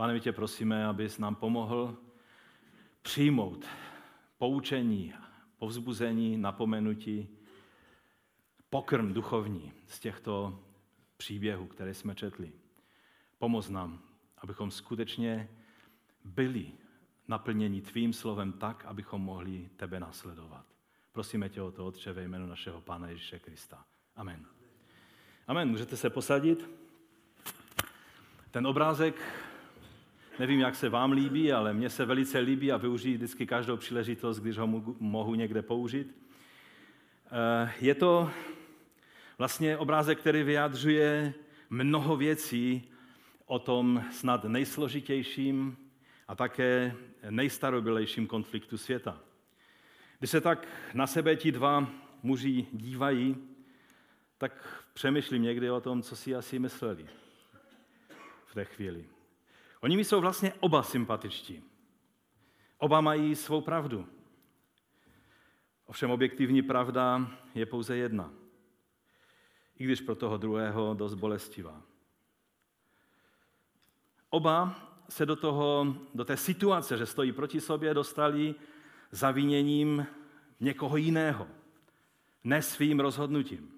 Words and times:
Pane, 0.00 0.12
my 0.12 0.20
tě 0.20 0.32
prosíme, 0.32 0.86
abys 0.86 1.18
nám 1.18 1.34
pomohl 1.34 1.96
přijmout 3.02 3.66
poučení, 4.38 5.14
povzbuzení, 5.58 6.36
napomenutí, 6.36 7.28
pokrm 8.70 9.12
duchovní 9.12 9.72
z 9.86 10.00
těchto 10.00 10.60
příběhů, 11.16 11.66
které 11.66 11.94
jsme 11.94 12.14
četli. 12.14 12.52
Pomoz 13.38 13.68
nám, 13.68 14.00
abychom 14.38 14.70
skutečně 14.70 15.48
byli 16.24 16.72
naplněni 17.28 17.82
tvým 17.82 18.12
slovem 18.12 18.52
tak, 18.52 18.84
abychom 18.84 19.22
mohli 19.22 19.68
tebe 19.76 20.00
následovat. 20.00 20.66
Prosíme 21.12 21.48
tě 21.48 21.62
o 21.62 21.72
to, 21.72 21.86
Otče, 21.86 22.12
ve 22.12 22.22
jménu 22.22 22.46
našeho 22.46 22.80
Pána 22.80 23.08
Ježíše 23.08 23.38
Krista. 23.38 23.84
Amen. 24.16 24.46
Amen. 25.46 25.68
Můžete 25.68 25.96
se 25.96 26.10
posadit. 26.10 26.70
Ten 28.50 28.66
obrázek, 28.66 29.22
nevím, 30.40 30.60
jak 30.60 30.74
se 30.74 30.88
vám 30.88 31.12
líbí, 31.12 31.52
ale 31.52 31.72
mně 31.72 31.90
se 31.90 32.04
velice 32.04 32.38
líbí 32.38 32.72
a 32.72 32.76
využiji 32.76 33.14
vždycky 33.16 33.46
každou 33.46 33.76
příležitost, 33.76 34.38
když 34.38 34.58
ho 34.58 34.66
mohu 34.98 35.34
někde 35.34 35.62
použít. 35.62 36.16
Eh, 37.26 37.72
je 37.80 37.94
to 37.94 38.30
vlastně 39.38 39.76
obrázek, 39.76 40.18
který 40.18 40.42
vyjadřuje 40.42 41.34
mnoho 41.70 42.16
věcí 42.16 42.88
o 43.46 43.58
tom 43.58 44.04
snad 44.12 44.44
nejsložitějším 44.44 45.76
a 46.28 46.34
také 46.34 46.94
nejstarobilejším 47.30 48.26
konfliktu 48.26 48.78
světa. 48.78 49.20
Když 50.18 50.30
se 50.30 50.40
tak 50.40 50.68
na 50.94 51.06
sebe 51.06 51.36
ti 51.36 51.52
dva 51.52 51.86
muži 52.22 52.66
dívají, 52.72 53.36
tak 54.38 54.84
přemýšlím 54.92 55.42
někdy 55.42 55.70
o 55.70 55.80
tom, 55.80 56.02
co 56.02 56.16
si 56.16 56.34
asi 56.34 56.58
mysleli 56.58 57.06
v 58.46 58.54
té 58.54 58.64
chvíli. 58.64 59.19
Oni 59.80 59.96
mi 59.96 60.04
jsou 60.04 60.20
vlastně 60.20 60.52
oba 60.60 60.82
sympatičtí. 60.82 61.62
Oba 62.78 63.00
mají 63.00 63.36
svou 63.36 63.60
pravdu. 63.60 64.06
Ovšem 65.86 66.10
objektivní 66.10 66.62
pravda 66.62 67.30
je 67.54 67.66
pouze 67.66 67.96
jedna. 67.96 68.32
I 69.76 69.84
když 69.84 70.00
pro 70.00 70.14
toho 70.14 70.36
druhého 70.36 70.94
dost 70.94 71.14
bolestivá. 71.14 71.82
Oba 74.30 74.86
se 75.08 75.26
do, 75.26 75.36
toho, 75.36 75.96
do 76.14 76.24
té 76.24 76.36
situace, 76.36 76.98
že 76.98 77.06
stojí 77.06 77.32
proti 77.32 77.60
sobě, 77.60 77.94
dostali 77.94 78.54
zaviněním 79.10 80.06
někoho 80.60 80.96
jiného, 80.96 81.48
ne 82.44 82.62
svým 82.62 83.00
rozhodnutím. 83.00 83.70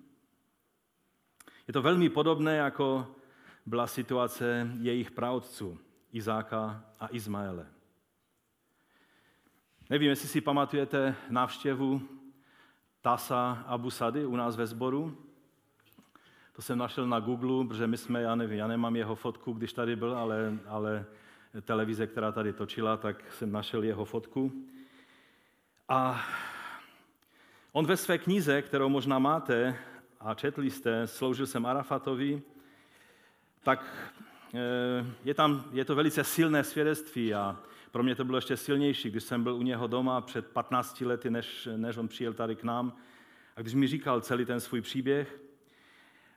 Je 1.66 1.72
to 1.72 1.83
velmi 1.83 2.09
podobné, 2.09 2.56
jako 2.56 3.14
byla 3.66 3.87
situace 3.87 4.70
jejich 4.81 5.11
praotců, 5.11 5.78
Izáka 6.13 6.85
a 7.01 7.09
Izmaele. 7.11 7.67
Nevím, 9.91 10.09
jestli 10.09 10.29
si 10.29 10.41
pamatujete 10.41 11.15
návštěvu 11.31 12.03
Tasa 13.01 13.65
Abu 13.67 13.91
Sady 13.91 14.27
u 14.27 14.37
nás 14.37 14.57
ve 14.57 14.67
sboru. 14.67 15.17
To 16.53 16.63
jsem 16.63 16.79
našel 16.79 17.07
na 17.07 17.21
Google, 17.21 17.67
protože 17.69 17.87
my 17.87 17.97
jsme, 17.97 18.23
já 18.23 18.35
nevím, 18.35 18.59
já 18.59 18.67
nemám 18.67 18.97
jeho 18.97 19.15
fotku, 19.15 19.53
když 19.53 19.73
tady 19.73 19.97
byl, 19.97 20.17
ale, 20.17 20.59
ale 20.67 21.05
televize, 21.63 22.07
která 22.07 22.33
tady 22.33 22.53
točila, 22.53 22.97
tak 22.97 23.33
jsem 23.33 23.53
našel 23.53 23.83
jeho 23.83 24.05
fotku. 24.05 24.53
A 25.89 26.23
on 27.73 27.87
ve 27.87 27.97
své 27.97 28.19
knize, 28.19 28.63
kterou 28.63 28.89
možná 28.89 29.19
máte 29.19 29.79
a 30.21 30.35
četli 30.35 30.71
jste, 30.71 31.07
sloužil 31.07 31.47
jsem 31.47 31.67
Arafatovi, 31.67 32.43
tak 33.63 34.13
je, 35.25 35.34
tam, 35.34 35.64
je 35.72 35.84
to 35.84 35.95
velice 35.95 36.25
silné 36.25 36.64
svědectví 36.64 37.34
a 37.34 37.56
pro 37.91 38.03
mě 38.03 38.14
to 38.14 38.25
bylo 38.25 38.39
ještě 38.39 38.56
silnější, 38.56 39.11
když 39.11 39.25
jsem 39.25 39.42
byl 39.42 39.55
u 39.55 39.62
něho 39.62 39.86
doma 39.86 40.20
před 40.20 40.47
15 40.47 41.00
lety, 41.00 41.31
než, 41.31 41.69
než 41.77 41.97
on 41.97 42.09
přijel 42.09 42.33
tady 42.33 42.56
k 42.56 42.64
nám 42.64 42.92
a 43.56 43.60
když 43.60 43.75
mi 43.75 43.87
říkal 43.87 44.21
celý 44.21 44.44
ten 44.44 44.60
svůj 44.60 44.81
příběh. 44.81 45.41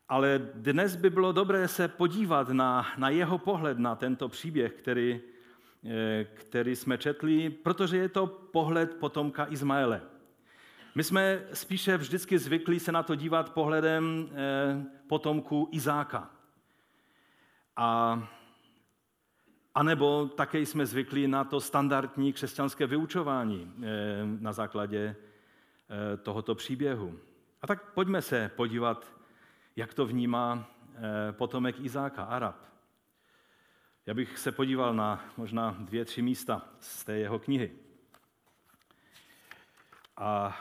Ale 0.09 0.49
dnes 0.53 0.95
by 0.95 1.09
bylo 1.09 1.31
dobré 1.31 1.67
se 1.67 1.87
podívat 1.87 2.49
na, 2.49 2.87
na 2.97 3.09
jeho 3.09 3.37
pohled 3.37 3.79
na 3.79 3.95
tento 3.95 4.29
příběh, 4.29 4.73
který, 4.73 5.21
eh, 5.85 6.25
který 6.33 6.75
jsme 6.75 6.97
četli, 6.97 7.49
protože 7.49 7.97
je 7.97 8.09
to 8.09 8.27
pohled 8.27 8.95
potomka 8.95 9.47
Izmaele. 9.49 10.01
My 10.95 11.03
jsme 11.03 11.43
spíše 11.53 11.97
vždycky 11.97 12.39
zvyklí 12.39 12.79
se 12.79 12.91
na 12.91 13.03
to 13.03 13.15
dívat 13.15 13.53
pohledem 13.53 14.29
eh, 14.31 14.85
potomku 15.07 15.69
Izáka. 15.71 16.34
A, 17.75 18.19
a 19.75 19.83
nebo 19.83 20.25
také 20.27 20.59
jsme 20.59 20.85
zvyklí 20.85 21.27
na 21.27 21.43
to 21.43 21.61
standardní 21.61 22.33
křesťanské 22.33 22.87
vyučování 22.87 23.73
eh, 23.77 23.85
na 24.39 24.53
základě 24.53 25.15
eh, 25.15 26.17
tohoto 26.17 26.55
příběhu. 26.55 27.19
A 27.61 27.67
tak 27.67 27.93
pojďme 27.93 28.21
se 28.21 28.51
podívat, 28.55 29.13
jak 29.75 29.93
to 29.93 30.05
vnímá 30.05 30.71
potomek 31.31 31.79
Izáka, 31.79 32.23
Arab. 32.23 32.55
Já 34.05 34.13
bych 34.13 34.37
se 34.37 34.51
podíval 34.51 34.93
na 34.93 35.25
možná 35.37 35.75
dvě, 35.79 36.05
tři 36.05 36.21
místa 36.21 36.69
z 36.79 37.05
té 37.05 37.13
jeho 37.13 37.39
knihy. 37.39 37.71
A 40.17 40.57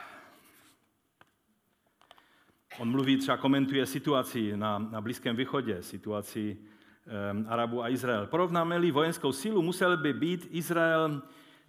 On 2.79 2.91
mluví, 2.91 3.17
třeba 3.17 3.37
komentuje 3.37 3.85
situaci 3.85 4.57
na, 4.57 4.79
na 4.79 5.01
Blízkém 5.01 5.35
východě, 5.35 5.83
situaci 5.83 6.57
um, 7.05 7.45
Arabu 7.49 7.83
a 7.83 7.89
Izrael. 7.89 8.27
Porovnáme-li 8.27 8.91
vojenskou 8.91 9.31
sílu, 9.31 9.61
musel 9.61 9.97
by 9.97 10.13
být 10.13 10.47
Izrael 10.51 11.21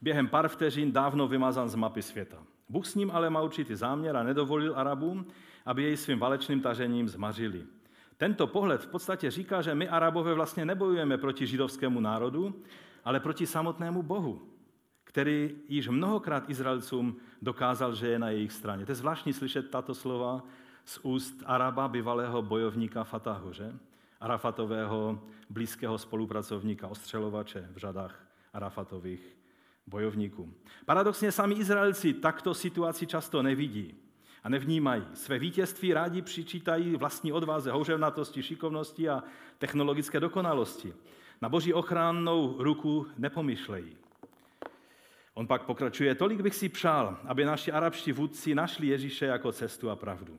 během 0.03 0.29
pár 0.29 0.49
vteřin 0.49 0.93
dávno 0.93 1.29
vymazán 1.29 1.69
z 1.69 1.75
mapy 1.75 2.03
světa. 2.03 2.37
Bůh 2.69 2.87
s 2.87 2.95
ním 2.95 3.11
ale 3.11 3.31
má 3.31 3.41
určitý 3.41 3.75
záměr 3.75 4.17
a 4.17 4.23
nedovolil 4.23 4.73
Arabům, 4.77 5.27
aby 5.67 5.83
jej 5.83 5.97
svým 5.97 6.19
válečným 6.19 6.61
tažením 6.61 7.09
zmařili. 7.09 7.65
Tento 8.17 8.47
pohled 8.47 8.83
v 8.83 8.87
podstatě 8.87 9.31
říká, 9.31 9.63
že 9.63 9.75
my 9.75 9.89
Arabové 9.89 10.35
vlastně 10.35 10.65
nebojujeme 10.65 11.19
proti 11.19 11.47
židovskému 11.47 12.01
národu, 12.01 12.63
ale 13.05 13.21
proti 13.21 13.47
samotnému 13.47 14.03
Bohu, 14.03 14.43
který 15.05 15.51
již 15.69 15.89
mnohokrát 15.89 16.51
Izraelcům 16.51 17.17
dokázal, 17.43 17.95
že 17.95 18.09
je 18.09 18.19
na 18.19 18.31
jejich 18.31 18.53
straně. 18.53 18.87
To 18.87 18.93
je 18.93 18.97
zvláštní 18.97 19.33
slyšet 19.33 19.71
tato 19.71 19.95
slova 19.95 20.43
z 20.85 20.99
úst 21.03 21.43
Araba, 21.47 21.89
bývalého 21.89 22.43
bojovníka 22.43 23.05
Fatahu, 23.05 23.53
že? 23.53 23.73
Arafatového 24.26 25.22
blízkého 25.50 25.98
spolupracovníka, 25.98 26.88
ostřelovače 26.88 27.69
v 27.75 27.76
řadách 27.76 28.26
Arafatových 28.53 29.37
bojovníků. 29.87 30.54
Paradoxně 30.87 31.32
sami 31.32 31.54
Izraelci 31.54 32.14
takto 32.14 32.54
situaci 32.54 33.06
často 33.06 33.42
nevidí 33.42 33.94
a 34.44 34.48
nevnímají. 34.48 35.04
Své 35.14 35.38
vítězství 35.38 35.92
rádi 35.92 36.22
přičítají 36.22 36.97
vlastní 36.97 37.32
odvaze, 37.32 37.70
houževnatosti, 37.70 38.42
šikovnosti 38.42 39.09
a 39.09 39.22
technologické 39.59 40.20
dokonalosti. 40.20 40.94
Na 41.43 41.48
boží 41.48 41.75
ochrannou 41.75 42.56
ruku 42.58 43.06
nepomyšlejí. 43.19 43.97
On 45.34 45.47
pak 45.47 45.62
pokračuje, 45.62 46.14
tolik 46.14 46.41
bych 46.41 46.54
si 46.54 46.69
přál, 46.69 47.19
aby 47.25 47.44
naši 47.44 47.72
arabští 47.72 48.12
vůdci 48.12 48.54
našli 48.54 48.87
Ježíše 48.87 49.26
jako 49.26 49.53
cestu 49.53 49.91
a 49.91 49.97
pravdu. 49.97 50.38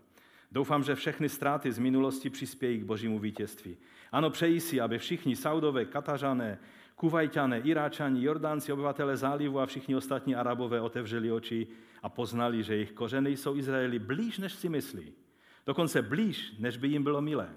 Doufám, 0.52 0.84
že 0.84 0.96
všechny 0.96 1.30
ztráty 1.30 1.72
z 1.72 1.80
minulosti 1.80 2.30
přispějí 2.30 2.80
k 2.80 2.84
božímu 2.84 3.20
vítězství. 3.20 3.78
Ano, 4.12 4.30
přeji 4.30 4.60
si, 4.60 4.82
aby 4.82 5.00
všichni 5.00 5.36
Saudové, 5.36 5.86
Katařané, 5.86 6.60
Kuvajťané, 6.96 7.60
Iráčani, 7.60 8.24
Jordánci, 8.24 8.72
obyvatele 8.72 9.18
zálivu 9.18 9.60
a 9.60 9.66
všichni 9.66 9.96
ostatní 9.96 10.36
Arabové 10.36 10.82
otevřeli 10.82 11.32
oči 11.32 11.68
a 12.04 12.10
poznali, 12.10 12.64
že 12.64 12.74
jejich 12.74 12.92
kořeny 12.92 13.38
jsou 13.38 13.56
Izraeli 13.56 14.00
blíž, 14.00 14.38
než 14.38 14.54
si 14.54 14.70
myslí. 14.70 15.14
Dokonce 15.66 16.02
blíž, 16.02 16.54
než 16.60 16.78
by 16.78 16.88
jim 16.88 17.04
bylo 17.04 17.22
milé. 17.22 17.50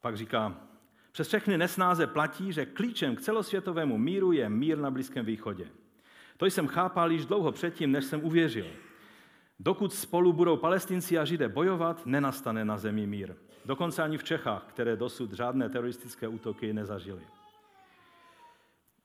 Pak 0.00 0.16
říká, 0.16 0.60
přes 1.12 1.28
všechny 1.28 1.58
nesnáze 1.58 2.06
platí, 2.06 2.52
že 2.52 2.66
klíčem 2.66 3.16
k 3.16 3.20
celosvětovému 3.20 3.98
míru 3.98 4.32
je 4.32 4.48
mír 4.48 4.78
na 4.78 4.90
Blízkém 4.90 5.26
východě. 5.26 5.68
To 6.36 6.46
jsem 6.46 6.66
chápal 6.66 7.12
již 7.12 7.26
dlouho 7.26 7.52
předtím, 7.52 7.92
než 7.92 8.04
jsem 8.04 8.24
uvěřil. 8.24 8.66
Dokud 9.62 9.92
spolu 9.92 10.32
budou 10.32 10.56
palestinci 10.56 11.18
a 11.18 11.24
židé 11.24 11.48
bojovat, 11.48 12.06
nenastane 12.06 12.64
na 12.64 12.78
zemi 12.78 13.06
mír. 13.06 13.34
Dokonce 13.64 14.02
ani 14.02 14.18
v 14.18 14.24
Čechách, 14.24 14.64
které 14.68 14.96
dosud 14.96 15.32
žádné 15.32 15.68
teroristické 15.68 16.28
útoky 16.28 16.72
nezažily. 16.72 17.22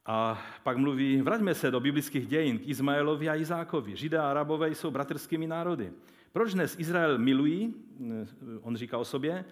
A 0.06 0.42
pak 0.64 0.78
mluví, 0.78 1.22
vraťme 1.22 1.56
se 1.56 1.72
do 1.72 1.80
biblických 1.80 2.28
dějin 2.28 2.60
k 2.60 2.68
Izmaelovi 2.68 3.30
a 3.30 3.36
Izákovi. 3.36 3.96
Židé 3.96 4.18
a 4.18 4.32
Arabové 4.32 4.70
jsou 4.70 4.92
bratrskými 4.92 5.48
národy. 5.48 5.94
Proč 6.32 6.54
dnes 6.54 6.80
Izrael 6.80 7.18
milují, 7.18 7.74
on 8.62 8.76
říká 8.76 8.98
o 8.98 9.06
sobě, 9.06 9.46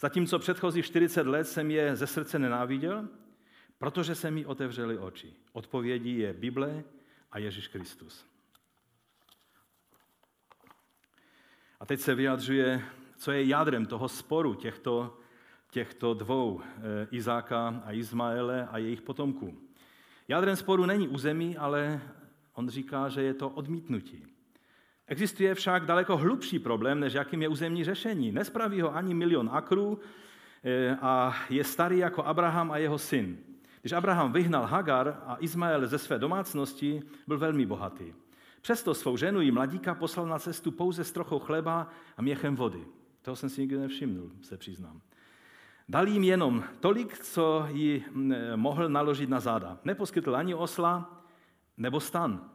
zatímco 0.00 0.38
předchozí 0.38 0.82
40 0.82 1.26
let 1.26 1.44
jsem 1.44 1.70
je 1.70 1.96
ze 1.96 2.06
srdce 2.06 2.38
nenáviděl? 2.38 3.08
Protože 3.78 4.14
se 4.14 4.30
mi 4.30 4.46
otevřely 4.46 4.98
oči. 4.98 5.32
Odpovědí 5.52 6.18
je 6.18 6.32
Bible 6.32 6.84
a 7.32 7.38
Ježíš 7.38 7.68
Kristus. 7.68 8.29
A 11.80 11.86
teď 11.86 12.00
se 12.00 12.14
vyjadřuje, 12.14 12.82
co 13.16 13.32
je 13.32 13.44
jádrem 13.44 13.86
toho 13.86 14.08
sporu 14.08 14.54
těchto, 14.54 15.18
těchto 15.70 16.14
dvou, 16.14 16.60
eh, 16.60 17.08
Izáka 17.10 17.82
a 17.84 17.92
Izmaele 17.92 18.68
a 18.70 18.78
jejich 18.78 19.02
potomků. 19.02 19.58
Jádrem 20.28 20.56
sporu 20.56 20.86
není 20.86 21.08
území, 21.08 21.56
ale 21.56 22.00
on 22.54 22.68
říká, 22.68 23.08
že 23.08 23.22
je 23.22 23.34
to 23.34 23.48
odmítnutí. 23.48 24.26
Existuje 25.06 25.54
však 25.54 25.86
daleko 25.86 26.16
hlubší 26.16 26.58
problém, 26.58 27.00
než 27.00 27.12
jakým 27.12 27.42
je 27.42 27.48
územní 27.48 27.84
řešení. 27.84 28.32
Nespraví 28.32 28.80
ho 28.80 28.96
ani 28.96 29.14
milion 29.14 29.50
akrů 29.52 29.98
eh, 30.64 30.96
a 31.00 31.36
je 31.50 31.64
starý 31.64 31.98
jako 31.98 32.24
Abraham 32.24 32.70
a 32.70 32.78
jeho 32.78 32.98
syn. 32.98 33.38
Když 33.80 33.92
Abraham 33.92 34.32
vyhnal 34.32 34.66
Hagar 34.66 35.22
a 35.26 35.36
Izmael 35.40 35.86
ze 35.86 35.98
své 35.98 36.18
domácnosti, 36.18 37.02
byl 37.26 37.38
velmi 37.38 37.66
bohatý. 37.66 38.12
Přesto 38.60 38.94
svou 38.94 39.16
ženu 39.16 39.40
i 39.40 39.50
mladíka 39.50 39.94
poslal 39.94 40.26
na 40.26 40.38
cestu 40.38 40.70
pouze 40.70 41.04
s 41.04 41.12
trochou 41.12 41.38
chleba 41.38 41.88
a 42.16 42.22
měchem 42.22 42.56
vody. 42.56 42.86
Toho 43.22 43.36
jsem 43.36 43.48
si 43.48 43.60
nikdy 43.60 43.78
nevšimnul, 43.78 44.30
se 44.42 44.56
přiznám. 44.56 45.00
Dal 45.88 46.08
jim 46.08 46.24
jenom 46.24 46.64
tolik, 46.80 47.18
co 47.18 47.66
ji 47.68 48.04
mohl 48.56 48.88
naložit 48.88 49.30
na 49.30 49.40
záda. 49.40 49.78
Neposkytl 49.84 50.36
ani 50.36 50.54
osla 50.54 51.22
nebo 51.76 52.00
stan. 52.00 52.50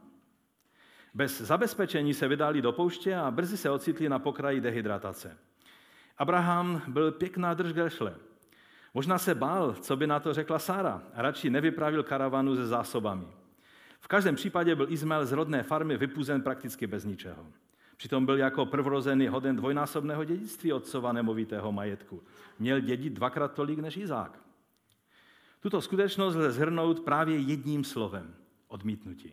Bez 1.14 1.40
zabezpečení 1.40 2.14
se 2.14 2.28
vydali 2.28 2.62
do 2.62 2.72
pouště 2.72 3.16
a 3.16 3.30
brzy 3.30 3.56
se 3.56 3.70
ocitli 3.70 4.08
na 4.08 4.18
pokraji 4.18 4.60
dehydratace. 4.60 5.38
Abraham 6.18 6.82
byl 6.88 7.12
pěkná 7.12 7.54
držgešle. 7.54 8.14
Možná 8.94 9.18
se 9.18 9.34
bál, 9.34 9.74
co 9.74 9.96
by 9.96 10.06
na 10.06 10.20
to 10.20 10.34
řekla 10.34 10.58
Sára 10.58 11.02
a 11.14 11.22
radši 11.22 11.50
nevypravil 11.50 12.02
karavanu 12.02 12.56
se 12.56 12.66
zásobami. 12.66 13.26
V 14.06 14.08
každém 14.08 14.34
případě 14.34 14.74
byl 14.74 14.92
Izmael 14.92 15.26
z 15.26 15.32
rodné 15.32 15.62
farmy 15.62 15.96
vypuzen 15.96 16.42
prakticky 16.42 16.86
bez 16.86 17.04
ničeho. 17.04 17.46
Přitom 17.96 18.26
byl 18.26 18.38
jako 18.38 18.66
prvorozený 18.66 19.28
hoden 19.28 19.56
dvojnásobného 19.56 20.24
dědictví 20.24 20.72
otcova 20.72 21.12
nemovitého 21.12 21.72
majetku. 21.72 22.22
Měl 22.58 22.80
dědit 22.80 23.12
dvakrát 23.12 23.54
tolik 23.54 23.78
než 23.78 23.96
Izák. 23.96 24.38
Tuto 25.60 25.80
skutečnost 25.80 26.34
lze 26.34 26.52
zhrnout 26.52 27.00
právě 27.00 27.38
jedním 27.38 27.84
slovem– 27.84 28.34
odmítnutí. 28.68 29.32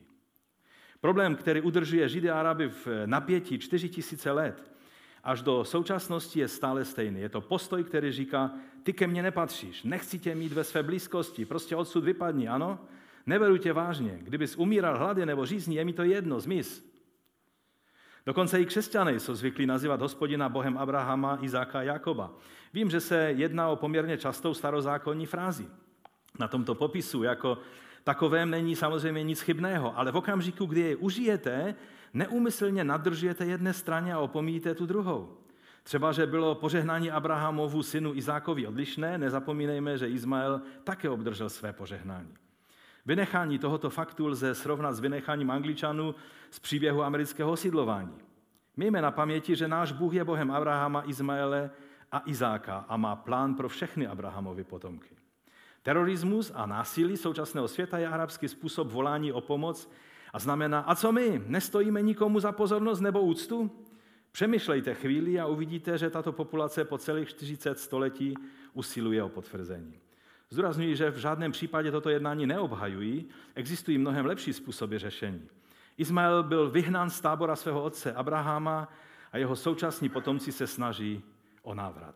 Problém, 1.01 1.35
který 1.35 1.61
udržuje 1.61 2.09
Židy 2.09 2.29
a 2.29 2.39
Araby 2.39 2.69
v 2.69 2.87
napětí 3.05 3.59
4000 3.59 4.31
let, 4.31 4.71
až 5.23 5.41
do 5.41 5.65
současnosti 5.65 6.39
je 6.39 6.47
stále 6.47 6.85
stejný. 6.85 7.21
Je 7.21 7.29
to 7.29 7.41
postoj, 7.41 7.83
který 7.83 8.11
říká, 8.11 8.51
ty 8.83 8.93
ke 8.93 9.07
mně 9.07 9.23
nepatříš, 9.23 9.83
nechci 9.83 10.19
tě 10.19 10.35
mít 10.35 10.51
ve 10.51 10.63
své 10.63 10.83
blízkosti, 10.83 11.45
prostě 11.45 11.75
odsud 11.75 12.03
vypadni, 12.03 12.47
ano? 12.47 12.79
Neberu 13.25 13.57
tě 13.57 13.73
vážně. 13.73 14.19
Kdybys 14.21 14.55
umíral 14.55 14.97
hlady 14.97 15.25
nebo 15.25 15.45
řízní, 15.45 15.75
je 15.75 15.85
mi 15.85 15.93
to 15.93 16.03
jedno, 16.03 16.39
zmiz. 16.39 16.93
Dokonce 18.25 18.61
i 18.61 18.65
křesťané 18.65 19.19
jsou 19.19 19.35
zvyklí 19.35 19.65
nazývat 19.65 20.01
hospodina 20.01 20.49
Bohem 20.49 20.77
Abrahama, 20.77 21.37
Izáka 21.41 21.79
a 21.79 21.81
Jakoba. 21.81 22.31
Vím, 22.73 22.89
že 22.89 22.99
se 22.99 23.31
jedná 23.31 23.69
o 23.69 23.75
poměrně 23.75 24.17
častou 24.17 24.53
starozákonní 24.53 25.25
frázi. 25.25 25.67
Na 26.39 26.47
tomto 26.47 26.75
popisu 26.75 27.23
jako 27.23 27.57
takovém 28.03 28.49
není 28.49 28.75
samozřejmě 28.75 29.23
nic 29.23 29.41
chybného, 29.41 29.97
ale 29.97 30.11
v 30.11 30.17
okamžiku, 30.17 30.65
kdy 30.65 30.81
je 30.81 30.95
užijete, 30.95 31.75
neúmyslně 32.13 32.83
nadržujete 32.83 33.45
jedné 33.45 33.73
straně 33.73 34.13
a 34.13 34.19
opomíjíte 34.19 34.75
tu 34.75 34.85
druhou. 34.85 35.37
Třeba, 35.83 36.11
že 36.11 36.27
bylo 36.27 36.55
požehnání 36.55 37.11
Abrahamovu 37.11 37.83
synu 37.83 38.15
Izákovi 38.15 38.67
odlišné, 38.67 39.17
nezapomínejme, 39.17 39.97
že 39.97 40.09
Izmael 40.09 40.61
také 40.83 41.09
obdržel 41.09 41.49
své 41.49 41.73
požehnání. 41.73 42.33
Vynechání 43.05 43.59
tohoto 43.59 43.89
faktu 43.89 44.27
lze 44.27 44.55
srovnat 44.55 44.93
s 44.93 44.99
vynecháním 44.99 45.51
Angličanů 45.51 46.15
z 46.49 46.59
příběhu 46.59 47.03
amerického 47.03 47.51
osídlování. 47.51 48.17
Mějme 48.77 49.01
na 49.01 49.11
paměti, 49.11 49.55
že 49.55 49.67
náš 49.67 49.91
Bůh 49.91 50.13
je 50.13 50.23
Bohem 50.23 50.51
Abrahama, 50.51 51.03
Izmaele 51.09 51.71
a 52.11 52.21
Izáka 52.25 52.85
a 52.87 52.97
má 52.97 53.15
plán 53.15 53.55
pro 53.55 53.69
všechny 53.69 54.07
Abrahamovy 54.07 54.63
potomky. 54.63 55.15
Terorismus 55.81 56.51
a 56.55 56.65
násilí 56.65 57.17
současného 57.17 57.67
světa 57.67 57.97
je 57.97 58.07
arabský 58.07 58.47
způsob 58.47 58.91
volání 58.91 59.31
o 59.31 59.41
pomoc 59.41 59.89
a 60.33 60.39
znamená, 60.39 60.79
a 60.79 60.95
co 60.95 61.11
my, 61.11 61.43
nestojíme 61.47 62.01
nikomu 62.01 62.39
za 62.39 62.51
pozornost 62.51 62.99
nebo 62.99 63.21
úctu? 63.21 63.71
Přemýšlejte 64.31 64.93
chvíli 64.93 65.39
a 65.39 65.47
uvidíte, 65.47 65.97
že 65.97 66.09
tato 66.09 66.31
populace 66.31 66.85
po 66.85 66.97
celých 66.97 67.29
40 67.29 67.79
století 67.79 68.33
usiluje 68.73 69.23
o 69.23 69.29
potvrzení. 69.29 70.02
Zdůrazňuji, 70.49 70.95
že 70.95 71.11
v 71.11 71.17
žádném 71.17 71.51
případě 71.51 71.91
toto 71.91 72.09
jednání 72.09 72.47
neobhajují, 72.47 73.29
existují 73.55 73.97
mnohem 73.97 74.25
lepší 74.25 74.53
způsoby 74.53 74.97
řešení. 74.97 75.49
Izmael 75.97 76.43
byl 76.43 76.69
vyhnán 76.69 77.09
z 77.09 77.21
tábora 77.21 77.55
svého 77.55 77.83
otce 77.83 78.13
Abrahama 78.13 78.87
a 79.31 79.37
jeho 79.37 79.55
současní 79.55 80.09
potomci 80.09 80.51
se 80.51 80.67
snaží 80.67 81.23
o 81.61 81.73
návrat. 81.73 82.15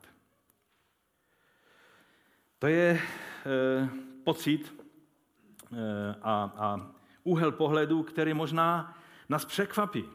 To 2.60 2.68
je 2.68 3.00
e, 3.00 3.02
pocit 4.24 4.74
e, 5.74 6.16
a, 6.22 6.52
a 6.58 6.92
úhel 7.24 7.52
pohledu, 7.52 8.04
který 8.04 8.34
možná 8.34 8.98
nás 9.30 9.46
překvapí. 9.46 10.06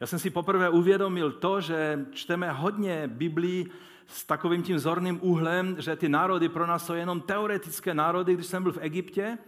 Já 0.00 0.06
jsem 0.06 0.18
si 0.18 0.30
poprvé 0.30 0.70
uvědomil 0.70 1.32
to, 1.32 1.60
že 1.60 2.06
čteme 2.12 2.52
hodně 2.52 3.08
Biblii 3.08 3.70
s 4.08 4.24
takovým 4.24 4.62
tím 4.62 4.78
zorným 4.78 5.18
úhlem, 5.22 5.76
že 5.78 5.96
ty 5.96 6.08
národy 6.08 6.48
pro 6.48 6.66
nás 6.66 6.86
jsou 6.86 6.94
jenom 6.94 7.20
teoretické 7.20 7.94
národy, 7.94 8.34
když 8.34 8.46
jsem 8.46 8.62
byl 8.62 8.72
v 8.72 8.78
Egyptě 8.80 9.38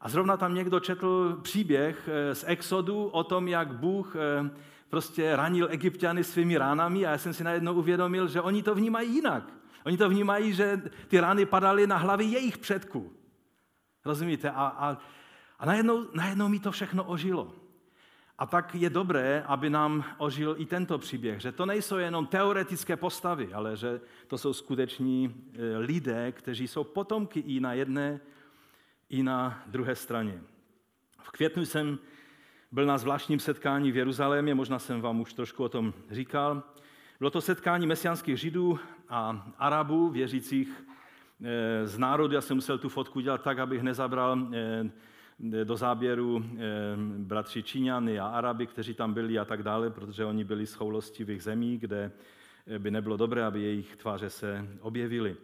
a 0.00 0.08
zrovna 0.08 0.36
tam 0.36 0.54
někdo 0.54 0.80
četl 0.80 1.38
příběh 1.42 2.08
eh, 2.08 2.34
z 2.34 2.44
Exodu 2.46 3.04
o 3.06 3.24
tom, 3.24 3.48
jak 3.48 3.72
Bůh 3.72 4.16
eh, 4.16 4.50
prostě 4.88 5.36
ranil 5.36 5.68
egyptiany 5.70 6.24
svými 6.24 6.58
ránami 6.58 7.06
a 7.06 7.10
já 7.10 7.18
jsem 7.18 7.34
si 7.34 7.44
najednou 7.44 7.74
uvědomil, 7.74 8.28
že 8.28 8.40
oni 8.40 8.62
to 8.62 8.74
vnímají 8.74 9.14
jinak. 9.14 9.52
Oni 9.84 9.96
to 9.96 10.08
vnímají, 10.08 10.52
že 10.52 10.82
ty 11.08 11.20
rány 11.20 11.46
padaly 11.46 11.86
na 11.86 11.96
hlavy 11.96 12.24
jejich 12.24 12.58
předků. 12.58 13.12
Rozumíte? 14.04 14.50
A, 14.50 14.66
a, 14.66 14.98
a 15.58 15.66
najednou, 15.66 16.06
najednou 16.14 16.48
mi 16.48 16.60
to 16.60 16.72
všechno 16.72 17.04
ožilo. 17.04 17.52
A 18.38 18.46
tak 18.46 18.74
je 18.74 18.90
dobré, 18.90 19.44
aby 19.46 19.70
nám 19.70 20.04
ožil 20.18 20.56
i 20.58 20.66
tento 20.66 20.98
příběh, 20.98 21.40
že 21.40 21.52
to 21.52 21.66
nejsou 21.66 21.96
jenom 21.96 22.26
teoretické 22.26 22.96
postavy, 22.96 23.54
ale 23.54 23.76
že 23.76 24.00
to 24.26 24.38
jsou 24.38 24.52
skuteční 24.52 25.34
e, 25.34 25.78
lidé, 25.78 26.32
kteří 26.32 26.68
jsou 26.68 26.84
potomky 26.84 27.40
i 27.40 27.60
na 27.60 27.72
jedné, 27.72 28.20
i 29.08 29.22
na 29.22 29.62
druhé 29.66 29.96
straně. 29.96 30.40
V 31.22 31.30
květnu 31.30 31.64
jsem 31.64 31.98
byl 32.72 32.86
na 32.86 32.98
zvláštním 32.98 33.40
setkání 33.40 33.92
v 33.92 33.96
Jeruzalémě, 33.96 34.54
možná 34.54 34.78
jsem 34.78 35.00
vám 35.00 35.20
už 35.20 35.32
trošku 35.32 35.64
o 35.64 35.68
tom 35.68 35.94
říkal. 36.10 36.62
Bylo 37.18 37.30
to 37.30 37.40
setkání 37.40 37.86
mesiánských 37.86 38.40
židů 38.40 38.78
a 39.08 39.52
arabů, 39.58 40.08
věřících 40.08 40.84
e, 41.44 41.86
z 41.86 41.98
národu. 41.98 42.34
Já 42.34 42.40
jsem 42.40 42.56
musel 42.56 42.78
tu 42.78 42.88
fotku 42.88 43.20
dělat 43.20 43.42
tak, 43.42 43.58
abych 43.58 43.82
nezabral 43.82 44.38
e, 44.52 44.90
do 45.38 45.76
záběru 45.76 46.44
eh, 46.44 46.60
bratři 47.18 47.62
Číňany 47.62 48.20
a 48.20 48.26
Araby, 48.26 48.66
kteří 48.66 48.94
tam 48.94 49.14
byli 49.14 49.38
a 49.38 49.44
tak 49.44 49.62
dále, 49.62 49.90
protože 49.90 50.24
oni 50.24 50.44
byli 50.44 50.66
z 50.66 50.74
choulostivých 50.74 51.42
zemí, 51.42 51.78
kde 51.78 52.12
eh, 52.66 52.78
by 52.78 52.90
nebylo 52.90 53.16
dobré, 53.16 53.44
aby 53.44 53.62
jejich 53.62 53.96
tváře 53.96 54.30
se 54.30 54.68
objevily. 54.80 55.36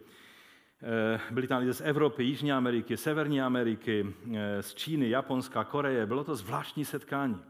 Eh, 0.83 1.19
byli 1.31 1.47
tam 1.47 1.59
lidé 1.59 1.73
z 1.73 1.81
Evropy, 1.81 2.23
Jižní 2.23 2.51
Ameriky, 2.51 2.97
Severní 2.97 3.41
Ameriky, 3.41 4.13
z 4.61 4.73
Číny, 4.73 5.09
Japonska, 5.09 5.63
Koreje. 5.63 6.05
Bylo 6.05 6.23
to 6.23 6.35
zvláštní 6.35 6.85
setkání. 6.85 7.41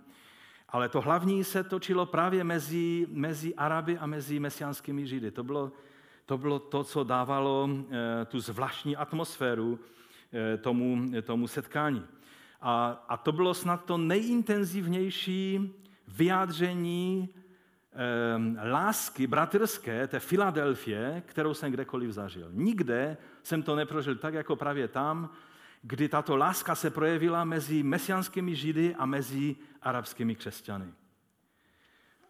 Ale 0.69 0.89
to 0.89 1.01
hlavní 1.01 1.43
se 1.43 1.63
točilo 1.63 2.05
právě 2.05 2.43
mezi, 2.43 3.07
mezi 3.10 3.55
Araby 3.55 3.98
a 3.98 4.05
mezi 4.05 4.39
mesiánskými 4.39 5.07
Židy. 5.07 5.31
To 5.31 5.43
bylo, 5.43 5.71
to 6.25 6.38
bylo 6.38 6.60
to, 6.60 6.83
co 6.83 7.03
dávalo 7.03 7.69
tu 8.27 8.39
zvláštní 8.39 8.95
atmosféru 8.95 9.79
tomu, 10.62 11.05
tomu 11.24 11.48
setkání. 11.48 12.03
A, 12.61 13.05
a 13.09 13.17
to 13.17 13.31
bylo 13.31 13.53
snad 13.53 13.85
to 13.85 13.97
nejintenzivnější 13.97 15.73
vyjádření 16.07 17.29
eh, 17.93 18.69
lásky 18.69 19.27
bratrské 19.27 20.07
té 20.07 20.19
Filadelfie, 20.19 21.23
kterou 21.25 21.53
jsem 21.53 21.71
kdekoliv 21.71 22.11
zažil. 22.11 22.49
Nikde 22.51 23.17
jsem 23.43 23.63
to 23.63 23.75
neprožil 23.75 24.15
tak, 24.15 24.33
jako 24.33 24.55
právě 24.55 24.87
tam, 24.87 25.29
kdy 25.81 26.09
tato 26.09 26.37
láska 26.37 26.75
se 26.75 26.89
projevila 26.89 27.43
mezi 27.43 27.83
mesianskými 27.83 28.55
židy 28.55 28.95
a 28.95 29.05
mezi 29.05 29.55
arabskými 29.81 30.35
křesťany. 30.35 30.93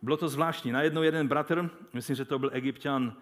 Bylo 0.01 0.17
to 0.17 0.29
zvláštní. 0.29 0.71
Najednou 0.71 1.01
jeden 1.01 1.27
bratr, 1.27 1.69
myslím, 1.93 2.15
že 2.15 2.25
to 2.25 2.39
byl 2.39 2.50
egyptian 2.53 3.13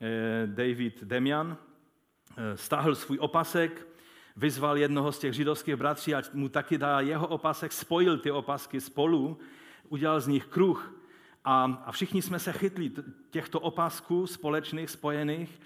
eh, 0.00 0.46
David 0.46 1.04
Demian, 1.04 1.56
eh, 2.36 2.56
stáhl 2.56 2.94
svůj 2.94 3.18
opasek, 3.20 3.86
vyzval 4.36 4.78
jednoho 4.78 5.12
z 5.12 5.18
těch 5.18 5.34
židovských 5.34 5.76
bratří, 5.76 6.14
ať 6.14 6.32
mu 6.32 6.48
taky 6.48 6.78
dá 6.78 7.00
jeho 7.00 7.26
opasek, 7.26 7.72
spojil 7.72 8.18
ty 8.18 8.30
opasky 8.30 8.80
spolu, 8.80 9.38
udělal 9.88 10.20
z 10.20 10.26
nich 10.26 10.46
kruh 10.46 10.94
a, 11.44 11.82
a 11.86 11.92
všichni 11.92 12.22
jsme 12.22 12.38
se 12.38 12.52
chytli 12.52 12.92
těchto 13.30 13.60
opasků 13.60 14.26
společných, 14.26 14.90
spojených 14.90 15.60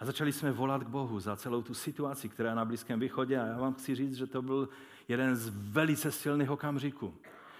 a 0.00 0.04
začali 0.04 0.32
jsme 0.32 0.52
volat 0.52 0.84
k 0.84 0.88
Bohu 0.88 1.20
za 1.20 1.36
celou 1.36 1.62
tu 1.62 1.74
situaci, 1.74 2.28
která 2.28 2.48
je 2.48 2.56
na 2.56 2.64
Blízkém 2.64 3.00
východě 3.00 3.38
a 3.38 3.46
já 3.46 3.58
vám 3.58 3.74
chci 3.74 3.94
říct, 3.94 4.16
že 4.16 4.26
to 4.26 4.42
byl 4.42 4.68
jeden 5.08 5.36
z 5.36 5.48
velice 5.54 6.12
silných 6.12 6.50
okamžiků. 6.50 7.14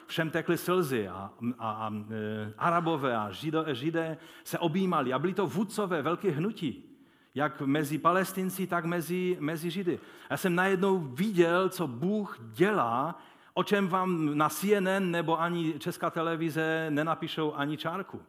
Všem 0.06 0.30
tekly 0.30 0.58
slzy 0.58 1.08
a, 1.08 1.30
a, 1.58 1.70
a 1.70 1.90
e, 1.90 2.52
arabové 2.58 3.16
a 3.16 3.30
židé, 3.30 3.64
židé 3.74 4.16
se 4.44 4.58
objímali 4.58 5.12
a 5.12 5.18
byli 5.18 5.34
to 5.34 5.46
vůdcové 5.46 6.02
velké 6.02 6.30
hnutí. 6.30 6.91
Jak 7.34 7.60
mezi 7.60 7.98
palestinci, 7.98 8.66
tak 8.66 8.84
mezi, 8.84 9.36
mezi 9.40 9.70
židy. 9.70 10.00
Já 10.30 10.36
jsem 10.36 10.54
najednou 10.54 10.98
viděl, 10.98 11.68
co 11.68 11.86
Bůh 11.86 12.38
dělá, 12.40 13.22
o 13.54 13.64
čem 13.64 13.88
vám 13.88 14.38
na 14.38 14.48
CNN 14.48 15.10
nebo 15.10 15.40
ani 15.40 15.78
česká 15.78 16.10
televize 16.10 16.86
nenapíšou 16.90 17.54
ani 17.54 17.76
čárku. 17.76 18.22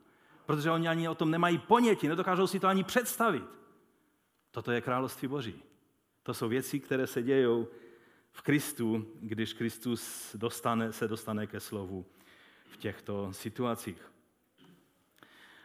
Protože 0.45 0.71
oni 0.71 0.87
ani 0.87 1.09
o 1.09 1.15
tom 1.15 1.31
nemají 1.31 1.57
ponětí, 1.57 2.07
nedokážou 2.07 2.47
si 2.47 2.59
to 2.59 2.67
ani 2.67 2.83
představit. 2.83 3.43
Toto 4.51 4.71
je 4.71 4.81
království 4.81 5.27
Boží. 5.27 5.63
To 6.23 6.33
jsou 6.33 6.49
věci, 6.49 6.79
které 6.79 7.07
se 7.07 7.23
dějou 7.23 7.67
v 8.31 8.41
Kristu, 8.41 9.05
když 9.21 9.53
Kristus 9.53 10.35
dostane, 10.35 10.93
se 10.93 11.07
dostane 11.07 11.47
ke 11.47 11.59
slovu 11.59 12.05
v 12.65 12.77
těchto 12.77 13.33
situacích. 13.33 14.12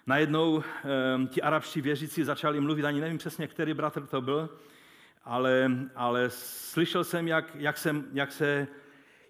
Najednou 0.08 0.62
e, 0.62 1.26
ti 1.26 1.42
arabští 1.42 1.80
věřící 1.80 2.24
začali 2.24 2.60
mluvit, 2.60 2.84
ani 2.84 3.00
nevím 3.00 3.18
přesně, 3.18 3.46
který 3.46 3.74
bratr 3.74 4.06
to 4.06 4.20
byl, 4.20 4.48
ale, 5.24 5.70
ale 5.94 6.30
slyšel 6.30 7.04
jsem, 7.04 7.28
jak, 7.28 7.54
jak, 7.54 7.78
jsem, 7.78 8.04
jak, 8.12 8.32
se, 8.32 8.68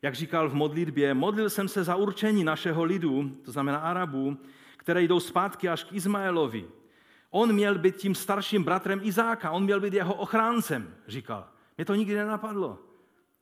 jak 0.03 0.15
říkal 0.15 0.49
v 0.49 0.55
modlitbě, 0.55 1.15
modlil 1.15 1.51
jsem 1.51 1.69
se 1.69 1.85
za 1.85 1.97
určení 1.97 2.45
našeho 2.45 2.85
lidu, 2.85 3.37
to 3.45 3.53
znamená 3.53 3.79
Arabů, 3.79 4.37
které 4.77 5.03
jdou 5.03 5.21
zpátky 5.21 5.69
až 5.69 5.85
k 5.85 5.93
Izmaelovi. 5.93 6.65
On 7.31 7.53
měl 7.53 7.79
být 7.79 7.97
tím 7.97 8.15
starším 8.15 8.65
bratrem 8.65 9.01
Izáka, 9.03 9.51
on 9.51 9.65
měl 9.65 9.81
být 9.81 9.95
jeho 9.95 10.15
ochráncem, 10.15 10.95
říkal. 11.09 11.49
Mě 11.77 11.85
to 11.85 11.95
nikdy 11.95 12.15
nenapadlo. 12.15 12.79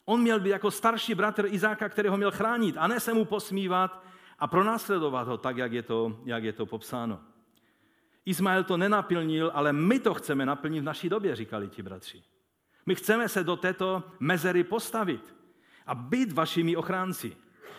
On 0.05 0.21
měl 0.21 0.41
být 0.41 0.51
jako 0.51 0.71
starší 0.71 1.15
bratr 1.15 1.47
Izáka, 1.47 1.89
který 1.89 2.09
ho 2.09 2.17
měl 2.17 2.31
chránit, 2.31 2.77
a 2.79 2.87
ne 2.87 3.01
se 3.01 3.15
mu 3.15 3.25
posmívat 3.25 4.06
a 4.39 4.47
pronásledovat 4.47 5.29
ho 5.29 5.39
tak, 5.39 5.57
jak 5.57 5.73
je 5.73 5.83
to, 5.83 6.21
jak 6.25 6.45
je 6.45 6.53
to 6.53 6.67
popsáno. 6.67 7.21
Izmael 8.25 8.65
to 8.65 8.77
nenaplnil, 8.77 9.51
ale 9.55 9.73
my 9.73 9.99
to 9.99 10.15
chceme 10.15 10.47
naplnit 10.47 10.81
v 10.81 10.85
naší 10.85 11.09
době, 11.09 11.37
říkali 11.37 11.69
ti 11.69 11.83
bratři. 11.83 12.23
My 12.87 12.95
chceme 12.95 13.29
se 13.29 13.45
do 13.45 13.57
této 13.57 14.03
mezery 14.21 14.65
postavit 14.65 15.35
a 15.87 15.95
být 15.95 16.33
vašimi 16.33 16.77
ochránci. 16.77 17.37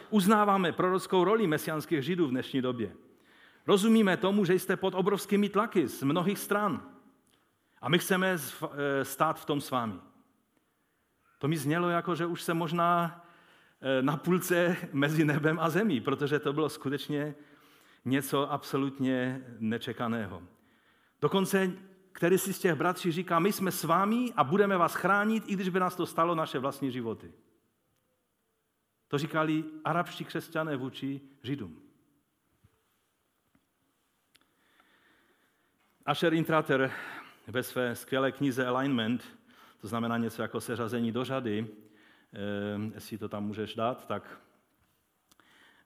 Uznáváme 0.09 0.71
prorockou 0.71 1.23
roli 1.23 1.47
mesianských 1.47 2.03
židů 2.03 2.27
v 2.27 2.31
dnešní 2.31 2.61
době. 2.61 2.95
Rozumíme 3.67 4.17
tomu, 4.17 4.45
že 4.45 4.53
jste 4.53 4.75
pod 4.75 4.95
obrovskými 4.95 5.49
tlaky 5.49 5.87
z 5.87 6.03
mnohých 6.03 6.39
stran. 6.39 6.81
A 7.81 7.89
my 7.89 7.99
chceme 7.99 8.37
eh, 8.37 9.05
stát 9.05 9.39
v 9.39 9.45
tom 9.45 9.61
s 9.61 9.71
vámi. 9.71 9.99
To 11.39 11.47
mi 11.47 11.57
znělo 11.57 11.89
jako, 11.89 12.15
že 12.15 12.25
už 12.25 12.41
se 12.41 12.53
možná 12.53 13.23
na 14.01 14.17
půlce 14.17 14.77
mezi 14.93 15.25
nebem 15.25 15.59
a 15.59 15.69
zemí, 15.69 16.01
protože 16.01 16.39
to 16.39 16.53
bylo 16.53 16.69
skutečně 16.69 17.35
něco 18.05 18.51
absolutně 18.51 19.45
nečekaného. 19.59 20.43
Dokonce 21.21 21.73
který 22.17 22.37
si 22.37 22.53
z 22.53 22.59
těch 22.59 22.75
bratří 22.75 23.11
říká, 23.11 23.39
my 23.39 23.53
jsme 23.53 23.71
s 23.71 23.83
vámi 23.83 24.33
a 24.35 24.43
budeme 24.43 24.77
vás 24.77 24.95
chránit, 24.95 25.43
i 25.47 25.53
když 25.53 25.69
by 25.69 25.79
nás 25.79 25.95
to 25.95 26.05
stalo 26.05 26.35
naše 26.35 26.59
vlastní 26.59 26.91
životy. 26.91 27.33
To 29.07 29.17
říkali 29.17 29.63
arabští 29.83 30.25
křesťané 30.25 30.75
vůči 30.75 31.21
židům. 31.43 31.81
Asher 36.05 36.33
Intrater 36.33 36.91
ve 37.47 37.63
své 37.63 37.95
skvělé 37.95 38.31
knize 38.31 38.65
Alignment, 38.65 39.37
to 39.81 39.87
znamená 39.87 40.17
něco 40.17 40.41
jako 40.41 40.61
seřazení 40.61 41.11
do 41.11 41.23
řady, 41.23 41.67
eh, 41.69 41.86
jestli 42.93 43.17
to 43.17 43.29
tam 43.29 43.45
můžeš 43.45 43.75
dát, 43.75 44.07
tak, 44.07 44.41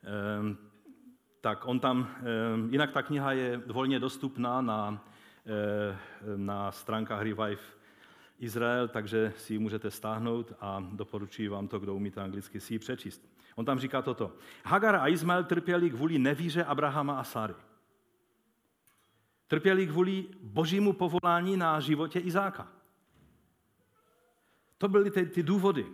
eh, 0.03 0.55
tak 1.41 1.65
on 1.65 1.79
tam, 1.79 2.15
eh, 2.17 2.23
jinak 2.69 2.91
ta 2.91 3.01
kniha 3.01 3.31
je 3.31 3.57
volně 3.57 3.99
dostupná 3.99 4.61
na, 4.61 5.05
na 6.35 6.71
stránkách 6.71 7.21
Revive 7.21 7.61
Izrael, 8.39 8.87
takže 8.87 9.33
si 9.37 9.53
ji 9.53 9.59
můžete 9.59 9.91
stáhnout 9.91 10.53
a 10.59 10.83
doporučuji 10.91 11.47
vám 11.47 11.67
to, 11.67 11.79
kdo 11.79 11.95
umíte 11.95 12.21
anglicky, 12.21 12.59
si 12.59 12.73
ji 12.73 12.79
přečíst. 12.79 13.31
On 13.55 13.65
tam 13.65 13.79
říká 13.79 14.01
toto. 14.01 14.35
Hagar 14.65 14.95
a 14.95 15.07
Izmael 15.07 15.43
trpěli 15.43 15.89
kvůli 15.89 16.19
nevíře 16.19 16.63
Abrahama 16.63 17.19
a 17.19 17.23
Sary. 17.23 17.53
Trpěli 19.47 19.87
kvůli 19.87 20.25
božímu 20.41 20.93
povolání 20.93 21.57
na 21.57 21.79
životě 21.79 22.19
Izáka. 22.19 22.67
To 24.77 24.87
byly 24.87 25.11
ty, 25.11 25.25
ty 25.25 25.43
důvody. 25.43 25.85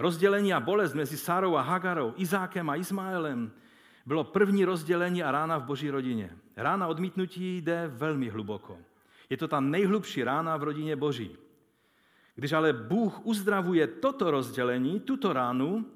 Rozdělení 0.00 0.54
a 0.54 0.60
bolest 0.60 0.94
mezi 0.94 1.16
Sárou 1.16 1.56
a 1.56 1.62
Hagarou, 1.62 2.14
Izákem 2.16 2.70
a 2.70 2.76
Ismaelem 2.76 3.52
bylo 4.06 4.24
první 4.24 4.64
rozdělení 4.64 5.22
a 5.22 5.30
rána 5.30 5.58
v 5.58 5.64
boží 5.64 5.90
rodině. 5.90 6.30
Rána 6.56 6.86
odmítnutí 6.86 7.56
jde 7.56 7.90
velmi 7.94 8.28
hluboko. 8.28 8.78
Je 9.30 9.36
to 9.36 9.48
ta 9.48 9.60
nejhlubší 9.60 10.24
rána 10.24 10.56
v 10.56 10.62
rodině 10.62 10.96
boží. 10.96 11.36
Když 12.34 12.52
ale 12.52 12.72
Bůh 12.72 13.26
uzdravuje 13.26 13.86
toto 13.86 14.30
rozdělení, 14.30 15.00
tuto 15.00 15.32
ránu, 15.32 15.86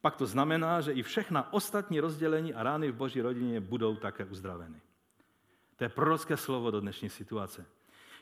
pak 0.00 0.16
to 0.16 0.26
znamená, 0.26 0.80
že 0.80 0.92
i 0.92 1.02
všechna 1.02 1.52
ostatní 1.52 2.00
rozdělení 2.00 2.54
a 2.54 2.62
rány 2.62 2.90
v 2.90 2.94
boží 2.94 3.20
rodině 3.20 3.60
budou 3.60 3.96
také 3.96 4.24
uzdraveny. 4.24 4.80
To 5.76 5.84
je 5.84 5.88
prorocké 5.88 6.36
slovo 6.36 6.70
do 6.70 6.80
dnešní 6.80 7.08
situace. 7.08 7.66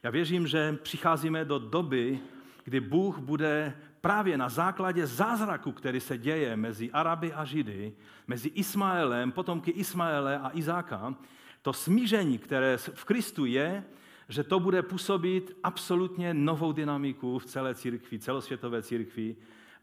Já 0.03 0.11
věřím, 0.11 0.47
že 0.47 0.79
přicházíme 0.83 1.45
do 1.45 1.59
doby, 1.59 2.21
kdy 2.65 2.81
Bůh 2.81 3.19
bude 3.19 3.75
právě 4.05 4.39
na 4.39 4.49
základě 4.49 5.07
zázraku, 5.07 5.73
který 5.73 6.01
se 6.01 6.19
děje 6.19 6.57
mezi 6.57 6.91
Araby 6.93 7.33
a 7.33 7.45
Židy, 7.45 7.93
mezi 8.27 8.49
Ismaelem, 8.49 9.33
potomky 9.33 9.71
Ismaele 9.71 10.39
a 10.39 10.51
Izáka, 10.53 11.15
to 11.63 11.73
smíření, 11.73 12.39
které 12.39 12.77
v 12.77 13.05
Kristu 13.05 13.45
je, 13.45 13.85
že 14.29 14.45
to 14.45 14.61
bude 14.61 14.83
působit 14.83 15.57
absolutně 15.63 16.35
novou 16.35 16.73
dynamiku 16.73 17.39
v 17.39 17.47
celé 17.47 17.75
církvi, 17.75 18.19
celosvětové 18.19 18.83
církvi 18.83 19.37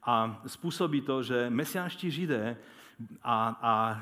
a 0.04 0.42
způsobí 0.48 1.02
to, 1.02 1.24
že 1.24 1.50
mesiánští 1.50 2.12
židé 2.12 2.58
a, 3.24 3.58
a, 3.62 4.02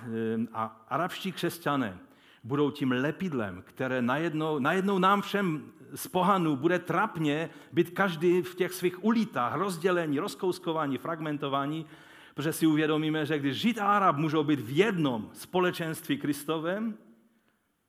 a 0.54 0.84
arabští 0.90 1.32
křesťané 1.32 1.98
budou 2.44 2.72
tím 2.72 2.92
lepidlem, 2.92 3.64
které 3.66 4.02
najednou, 4.02 4.60
najednou 4.60 5.00
nám 5.00 5.22
všem 5.22 5.72
z 5.96 6.08
pohanů 6.08 6.56
bude 6.56 6.80
trapně 6.80 7.50
být 7.72 7.90
každý 7.90 8.42
v 8.42 8.56
těch 8.56 8.74
svých 8.74 9.04
ulítách, 9.04 9.56
rozdělení, 9.56 10.20
rozkouskování, 10.20 10.98
fragmentování, 10.98 11.86
protože 12.34 12.54
si 12.54 12.68
uvědomíme, 12.68 13.26
že 13.26 13.40
když 13.40 13.58
Žid 13.58 13.78
a 13.78 13.96
Arab 13.96 14.16
můžou 14.16 14.44
být 14.44 14.60
v 14.60 14.78
jednom 14.78 15.30
společenství 15.34 16.18
Kristovém, 16.18 16.98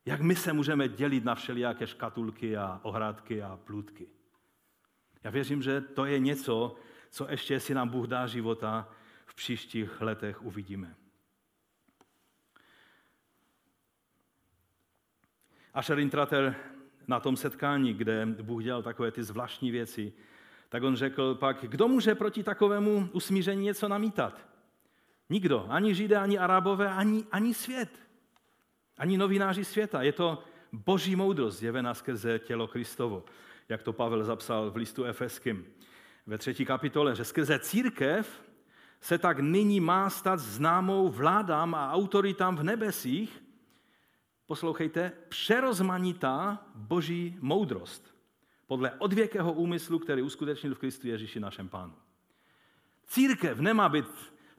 jak 0.05 0.21
my 0.21 0.35
se 0.35 0.53
můžeme 0.53 0.87
dělit 0.87 1.23
na 1.23 1.35
všelijaké 1.35 1.87
škatulky 1.87 2.57
a 2.57 2.79
ohrádky 2.83 3.41
a 3.41 3.59
plůdky. 3.63 4.07
Já 5.23 5.31
věřím, 5.31 5.61
že 5.61 5.81
to 5.81 6.05
je 6.05 6.19
něco, 6.19 6.75
co 7.11 7.27
ještě 7.29 7.59
si 7.59 7.73
nám 7.73 7.89
Bůh 7.89 8.07
dá 8.07 8.27
života 8.27 8.89
v 9.25 9.35
příštích 9.35 10.01
letech 10.01 10.41
uvidíme. 10.43 10.95
Asher 15.73 15.99
Intrater 15.99 16.55
na 17.07 17.19
tom 17.19 17.37
setkání, 17.37 17.93
kde 17.93 18.25
Bůh 18.25 18.63
dělal 18.63 18.83
takové 18.83 19.11
ty 19.11 19.23
zvláštní 19.23 19.71
věci, 19.71 20.13
tak 20.69 20.83
on 20.83 20.95
řekl 20.95 21.35
pak, 21.35 21.65
kdo 21.65 21.87
může 21.87 22.15
proti 22.15 22.43
takovému 22.43 23.09
usmíření 23.11 23.63
něco 23.63 23.87
namítat? 23.87 24.47
Nikdo, 25.29 25.65
ani 25.69 25.95
Židé, 25.95 26.17
ani 26.17 26.37
Arabové, 26.37 26.89
ani, 26.89 27.25
ani 27.31 27.53
svět, 27.53 27.89
ani 28.97 29.17
novináři 29.17 29.65
světa. 29.65 30.01
Je 30.01 30.11
to 30.11 30.43
boží 30.71 31.15
moudrost 31.15 31.59
zjevená 31.59 31.93
skrze 31.93 32.39
tělo 32.39 32.67
Kristovo, 32.67 33.23
jak 33.69 33.83
to 33.83 33.93
Pavel 33.93 34.23
zapsal 34.23 34.71
v 34.71 34.75
listu 34.75 35.03
Efeským 35.03 35.65
ve 36.27 36.37
třetí 36.37 36.65
kapitole, 36.65 37.15
že 37.15 37.25
skrze 37.25 37.59
církev 37.59 38.43
se 39.01 39.17
tak 39.17 39.39
nyní 39.39 39.79
má 39.79 40.09
stát 40.09 40.39
známou 40.39 41.09
vládám 41.09 41.75
a 41.75 41.91
autoritám 41.91 42.55
v 42.57 42.63
nebesích, 42.63 43.43
poslouchejte, 44.51 45.11
přerozmanitá 45.29 46.65
boží 46.75 47.37
moudrost 47.41 48.15
podle 48.67 48.91
odvěkého 48.91 49.53
úmyslu, 49.53 49.99
který 49.99 50.21
uskutečnil 50.21 50.75
v 50.75 50.79
Kristu 50.79 51.07
Ježíši 51.07 51.39
našem 51.39 51.69
pánu. 51.69 51.93
Církev 53.07 53.59
nemá 53.59 53.89
být 53.89 54.05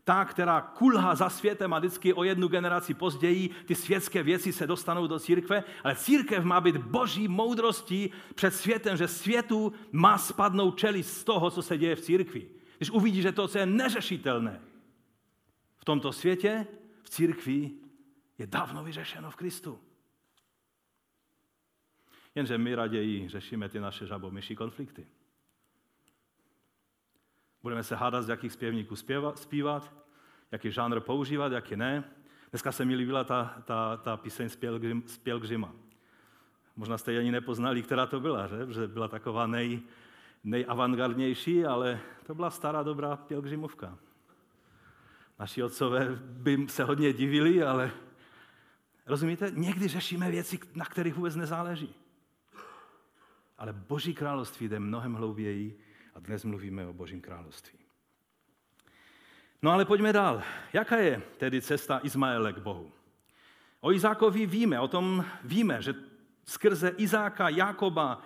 ta, 0.05 0.25
která 0.25 0.61
kulhá 0.61 1.15
za 1.15 1.29
světem 1.29 1.73
a 1.75 1.79
vždycky 1.79 2.15
o 2.15 2.25
jednu 2.25 2.49
generaci 2.49 2.95
později 2.95 3.51
ty 3.67 3.75
světské 3.75 4.23
věci 4.23 4.53
se 4.53 4.67
dostanou 4.67 5.07
do 5.07 5.19
církve, 5.19 5.65
ale 5.85 5.97
církev 5.97 6.45
má 6.45 6.61
být 6.61 6.77
boží 6.77 7.29
moudrostí 7.29 8.11
před 8.35 8.55
světem, 8.55 8.97
že 8.97 9.09
světu 9.09 9.73
má 9.93 10.19
spadnout 10.19 10.79
čelist 10.79 11.17
z 11.17 11.25
toho, 11.25 11.51
co 11.51 11.63
se 11.63 11.79
děje 11.79 11.97
v 11.97 12.01
církvi. 12.01 12.49
Když 12.77 12.91
uvidí, 12.91 13.23
že 13.23 13.33
to, 13.33 13.49
co 13.49 13.59
je 13.59 13.67
neřešitelné 13.67 14.61
v 15.77 15.85
tomto 15.85 16.13
světě, 16.13 16.67
v 17.03 17.11
církvi 17.11 17.82
je 18.39 18.47
dávno 18.47 18.85
vyřešeno 18.85 19.31
v 19.31 19.37
Kristu. 19.37 19.81
Jenže 22.35 22.59
my 22.59 22.75
raději 22.75 23.29
řešíme 23.29 23.69
ty 23.69 23.81
naše 23.81 24.07
žabomyší 24.07 24.57
konflikty. 24.57 25.07
Budeme 27.63 27.85
se 27.85 27.97
hádat, 27.97 28.25
z 28.25 28.29
jakých 28.29 28.53
zpěvníků 28.53 28.97
zpívat, 29.35 29.93
jaký 30.53 30.71
žánr 30.71 31.01
používat, 31.01 31.53
jaký 31.53 31.77
ne. 31.77 32.05
Dneska 32.51 32.73
se 32.73 32.85
mi 32.85 32.95
líbila 32.95 33.25
ta, 33.25 33.63
ta, 33.65 33.97
ta 33.97 34.17
píseň 34.17 34.49
z 35.07 35.19
Pielgrima. 35.19 35.73
Možná 36.77 36.99
jste 36.99 37.19
ani 37.19 37.33
nepoznali, 37.33 37.83
která 37.83 38.07
to 38.07 38.21
byla, 38.21 38.47
že? 38.47 38.73
že 38.73 38.87
byla 38.89 39.09
taková 39.09 39.47
nej, 39.47 39.81
nejavantgardnější, 40.45 41.65
ale 41.65 42.01
to 42.27 42.35
byla 42.35 42.51
stará 42.51 42.83
dobrá 42.83 43.17
pielgrimovka. 43.17 43.99
Naši 45.39 45.63
otcové 45.63 46.09
by 46.21 46.67
se 46.69 46.85
hodně 46.85 47.13
divili, 47.13 47.63
ale 47.63 47.91
rozumíte, 49.07 49.51
někdy 49.55 49.89
řešíme 49.89 50.31
věci, 50.31 50.59
na 50.75 50.85
kterých 50.85 51.15
vůbec 51.15 51.37
nezáleží. 51.37 51.95
Ale 53.59 53.73
Boží 53.73 54.15
království 54.15 54.69
jde 54.69 54.81
mnohem 54.81 55.15
hlouběji 55.15 55.79
a 56.15 56.21
dnes 56.21 56.45
mluvíme 56.45 56.87
o 56.87 56.93
Božím 56.93 57.21
království. 57.21 57.79
No 59.63 59.71
ale 59.71 59.85
pojďme 59.85 60.13
dál. 60.13 60.43
Jaká 60.73 60.97
je 60.97 61.23
tedy 61.37 61.63
cesta 61.63 62.01
Izmaele 62.03 62.53
k 62.53 62.59
Bohu? 62.59 62.93
O 63.81 63.93
Izákovi 63.93 64.47
víme, 64.47 64.81
o 64.81 64.89
tom 64.89 65.25
víme, 65.45 65.83
že 65.83 65.95
skrze 66.45 66.89
Izáka, 66.97 67.49
Jakoba 67.49 68.23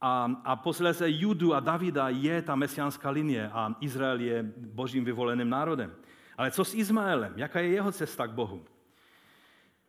a, 0.00 0.30
a 0.44 0.56
posledně 0.56 1.06
Judu 1.08 1.54
a 1.54 1.60
Davida 1.60 2.08
je 2.08 2.42
ta 2.42 2.56
mesiánská 2.56 3.10
linie 3.10 3.50
a 3.52 3.74
Izrael 3.80 4.20
je 4.20 4.52
božím 4.56 5.04
vyvoleným 5.04 5.50
národem. 5.50 5.94
Ale 6.36 6.50
co 6.50 6.64
s 6.64 6.74
Izmaelem? 6.74 7.32
Jaká 7.36 7.60
je 7.60 7.68
jeho 7.68 7.92
cesta 7.92 8.26
k 8.26 8.30
Bohu? 8.30 8.64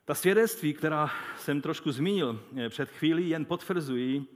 Ta 0.08 0.16
svědectví, 0.16 0.74
která 0.74 1.12
jsem 1.38 1.62
trošku 1.62 1.92
zmínil 1.92 2.40
eh, 2.58 2.70
před 2.70 2.90
chvílí, 2.90 3.30
jen 3.30 3.46
potvrzují, 3.46 4.28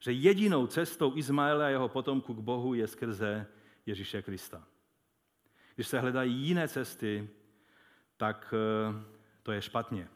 že 0.00 0.12
jedinou 0.12 0.66
cestou 0.66 1.16
Izmaela 1.16 1.66
a 1.66 1.68
jeho 1.68 1.88
potomku 1.88 2.34
k 2.34 2.38
Bohu 2.38 2.74
je 2.74 2.86
skrze 2.86 3.46
Ježíše 3.86 4.22
Krista. 4.22 4.64
Když 5.74 5.88
se 5.88 6.00
hledají 6.00 6.34
jiné 6.34 6.68
cesty, 6.68 7.28
tak 8.16 8.54
eh, 8.54 9.04
to 9.42 9.52
je 9.52 9.62
špatně. 9.62 10.08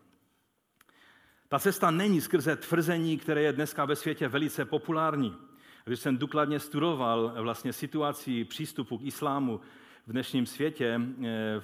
Ta 1.49 1.59
cesta 1.59 1.91
není 1.91 2.21
skrze 2.21 2.57
tvrzení, 2.57 3.19
které 3.19 3.43
je 3.43 3.53
dneska 3.53 3.85
ve 3.85 3.97
světě 3.97 4.29
velice 4.29 4.65
populární. 4.65 5.37
Když 5.85 6.01
jsem 6.01 6.19
důkladně 6.19 6.61
studoval 6.61 7.35
vlastně 7.43 7.73
situaci 7.73 8.45
přístupu 8.45 8.99
k 8.99 9.03
islámu 9.03 9.61
v 10.07 10.13
dnešním 10.13 10.47
světě, 10.47 11.01
eh, 11.25 11.63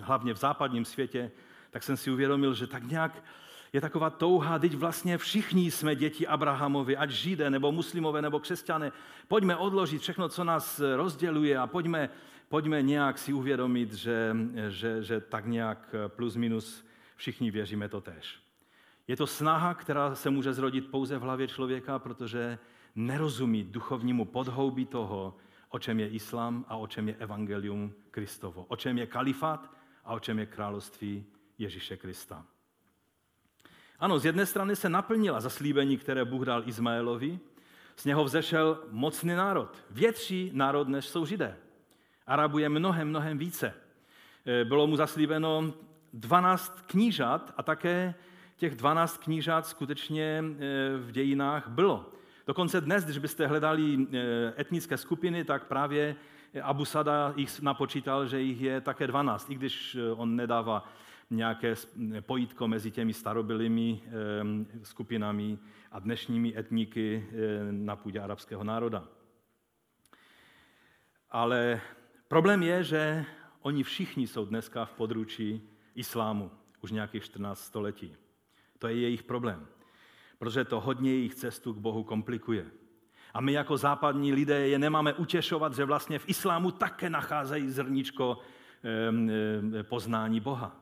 hlavně 0.00 0.34
v 0.34 0.38
západním 0.38 0.84
světě, 0.84 1.30
tak 1.72 1.82
jsem 1.82 1.96
si 1.96 2.10
uvědomil, 2.10 2.54
že 2.54 2.66
tak 2.66 2.82
nějak 2.84 3.24
je 3.72 3.80
taková 3.80 4.10
touha, 4.10 4.58
teď 4.58 4.74
vlastně 4.74 5.18
všichni 5.18 5.70
jsme 5.70 5.94
děti 5.94 6.26
Abrahamovi, 6.26 6.96
ať 6.96 7.10
židé, 7.10 7.50
nebo 7.50 7.72
muslimové, 7.72 8.22
nebo 8.22 8.40
křesťané. 8.40 8.92
Pojďme 9.28 9.56
odložit 9.56 10.02
všechno, 10.02 10.28
co 10.28 10.44
nás 10.44 10.80
rozděluje 10.96 11.58
a 11.58 11.66
pojďme, 11.66 12.08
pojďme 12.48 12.82
nějak 12.82 13.18
si 13.18 13.32
uvědomit, 13.32 13.92
že, 13.92 14.36
že, 14.68 15.02
že 15.02 15.20
tak 15.20 15.46
nějak 15.46 15.94
plus 16.06 16.36
minus 16.36 16.84
všichni 17.16 17.50
věříme 17.50 17.88
to 17.88 18.00
tež. 18.00 18.38
Je 19.08 19.16
to 19.16 19.26
snaha, 19.26 19.74
která 19.74 20.14
se 20.14 20.30
může 20.30 20.52
zrodit 20.52 20.90
pouze 20.90 21.18
v 21.18 21.22
hlavě 21.22 21.48
člověka, 21.48 21.98
protože 21.98 22.58
nerozumí 22.94 23.64
duchovnímu 23.64 24.24
podhoubí 24.24 24.86
toho, 24.86 25.36
o 25.68 25.78
čem 25.78 26.00
je 26.00 26.08
islám 26.08 26.64
a 26.68 26.76
o 26.76 26.86
čem 26.86 27.08
je 27.08 27.14
evangelium 27.14 27.92
Kristovo, 28.10 28.64
o 28.68 28.76
čem 28.76 28.98
je 28.98 29.06
kalifát 29.06 29.70
a 30.04 30.14
o 30.14 30.20
čem 30.20 30.38
je 30.38 30.46
království 30.46 31.24
Ježíše 31.62 31.96
Krista. 31.96 32.44
Ano, 33.98 34.18
z 34.18 34.24
jedné 34.24 34.46
strany 34.46 34.76
se 34.76 34.88
naplnila 34.88 35.40
zaslíbení, 35.40 35.96
které 35.96 36.24
Bůh 36.24 36.44
dal 36.44 36.68
Izmaelovi, 36.68 37.38
z 37.96 38.04
něho 38.04 38.24
vzešel 38.24 38.84
mocný 38.90 39.34
národ, 39.34 39.84
větší 39.90 40.50
národ, 40.54 40.88
než 40.88 41.08
jsou 41.08 41.26
židé. 41.26 41.56
Arabu 42.26 42.58
je 42.58 42.68
mnohem, 42.68 43.08
mnohem 43.08 43.38
více. 43.38 43.74
E, 44.46 44.64
bylo 44.64 44.86
mu 44.86 44.96
zaslíbeno 44.96 45.74
12 46.12 46.82
knížat 46.86 47.54
a 47.56 47.62
také 47.62 48.14
těch 48.56 48.74
12 48.74 49.16
knížat 49.16 49.66
skutečně 49.66 50.24
e, 50.24 50.42
v 50.96 51.10
dějinách 51.10 51.68
bylo. 51.68 52.12
Dokonce 52.46 52.80
dnes, 52.80 53.04
když 53.04 53.18
byste 53.18 53.46
hledali 53.46 53.94
e, 53.94 54.60
etnické 54.60 54.96
skupiny, 54.96 55.44
tak 55.44 55.66
právě 55.66 56.16
Abu 56.62 56.84
Sada 56.84 57.32
jich 57.36 57.60
napočítal, 57.60 58.26
že 58.26 58.40
jich 58.40 58.60
je 58.60 58.80
také 58.80 59.06
12, 59.06 59.50
i 59.50 59.54
když 59.54 59.96
on 60.16 60.36
nedává 60.36 60.84
nějaké 61.32 61.74
pojítko 62.20 62.68
mezi 62.68 62.90
těmi 62.90 63.12
starobylými 63.12 64.00
skupinami 64.82 65.58
a 65.92 65.98
dnešními 65.98 66.58
etníky 66.58 67.28
na 67.70 67.96
půdě 67.96 68.20
arabského 68.20 68.64
národa. 68.64 69.08
Ale 71.30 71.80
problém 72.28 72.62
je, 72.62 72.84
že 72.84 73.24
oni 73.60 73.82
všichni 73.82 74.26
jsou 74.26 74.44
dneska 74.44 74.84
v 74.84 74.92
područí 74.92 75.62
islámu 75.94 76.50
už 76.80 76.92
nějakých 76.92 77.24
14 77.24 77.64
století. 77.64 78.16
To 78.78 78.88
je 78.88 78.94
jejich 78.96 79.22
problém, 79.22 79.66
protože 80.38 80.64
to 80.64 80.80
hodně 80.80 81.10
jejich 81.10 81.34
cestu 81.34 81.74
k 81.74 81.78
Bohu 81.78 82.04
komplikuje. 82.04 82.66
A 83.34 83.40
my 83.40 83.52
jako 83.52 83.76
západní 83.76 84.32
lidé 84.32 84.68
je 84.68 84.78
nemáme 84.78 85.12
utěšovat, 85.12 85.74
že 85.74 85.84
vlastně 85.84 86.18
v 86.18 86.28
islámu 86.28 86.70
také 86.70 87.10
nacházejí 87.10 87.70
zrničko 87.70 88.38
poznání 89.82 90.40
Boha. 90.40 90.81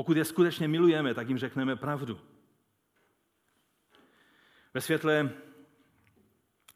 Pokud 0.00 0.16
je 0.16 0.24
skutečně 0.24 0.68
milujeme, 0.68 1.14
tak 1.14 1.28
jim 1.28 1.38
řekneme 1.38 1.76
pravdu. 1.76 2.20
Ve 4.74 4.80
světle 4.80 5.30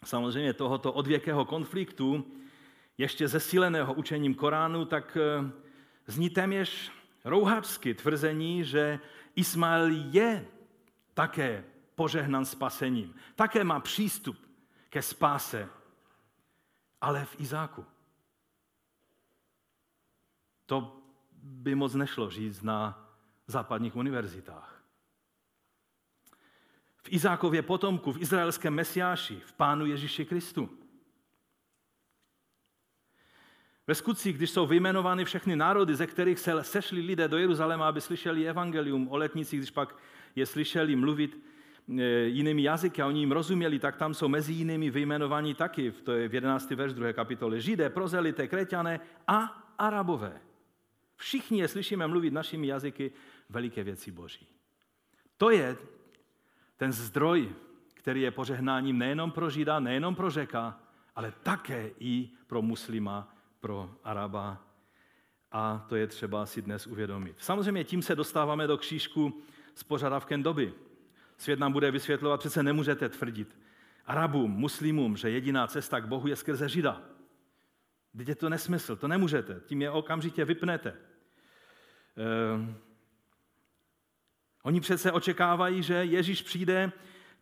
samozřejmě 0.05 0.53
tohoto 0.53 0.93
odvěkého 0.93 1.45
konfliktu, 1.45 2.27
ještě 2.99 3.29
zesíleného 3.29 3.95
učením 3.95 4.35
Koránu, 4.35 4.85
tak 4.85 5.17
eh, 5.21 5.51
zní 6.07 6.31
téměř 6.31 6.93
rouhačsky 7.25 7.95
tvrzení, 7.95 8.65
že 8.65 9.01
Ismail 9.37 9.89
je 9.91 10.47
také 11.15 11.65
požehnan 11.95 12.45
spasením. 12.45 13.15
Také 13.37 13.65
má 13.65 13.81
přístup 13.81 14.37
ke 14.89 15.03
spáse, 15.03 15.69
ale 17.01 17.25
v 17.25 17.41
Izáku. 17.41 17.85
To 20.67 21.01
by 21.43 21.75
moc 21.75 21.95
nešlo 21.95 22.31
říct 22.31 22.63
na 22.63 23.04
západních 23.47 23.97
univerzitách. 23.97 24.85
V 27.03 27.13
Izákově 27.13 27.63
potomku, 27.63 28.13
v 28.13 28.23
izraelském 28.23 28.75
mesiáši, 28.75 29.41
v 29.47 29.53
Pánu 29.53 29.87
Ježíši 29.87 30.25
Kristu. 30.25 30.71
Ve 33.87 33.95
skutcích, 33.95 34.37
když 34.37 34.51
jsou 34.51 34.67
vyjmenovány 34.67 35.25
všechny 35.25 35.57
národy, 35.57 35.95
ze 35.95 36.07
kterých 36.07 36.39
se 36.39 36.65
sešli 36.65 37.01
lidé 37.01 37.29
do 37.29 37.39
Jeruzaléma, 37.39 37.89
aby 37.89 38.01
slyšeli 38.01 38.49
evangelium 38.49 39.09
o 39.09 39.17
letnicích, 39.17 39.61
když 39.61 39.71
pak 39.71 39.97
je 40.37 40.47
slyšeli 40.47 40.97
mluvit 40.97 41.39
e, 41.99 42.03
jinými 42.33 42.63
jazyky 42.63 43.03
a 43.03 43.07
oni 43.07 43.21
jim 43.21 43.33
rozuměli, 43.33 43.79
tak 43.79 43.97
tam 43.97 44.15
jsou 44.15 44.29
mezi 44.29 44.53
jinými 44.53 44.91
vyjmenováni 44.91 45.55
taky, 45.55 45.93
to 45.93 46.13
je 46.13 46.29
v 46.29 46.35
11. 46.35 46.71
verš 46.71 46.93
2. 46.93 47.13
kapitole, 47.13 47.61
Židé, 47.61 47.91
prozelité, 47.91 48.49
Kreťané 48.49 49.01
a 49.29 49.65
Arabové. 49.79 50.41
Všichni 51.17 51.61
je 51.61 51.69
slyšíme 51.69 52.07
mluvit 52.07 52.33
našimi 52.33 52.67
jazyky 52.67 53.13
veliké 53.49 53.85
věci 53.85 54.11
Boží. 54.11 54.49
To 55.37 55.51
je 55.51 55.77
ten 56.77 56.93
zdroj, 56.93 57.55
který 57.95 58.23
je 58.23 58.31
požehnáním 58.31 58.99
nejenom 58.99 59.31
pro 59.31 59.51
Žida, 59.51 59.81
nejenom 59.81 60.15
pro 60.15 60.31
Řeka, 60.31 60.81
ale 61.17 61.33
také 61.43 61.91
i 61.99 62.31
pro 62.47 62.63
muslima, 62.63 63.37
pro 63.61 63.91
Araba. 64.05 64.63
A 65.53 65.87
to 65.89 65.97
je 65.97 66.07
třeba 66.07 66.47
si 66.47 66.63
dnes 66.63 66.87
uvědomit. 66.87 67.37
Samozřejmě 67.39 67.85
tím 67.85 68.03
se 68.03 68.15
dostáváme 68.15 68.67
do 68.67 68.79
křížku 68.79 69.43
s 69.75 69.83
požadavkem 69.83 70.43
doby. 70.43 70.75
Svět 71.37 71.59
nám 71.59 71.73
bude 71.73 71.91
vysvětlovat, 71.91 72.41
přece 72.41 72.63
nemůžete 72.63 73.09
tvrdit 73.09 73.59
Arabům, 74.07 74.51
muslimům, 74.51 75.17
že 75.17 75.31
jediná 75.31 75.67
cesta 75.67 76.01
k 76.01 76.09
Bohu 76.09 76.29
je 76.29 76.37
skrze 76.37 76.69
Žida. 76.69 77.03
Teď 78.17 78.29
je 78.29 78.35
to 78.35 78.49
nesmysl, 78.49 78.97
to 78.97 79.09
nemůžete, 79.09 79.61
tím 79.67 79.83
je 79.83 79.91
okamžitě 79.91 80.45
vypnete. 80.45 80.97
Ehm, 82.17 82.77
Oni 84.65 84.81
přece 84.81 85.13
očekávají, 85.13 85.83
že 85.83 85.95
Ježíš 85.95 86.43
přijde 86.43 86.93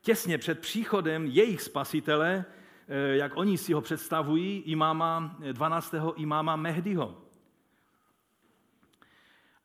těsně 0.01 0.39
před 0.39 0.61
příchodem 0.61 1.27
jejich 1.27 1.63
spasitele, 1.63 2.45
eh, 2.89 3.17
jak 3.17 3.37
oni 3.37 3.59
si 3.59 3.73
ho 3.73 3.81
představují, 3.81 4.59
imáma, 4.59 5.37
12. 5.53 5.95
imáma 6.17 6.57
Mehdiho. 6.57 7.23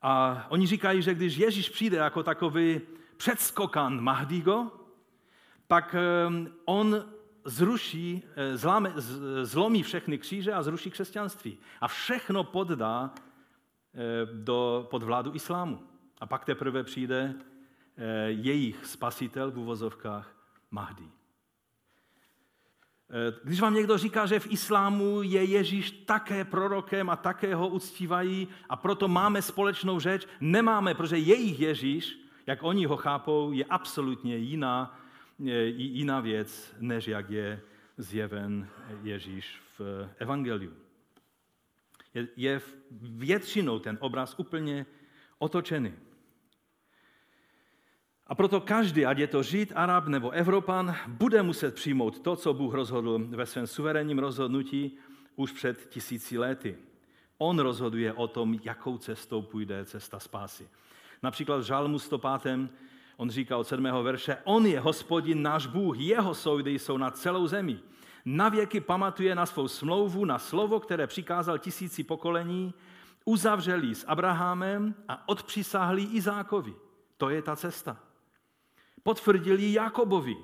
A 0.02 0.46
oni 0.48 0.66
říkají, 0.66 1.02
že 1.02 1.14
když 1.14 1.36
Ježíš 1.36 1.68
přijde 1.68 1.96
jako 1.96 2.22
takový 2.22 2.80
předskokan 3.16 4.00
Mahdigo, 4.00 4.66
tak 5.66 5.94
eh, 5.94 6.50
on 6.64 7.04
zruší, 7.44 8.22
eh, 8.36 8.56
zlame, 8.56 8.92
zlomí 9.42 9.82
všechny 9.82 10.18
kříže 10.18 10.52
a 10.52 10.62
zruší 10.62 10.90
křesťanství. 10.90 11.58
A 11.80 11.88
všechno 11.88 12.44
poddá 12.44 13.14
do, 14.32 14.86
pod 14.90 15.02
vládu 15.02 15.34
islámu. 15.34 15.88
A 16.20 16.26
pak 16.26 16.44
teprve 16.44 16.84
přijde 16.84 17.34
eh, 17.96 18.30
jejich 18.30 18.86
spasitel 18.86 19.50
v 19.50 19.58
uvozovkách 19.58 20.34
Mahdi. 20.70 21.08
Eh, 23.10 23.40
když 23.44 23.60
vám 23.60 23.74
někdo 23.74 23.98
říká, 23.98 24.26
že 24.26 24.40
v 24.40 24.52
islámu 24.52 25.22
je 25.22 25.44
Ježíš 25.44 25.90
také 25.90 26.44
prorokem 26.44 27.10
a 27.10 27.16
také 27.16 27.54
ho 27.54 27.68
uctívají 27.68 28.48
a 28.68 28.76
proto 28.76 29.08
máme 29.08 29.42
společnou 29.42 30.00
řeč, 30.00 30.26
nemáme, 30.40 30.94
protože 30.94 31.18
jejich 31.18 31.60
Ježíš 31.60 32.28
jak 32.48 32.62
oni 32.62 32.86
ho 32.86 32.96
chápou, 32.96 33.52
je 33.52 33.64
absolutně 33.64 34.36
jiná, 34.36 35.00
jiná 35.76 36.20
věc, 36.20 36.74
než 36.78 37.08
jak 37.08 37.30
je 37.30 37.60
zjeven 37.96 38.68
Ježíš 39.02 39.60
v 39.78 40.08
Evangeliu. 40.18 40.72
Je 42.36 42.60
většinou 43.00 43.78
ten 43.78 43.98
obraz 44.00 44.34
úplně 44.38 44.86
otočený. 45.38 45.92
A 48.28 48.34
proto 48.34 48.60
každý, 48.60 49.06
ať 49.06 49.18
je 49.18 49.26
to 49.26 49.42
Žid, 49.42 49.72
Arab 49.74 50.06
nebo 50.06 50.30
Evropan, 50.30 50.94
bude 51.08 51.42
muset 51.42 51.74
přijmout 51.74 52.20
to, 52.20 52.36
co 52.36 52.54
Bůh 52.54 52.74
rozhodl 52.74 53.18
ve 53.28 53.46
svém 53.46 53.66
suverénním 53.66 54.18
rozhodnutí 54.18 54.96
už 55.36 55.52
před 55.52 55.88
tisíci 55.88 56.38
lety. 56.38 56.76
On 57.38 57.58
rozhoduje 57.58 58.12
o 58.12 58.28
tom, 58.28 58.58
jakou 58.62 58.98
cestou 58.98 59.42
půjde 59.42 59.84
cesta 59.84 60.20
spásy. 60.20 60.68
Například 61.22 61.56
v 61.56 61.62
Žalmu 61.62 61.98
105. 61.98 62.70
on 63.16 63.30
říká 63.30 63.56
od 63.56 63.64
7. 63.64 63.84
verše, 64.02 64.36
On 64.44 64.66
je 64.66 64.80
hospodin 64.80 65.42
náš 65.42 65.66
Bůh, 65.66 65.98
jeho 65.98 66.34
soudy 66.34 66.78
jsou 66.78 66.96
na 66.96 67.10
celou 67.10 67.46
zemi. 67.46 67.78
Navěky 68.24 68.80
pamatuje 68.80 69.34
na 69.34 69.46
svou 69.46 69.68
smlouvu, 69.68 70.24
na 70.24 70.38
slovo, 70.38 70.80
které 70.80 71.06
přikázal 71.06 71.58
tisíci 71.58 72.04
pokolení, 72.04 72.74
uzavřeli 73.24 73.94
s 73.94 74.04
Abrahamem 74.04 74.94
a 75.08 75.28
odpřisáhli 75.28 76.02
Izákovi. 76.02 76.74
To 77.16 77.30
je 77.30 77.42
ta 77.42 77.56
cesta. 77.56 78.07
Potvrdili 79.02 79.72
Jakobovi 79.72 80.36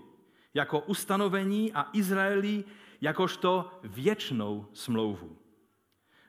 jako 0.55 0.81
ustanovení 0.81 1.73
a 1.73 1.89
Izraeli 1.93 2.65
jakožto 3.01 3.71
věčnou 3.83 4.67
smlouvu. 4.73 5.37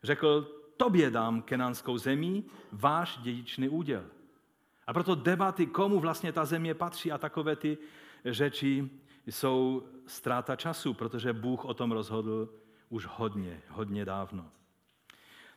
Řekl, 0.04 0.42
tobě 0.78 1.12
dám 1.12 1.42
kenánskou 1.42 1.98
zemi, 1.98 2.44
váš 2.72 3.18
dědičný 3.18 3.70
úděl. 3.70 4.06
A 4.88 4.94
proto 4.94 5.16
debaty, 5.16 5.66
komu 5.66 6.00
vlastně 6.00 6.32
ta 6.32 6.46
země 6.46 6.74
patří 6.74 7.12
a 7.12 7.18
takové 7.18 7.56
ty 7.56 7.78
řeči 8.26 8.90
jsou 9.28 9.84
ztráta 10.08 10.56
času, 10.56 10.94
protože 10.94 11.34
Bůh 11.34 11.66
o 11.66 11.74
tom 11.74 11.92
rozhodl 11.92 12.50
už 12.90 13.08
hodně, 13.10 13.62
hodně 13.70 14.06
dávno. 14.06 14.52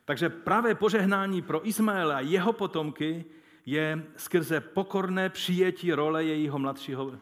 Takže 0.04 0.28
pravé 0.28 0.74
požehnání 0.74 1.42
pro 1.42 1.68
Izmaela 1.68 2.16
a 2.16 2.20
jeho 2.20 2.52
potomky 2.52 3.24
je 3.70 4.06
skrze 4.16 4.60
pokorné 4.60 5.28
přijetí 5.28 5.92
role 5.92 6.24
jejího 6.24 6.58
mladšího, 6.58 7.12
eh, 7.12 7.18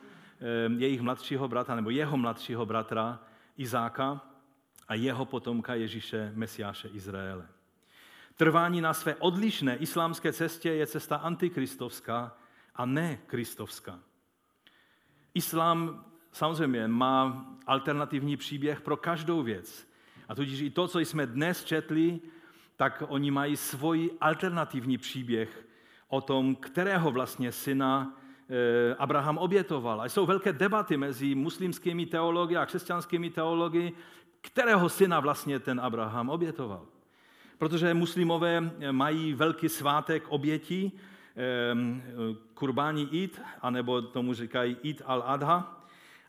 jejich 0.76 1.00
mladšího 1.00 1.48
bratra, 1.48 1.74
nebo 1.74 1.90
jeho 1.90 2.16
mladšího 2.16 2.66
bratra 2.66 3.20
Izáka 3.56 4.20
a 4.88 4.94
jeho 4.94 5.24
potomka 5.24 5.74
Ježíše, 5.74 6.32
Mesiáše 6.34 6.88
Izraele. 6.88 7.46
Trvání 8.36 8.80
na 8.80 8.94
své 8.94 9.14
odlišné 9.14 9.76
islámské 9.76 10.32
cestě 10.32 10.70
je 10.70 10.86
cesta 10.86 11.16
antikristovská 11.16 12.36
a 12.74 12.86
ne 12.86 13.18
kristovská. 13.26 13.98
Islám 15.34 16.04
samozřejmě 16.32 16.88
má 16.88 17.46
alternativní 17.66 18.36
příběh 18.36 18.80
pro 18.80 18.96
každou 18.96 19.42
věc. 19.42 19.88
A 20.28 20.34
tudíž 20.34 20.60
i 20.60 20.70
to, 20.70 20.88
co 20.88 20.98
jsme 20.98 21.26
dnes 21.26 21.64
četli, 21.64 22.20
tak 22.76 23.02
oni 23.08 23.30
mají 23.30 23.56
svůj 23.56 24.10
alternativní 24.20 24.98
příběh 24.98 25.66
o 26.08 26.20
tom, 26.20 26.54
kterého 26.54 27.10
vlastně 27.10 27.52
syna 27.52 28.16
eh, 28.48 28.94
Abraham 28.98 29.38
obětoval. 29.38 30.00
A 30.00 30.04
jsou 30.04 30.26
velké 30.26 30.52
debaty 30.52 30.96
mezi 30.96 31.34
muslimskými 31.34 32.06
teology 32.06 32.56
a 32.56 32.66
křesťanskými 32.66 33.30
teology, 33.30 33.92
kterého 34.40 34.88
syna 34.88 35.20
vlastně 35.20 35.58
ten 35.58 35.80
Abraham 35.80 36.30
obětoval. 36.30 36.86
Protože 37.58 37.94
muslimové 37.94 38.70
mají 38.90 39.34
velký 39.34 39.68
svátek 39.68 40.24
obětí, 40.28 40.92
ehm, 41.36 42.02
kurbání 42.54 43.08
Eid, 43.12 43.40
anebo 43.60 44.02
tomu 44.02 44.34
říkají 44.34 44.76
Eid 44.84 45.02
al-Adha, 45.06 45.76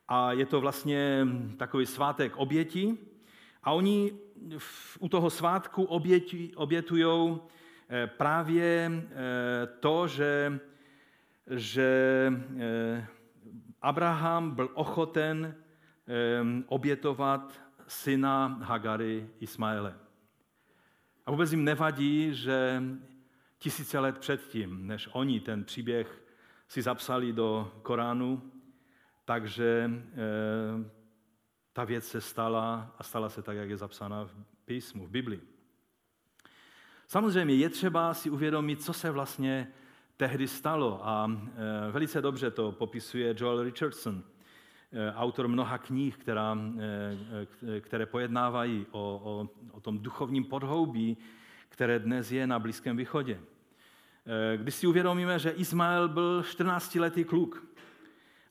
a 0.08 0.32
je 0.32 0.46
to 0.46 0.62
vlastně 0.62 1.28
takový 1.58 1.86
svátek 1.86 2.38
obětí. 2.38 2.98
A 3.64 3.72
oni 3.72 4.14
u 5.00 5.10
toho 5.10 5.30
svátku 5.30 5.84
obětují 6.56 7.06
eh, 7.06 7.40
právě 8.08 8.92
eh, 8.92 9.68
to, 9.80 10.08
že, 10.08 10.60
že 11.50 12.32
eh, 12.60 13.08
Abraham 13.82 14.52
byl 14.52 14.70
ochoten 14.74 15.56
obětovat 16.68 17.62
syna 17.88 18.60
Hagary 18.62 19.30
Ismaele. 19.40 19.96
A 21.26 21.32
vůbec 21.32 21.52
jim 21.52 21.64
nevadí, 21.64 22.34
že 22.34 22.84
tisíce 23.60 24.00
let 24.00 24.18
předtím, 24.18 24.88
než 24.88 25.10
oni 25.12 25.40
ten 25.40 25.64
příběh 25.64 26.24
si 26.68 26.82
zapsali 26.82 27.34
do 27.34 27.80
Koránu, 27.82 28.52
takže 29.26 29.92
eh, 29.92 30.90
ta 31.74 31.84
věc 31.84 32.08
se 32.08 32.22
stala 32.22 32.96
a 32.98 33.04
stala 33.04 33.30
se 33.30 33.42
tak, 33.42 33.58
jak 33.58 33.70
je 33.70 33.78
zapsána 33.78 34.26
v 34.26 34.36
písmu, 34.66 35.08
v 35.08 35.10
Biblii. 35.10 35.57
Samozřejmě 37.08 37.56
je 37.56 37.70
třeba 37.70 38.14
si 38.14 38.30
uvědomit, 38.30 38.84
co 38.84 38.94
se 38.94 39.12
vlastně 39.12 39.68
tehdy 40.18 40.48
stalo 40.48 41.00
a 41.04 41.32
eh, 41.32 41.92
velice 41.92 42.22
dobře 42.22 42.52
to 42.52 42.72
popisuje 42.72 43.36
Joel 43.38 43.64
Richardson, 43.64 44.24
eh, 44.92 45.14
autor 45.16 45.48
mnoha 45.48 45.78
knih, 45.78 46.18
která, 46.18 46.58
které 47.80 48.06
pojednávají 48.06 48.86
o, 48.92 49.22
o, 49.24 49.50
o 49.72 49.80
tom 49.80 50.00
duchovním 50.00 50.44
podhoubí, 50.44 51.18
které 51.70 52.00
dnes 52.00 52.32
je 52.32 52.48
na 52.48 52.60
Blízkém 52.60 52.98
východě. 52.98 53.40
Když 54.58 54.76
si 54.76 54.88
uvědomíme, 54.88 55.40
že 55.40 55.50
Ismael 55.50 56.10
byl 56.10 56.42
14-letý 56.42 57.24
kluk 57.24 57.68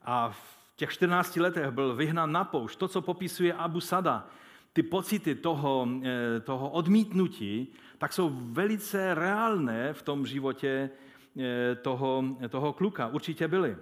a 0.01 0.29
v 0.29 0.59
těch 0.75 0.91
14 0.91 1.35
letech 1.35 1.71
byl 1.71 1.95
vyhnán 1.95 2.31
na 2.31 2.43
poušť, 2.43 2.79
to, 2.79 2.87
co 2.87 3.01
popisuje 3.01 3.53
Abu 3.53 3.79
Sada, 3.79 4.27
ty 4.73 4.83
pocity 4.83 5.35
toho, 5.35 5.87
toho 6.43 6.69
odmítnutí, 6.69 7.73
tak 7.97 8.13
jsou 8.13 8.29
velice 8.33 9.15
reálné 9.15 9.93
v 9.93 10.01
tom 10.01 10.25
životě 10.25 10.89
eh, 11.39 11.75
toho, 11.75 12.23
toho 12.49 12.73
kluka. 12.73 13.07
Určitě 13.07 13.47
byly. 13.47 13.77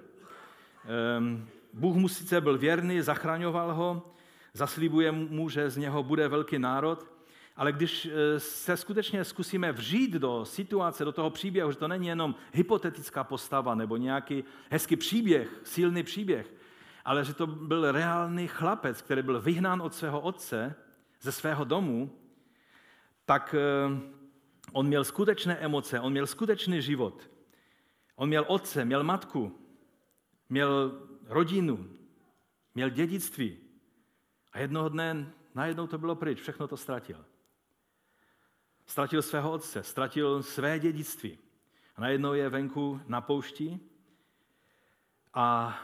Ehm, 1.18 1.48
Bůh 1.74 1.96
mu 1.96 2.08
sice 2.08 2.42
byl 2.42 2.58
věrný, 2.58 3.02
zachraňoval 3.02 3.74
ho, 3.74 4.14
zaslibuje 4.54 5.12
mu, 5.12 5.50
že 5.50 5.70
z 5.70 5.78
něho 5.78 6.04
bude 6.04 6.28
velký 6.28 6.60
národ, 6.60 7.06
ale 7.56 7.72
když 7.72 8.06
eh, 8.06 8.40
se 8.40 8.78
skutečně 8.78 9.24
zkusíme 9.24 9.72
vžít 9.72 10.12
do 10.12 10.46
situace, 10.46 11.06
do 11.06 11.12
toho 11.12 11.30
příběhu, 11.30 11.72
že 11.72 11.78
to 11.78 11.88
není 11.88 12.08
jenom 12.08 12.36
hypotetická 12.54 13.24
postava 13.24 13.76
nebo 13.76 13.98
nějaký 13.98 14.44
hezký 14.70 14.96
příběh, 14.96 15.50
silný 15.64 16.04
příběh, 16.04 16.54
ale 17.06 17.26
že 17.26 17.34
to 17.34 17.48
byl 17.48 17.92
reálný 17.92 18.48
chlapec, 18.48 19.02
který 19.02 19.22
byl 19.22 19.42
vyhnán 19.42 19.82
od 19.82 19.94
svého 19.94 20.20
otce 20.20 20.76
ze 21.22 21.32
svého 21.32 21.64
domu, 21.64 22.12
tak 23.26 23.56
eh, 23.58 24.16
on 24.72 24.88
měl 24.88 25.04
skutečné 25.04 25.58
emoce, 25.58 26.00
on 26.00 26.12
měl 26.12 26.28
skutečný 26.28 26.82
život. 26.82 27.30
On 28.16 28.28
měl 28.28 28.46
otce, 28.48 28.86
měl 28.86 29.04
matku, 29.04 29.60
měl 30.50 31.02
rodinu, 31.28 31.90
měl 32.76 32.90
dědictví. 32.90 33.58
A 34.52 34.60
jednoho 34.60 34.90
dne 34.90 35.32
najednou 35.56 35.88
to 35.88 35.98
bylo 35.98 36.16
pryč, 36.16 36.42
všechno 36.42 36.68
to 36.68 36.78
ztratil. 36.78 37.26
Ztratil 38.86 39.22
svého 39.22 39.52
otce, 39.52 39.84
ztratil 39.84 40.44
své 40.44 40.80
dědictví. 40.80 41.38
A 41.96 42.02
najednou 42.02 42.34
je 42.34 42.50
venku 42.50 43.02
na 43.08 43.22
poušti 43.22 43.80
a 45.34 45.78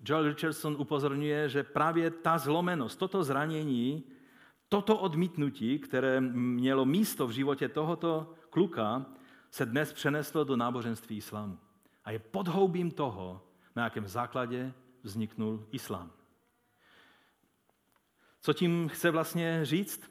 Joel 0.00 0.28
Richardson 0.28 0.76
upozorňuje, 0.78 1.48
že 1.48 1.62
právě 1.62 2.10
ta 2.10 2.38
zlomenost, 2.38 2.98
toto 2.98 3.24
zranění, 3.24 4.04
toto 4.74 4.98
odmítnutí, 4.98 5.78
které 5.78 6.20
mělo 6.20 6.84
místo 6.84 7.26
v 7.26 7.30
životě 7.30 7.68
tohoto 7.68 8.34
kluka, 8.50 9.06
se 9.50 9.66
dnes 9.66 9.92
přeneslo 9.92 10.44
do 10.44 10.56
náboženství 10.56 11.16
islámu. 11.16 11.58
A 12.04 12.10
je 12.10 12.18
podhoubím 12.18 12.90
toho, 12.90 13.42
na 13.76 13.84
jakém 13.84 14.06
základě 14.06 14.72
vzniknul 15.02 15.66
islám. 15.72 16.10
Co 18.40 18.52
tím 18.52 18.88
chce 18.88 19.10
vlastně 19.10 19.60
říct? 19.62 20.10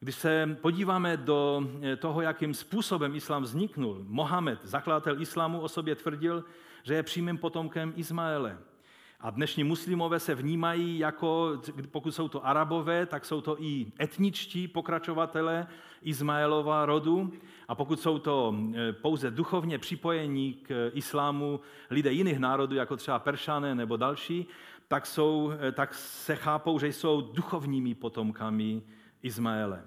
Když 0.00 0.14
se 0.14 0.58
podíváme 0.60 1.16
do 1.16 1.62
toho, 1.98 2.20
jakým 2.22 2.54
způsobem 2.54 3.16
islám 3.16 3.42
vzniknul, 3.42 4.04
Mohamed, 4.08 4.64
zakladatel 4.64 5.22
islámu, 5.22 5.60
o 5.60 5.68
sobě 5.68 5.94
tvrdil, 5.94 6.44
že 6.82 6.94
je 6.94 7.02
přímým 7.02 7.38
potomkem 7.38 7.92
Izmaele. 7.96 8.58
A 9.22 9.30
dnešní 9.30 9.64
muslimové 9.64 10.20
se 10.20 10.34
vnímají 10.34 10.98
jako, 10.98 11.60
pokud 11.90 12.14
jsou 12.14 12.28
to 12.28 12.46
arabové, 12.46 13.06
tak 13.06 13.24
jsou 13.24 13.40
to 13.40 13.62
i 13.62 13.92
etničtí 14.00 14.68
pokračovatelé 14.68 15.66
Izmaelova 16.02 16.86
rodu. 16.86 17.32
A 17.68 17.74
pokud 17.74 18.00
jsou 18.00 18.18
to 18.18 18.54
e, 18.74 18.92
pouze 18.92 19.30
duchovně 19.30 19.78
připojení 19.78 20.54
k 20.54 20.90
islámu 20.94 21.60
lidé 21.90 22.12
jiných 22.12 22.38
národů, 22.38 22.74
jako 22.74 22.96
třeba 22.96 23.18
Peršané 23.18 23.74
nebo 23.74 23.96
další, 23.96 24.46
tak, 24.88 25.06
jsou, 25.06 25.52
e, 25.60 25.72
tak 25.72 25.94
se 25.94 26.36
chápou, 26.36 26.78
že 26.78 26.86
jsou 26.86 27.20
duchovními 27.20 27.94
potomkami 27.94 28.82
Izmaele. 29.22 29.84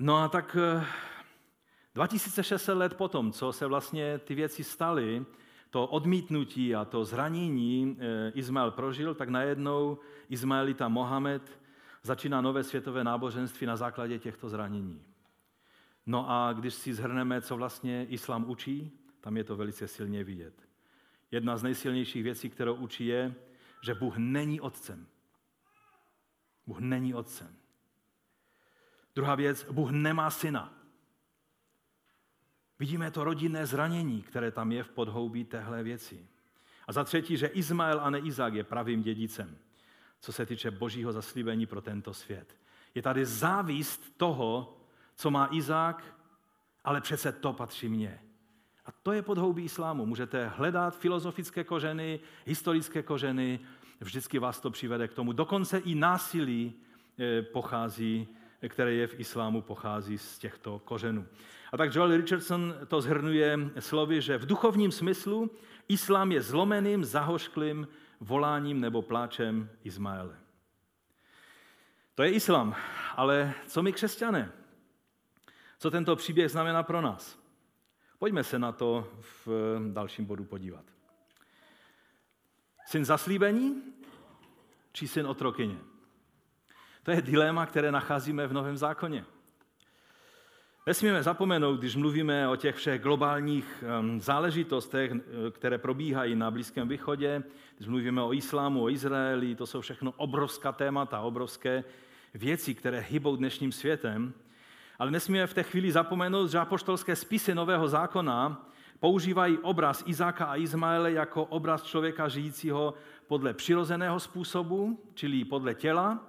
No 0.00 0.16
a 0.16 0.28
tak 0.28 0.56
e, 0.56 0.86
2600 1.94 2.76
let 2.78 2.94
potom, 2.94 3.32
co 3.32 3.52
se 3.52 3.66
vlastně 3.66 4.18
ty 4.18 4.34
věci 4.34 4.64
staly, 4.64 5.26
to 5.76 5.86
odmítnutí 5.86 6.74
a 6.74 6.84
to 6.84 7.04
zranění 7.04 7.96
eh, 8.00 8.32
Izmael 8.34 8.70
prožil, 8.70 9.14
tak 9.14 9.28
najednou 9.28 9.98
Izmaelita 10.28 10.88
Mohamed 10.88 11.60
začíná 12.02 12.40
nové 12.40 12.64
světové 12.64 13.04
náboženství 13.04 13.66
na 13.66 13.76
základě 13.76 14.18
těchto 14.18 14.48
zranění. 14.48 15.02
No 16.06 16.30
a 16.30 16.52
když 16.52 16.74
si 16.74 16.94
zhrneme, 16.94 17.40
co 17.40 17.56
vlastně 17.56 18.06
islám 18.08 18.50
učí, 18.50 18.92
tam 19.20 19.36
je 19.36 19.44
to 19.44 19.56
velice 19.56 19.88
silně 19.88 20.24
vidět. 20.24 20.68
Jedna 21.30 21.56
z 21.56 21.62
nejsilnějších 21.62 22.22
věcí, 22.22 22.50
kterou 22.50 22.74
učí, 22.74 23.06
je, 23.06 23.34
že 23.82 23.94
Bůh 23.94 24.16
není 24.16 24.60
otcem. 24.60 25.06
Bůh 26.66 26.78
není 26.78 27.14
otcem. 27.14 27.56
Druhá 29.14 29.34
věc, 29.34 29.66
Bůh 29.70 29.90
nemá 29.90 30.30
syna. 30.30 30.75
Vidíme 32.78 33.10
to 33.10 33.24
rodinné 33.24 33.66
zranění, 33.66 34.22
které 34.22 34.50
tam 34.50 34.72
je 34.72 34.82
v 34.82 34.88
podhoubí 34.88 35.44
téhle 35.44 35.82
věci. 35.82 36.26
A 36.86 36.92
za 36.92 37.04
třetí, 37.04 37.36
že 37.36 37.46
Izmael 37.46 38.00
a 38.00 38.10
ne 38.10 38.18
Izák 38.18 38.54
je 38.54 38.64
pravým 38.64 39.02
dědicem, 39.02 39.58
co 40.20 40.32
se 40.32 40.46
týče 40.46 40.70
božího 40.70 41.12
zaslíbení 41.12 41.66
pro 41.66 41.80
tento 41.80 42.14
svět. 42.14 42.56
Je 42.94 43.02
tady 43.02 43.26
závist 43.26 44.16
toho, 44.16 44.78
co 45.14 45.30
má 45.30 45.48
Izák, 45.52 46.16
ale 46.84 47.00
přece 47.00 47.32
to 47.32 47.52
patří 47.52 47.88
mně. 47.88 48.20
A 48.86 48.92
to 48.92 49.12
je 49.12 49.22
podhoubí 49.22 49.64
islámu. 49.64 50.06
Můžete 50.06 50.48
hledat 50.48 50.98
filozofické 50.98 51.64
kořeny, 51.64 52.20
historické 52.44 53.02
kořeny, 53.02 53.60
vždycky 54.00 54.38
vás 54.38 54.60
to 54.60 54.70
přivede 54.70 55.08
k 55.08 55.14
tomu. 55.14 55.32
Dokonce 55.32 55.78
i 55.78 55.94
násilí 55.94 56.74
eh, 57.18 57.42
pochází, 57.42 58.28
které 58.68 58.92
je 58.92 59.06
v 59.06 59.20
islámu, 59.20 59.62
pochází 59.62 60.18
z 60.18 60.38
těchto 60.38 60.78
kořenů. 60.78 61.26
A 61.72 61.76
tak 61.76 61.94
Joel 61.94 62.16
Richardson 62.16 62.74
to 62.88 63.00
zhrnuje 63.00 63.58
slovy, 63.78 64.20
že 64.20 64.38
v 64.38 64.46
duchovním 64.46 64.92
smyslu 64.92 65.50
islám 65.88 66.32
je 66.32 66.42
zlomeným, 66.42 67.04
zahošklým 67.04 67.88
voláním 68.20 68.80
nebo 68.80 69.02
pláčem 69.02 69.70
Izmaele. 69.84 70.36
To 72.14 72.22
je 72.22 72.30
islám, 72.30 72.76
ale 73.16 73.54
co 73.66 73.82
my 73.82 73.92
křesťané? 73.92 74.52
Co 75.78 75.90
tento 75.90 76.16
příběh 76.16 76.50
znamená 76.50 76.82
pro 76.82 77.00
nás? 77.00 77.38
Pojďme 78.18 78.44
se 78.44 78.58
na 78.58 78.72
to 78.72 79.12
v 79.46 79.48
dalším 79.92 80.24
bodu 80.24 80.44
podívat. 80.44 80.84
Syn 82.86 83.04
zaslíbení 83.04 83.82
či 84.92 85.08
syn 85.08 85.26
otrokyně? 85.26 85.78
To 87.02 87.10
je 87.10 87.22
dilema, 87.22 87.66
které 87.66 87.92
nacházíme 87.92 88.46
v 88.46 88.52
Novém 88.52 88.76
zákoně. 88.76 89.24
Nesmíme 90.88 91.22
zapomenout, 91.22 91.76
když 91.76 91.96
mluvíme 91.96 92.48
o 92.48 92.56
těch 92.56 92.76
všech 92.76 93.02
globálních 93.02 93.84
záležitostech, 94.18 95.12
které 95.50 95.78
probíhají 95.78 96.34
na 96.36 96.50
Blízkém 96.50 96.88
východě, 96.88 97.42
když 97.76 97.88
mluvíme 97.88 98.22
o 98.22 98.32
islámu, 98.32 98.82
o 98.82 98.90
Izraeli, 98.90 99.54
to 99.54 99.66
jsou 99.66 99.80
všechno 99.80 100.12
obrovská 100.16 100.72
témata, 100.72 101.20
obrovské 101.20 101.84
věci, 102.34 102.74
které 102.74 103.00
hybou 103.00 103.36
dnešním 103.36 103.72
světem. 103.72 104.32
Ale 104.98 105.10
nesmíme 105.10 105.46
v 105.46 105.54
té 105.54 105.62
chvíli 105.62 105.92
zapomenout, 105.92 106.50
že 106.50 106.58
apoštolské 106.58 107.16
spisy 107.16 107.54
Nového 107.54 107.88
zákona 107.88 108.70
používají 109.00 109.58
obraz 109.58 110.02
Izáka 110.06 110.44
a 110.44 110.56
Izmaele 110.56 111.12
jako 111.12 111.44
obraz 111.44 111.82
člověka 111.82 112.28
žijícího 112.28 112.94
podle 113.26 113.54
přirozeného 113.54 114.20
způsobu, 114.20 115.00
čili 115.14 115.44
podle 115.44 115.74
těla, 115.74 116.24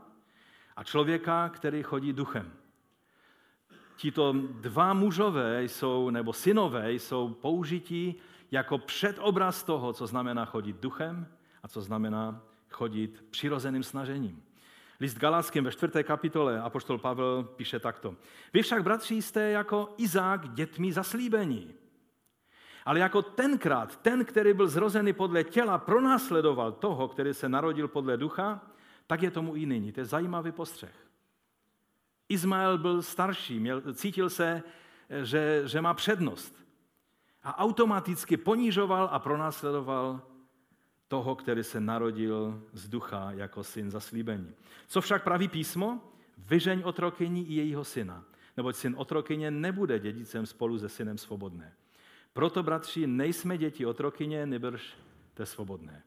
a 0.75 0.83
člověka, 0.83 1.49
který 1.49 1.83
chodí 1.83 2.13
duchem. 2.13 2.51
Tito 3.97 4.33
dva 4.51 4.93
mužové 4.93 5.63
jsou, 5.63 6.09
nebo 6.09 6.33
synové 6.33 6.93
jsou 6.93 7.29
použití 7.29 8.15
jako 8.51 8.77
předobraz 8.77 9.63
toho, 9.63 9.93
co 9.93 10.07
znamená 10.07 10.45
chodit 10.45 10.75
duchem 10.75 11.27
a 11.63 11.67
co 11.67 11.81
znamená 11.81 12.41
chodit 12.69 13.25
přirozeným 13.29 13.83
snažením. 13.83 14.43
List 14.99 15.17
Galáckým 15.17 15.63
ve 15.63 15.71
čtvrté 15.71 16.03
kapitole 16.03 16.61
apoštol 16.61 16.97
Pavel 16.97 17.43
píše 17.43 17.79
takto. 17.79 18.15
Vy 18.53 18.61
však, 18.61 18.83
bratři, 18.83 19.21
jste 19.21 19.41
jako 19.41 19.93
Izák 19.97 20.53
dětmi 20.53 20.93
zaslíbení. 20.93 21.73
Ale 22.85 22.99
jako 22.99 23.21
tenkrát, 23.21 23.97
ten, 23.97 24.25
který 24.25 24.53
byl 24.53 24.67
zrozený 24.67 25.13
podle 25.13 25.43
těla, 25.43 25.77
pronásledoval 25.77 26.71
toho, 26.71 27.07
který 27.07 27.33
se 27.33 27.49
narodil 27.49 27.87
podle 27.87 28.17
ducha, 28.17 28.61
tak 29.07 29.21
je 29.21 29.31
tomu 29.31 29.55
i 29.55 29.65
nyní. 29.65 29.91
To 29.91 29.99
je 29.99 30.05
zajímavý 30.05 30.51
postřeh. 30.51 31.06
Izmael 32.29 32.77
byl 32.77 33.01
starší, 33.01 33.59
měl, 33.59 33.93
cítil 33.93 34.29
se, 34.29 34.63
že, 35.23 35.61
že 35.65 35.81
má 35.81 35.93
přednost. 35.93 36.55
A 37.43 37.57
automaticky 37.57 38.37
ponížoval 38.37 39.09
a 39.11 39.19
pronásledoval 39.19 40.21
toho, 41.07 41.35
který 41.35 41.63
se 41.63 41.79
narodil 41.79 42.63
z 42.73 42.87
ducha 42.89 43.31
jako 43.31 43.63
syn 43.63 43.91
zaslíbení. 43.91 44.53
Co 44.87 45.01
však 45.01 45.23
praví 45.23 45.47
písmo? 45.47 46.13
Vyžeň 46.37 46.81
otrokyní 46.85 47.49
i 47.49 47.53
jejího 47.53 47.83
syna, 47.83 48.23
neboť 48.57 48.75
syn 48.75 48.95
otrokyně 48.97 49.51
nebude 49.51 49.99
dědicem 49.99 50.45
spolu 50.45 50.79
se 50.79 50.89
synem 50.89 51.17
svobodné. 51.17 51.73
Proto, 52.33 52.63
bratři, 52.63 53.07
nejsme 53.07 53.57
děti 53.57 53.85
otrokyně, 53.85 54.45
nebrž 54.45 54.97
te 55.33 55.45
svobodné. 55.45 56.03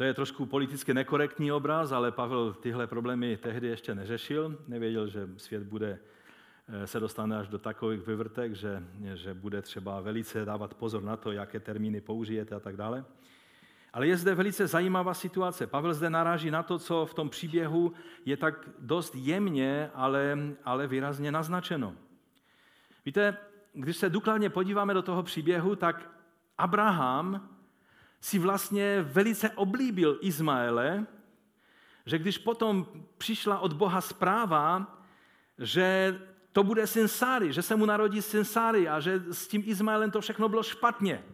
To 0.00 0.04
je 0.04 0.14
trošku 0.14 0.46
politicky 0.46 0.94
nekorektní 0.94 1.52
obraz, 1.52 1.92
ale 1.92 2.12
Pavel 2.12 2.52
tyhle 2.52 2.86
problémy 2.86 3.36
tehdy 3.36 3.66
ještě 3.66 3.94
neřešil. 3.94 4.58
Nevěděl, 4.68 5.08
že 5.08 5.28
svět 5.36 5.62
bude, 5.62 5.98
eh, 6.68 6.86
se 6.86 7.00
dostane 7.00 7.38
až 7.38 7.48
do 7.48 7.58
takových 7.58 8.06
vyvrtek, 8.06 8.54
že, 8.54 8.82
že 9.14 9.34
bude 9.34 9.62
třeba 9.62 10.00
velice 10.00 10.44
dávat 10.44 10.74
pozor 10.74 11.02
na 11.02 11.16
to, 11.16 11.32
jaké 11.32 11.60
termíny 11.60 12.00
použijete 12.00 12.54
a 12.54 12.60
tak 12.60 12.76
dále. 12.76 13.04
Ale 13.92 14.06
je 14.06 14.16
zde 14.16 14.34
velice 14.34 14.66
zajímavá 14.66 15.14
situace. 15.14 15.66
Pavel 15.66 15.94
zde 15.94 16.10
naráží 16.10 16.50
na 16.50 16.62
to, 16.62 16.78
co 16.78 17.06
v 17.06 17.14
tom 17.14 17.28
příběhu 17.28 17.92
je 18.24 18.36
tak 18.36 18.68
dost 18.78 19.14
jemně, 19.14 19.90
ale, 19.94 20.38
ale 20.64 20.86
výrazně 20.86 21.32
naznačeno. 21.32 21.94
Víte, 23.04 23.36
když 23.72 23.96
se 23.96 24.10
důkladně 24.10 24.50
podíváme 24.50 24.94
do 24.94 25.02
toho 25.02 25.22
příběhu, 25.22 25.76
tak 25.76 26.10
Abraham 26.58 27.59
si 28.20 28.38
vlastně 28.38 29.02
velice 29.02 29.50
oblíbil 29.50 30.18
Izmaele, 30.20 31.06
že 32.06 32.18
když 32.18 32.38
potom 32.38 32.86
přišla 33.18 33.58
od 33.58 33.72
Boha 33.72 34.00
zpráva, 34.00 34.98
že 35.58 36.18
to 36.52 36.64
bude 36.64 36.86
syn 36.86 37.08
Sáry, 37.08 37.52
že 37.52 37.62
se 37.62 37.76
mu 37.76 37.86
narodí 37.86 38.22
syn 38.22 38.44
Sáry 38.44 38.88
a 38.88 39.00
že 39.00 39.22
s 39.30 39.48
tím 39.48 39.62
Izmaelem 39.66 40.10
to 40.10 40.20
všechno 40.20 40.48
bylo 40.48 40.62
špatně. 40.62 41.24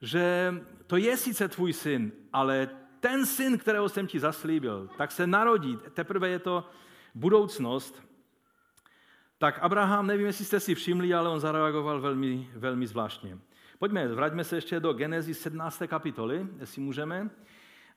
Že 0.00 0.54
to 0.86 0.96
je 0.96 1.16
sice 1.16 1.48
tvůj 1.48 1.72
syn, 1.72 2.12
ale 2.32 2.68
ten 3.00 3.26
syn, 3.26 3.58
kterého 3.58 3.88
jsem 3.88 4.06
ti 4.06 4.20
zaslíbil, 4.20 4.90
tak 4.98 5.12
se 5.12 5.26
narodí. 5.26 5.78
Teprve 5.94 6.28
je 6.28 6.38
to 6.38 6.70
budoucnost. 7.14 8.02
Tak 9.38 9.58
Abraham, 9.58 10.06
nevím, 10.06 10.26
jestli 10.26 10.44
jste 10.44 10.60
si 10.60 10.74
všimli, 10.74 11.14
ale 11.14 11.28
on 11.28 11.40
zareagoval 11.40 12.00
velmi, 12.00 12.50
velmi 12.54 12.86
zvláštně. 12.86 13.38
Pojďme, 13.80 14.08
vraťme 14.08 14.44
se 14.44 14.56
ještě 14.56 14.80
do 14.80 14.92
Genezi 14.92 15.34
17. 15.34 15.82
kapitoly, 15.86 16.46
jestli 16.58 16.82
můžeme. 16.82 17.30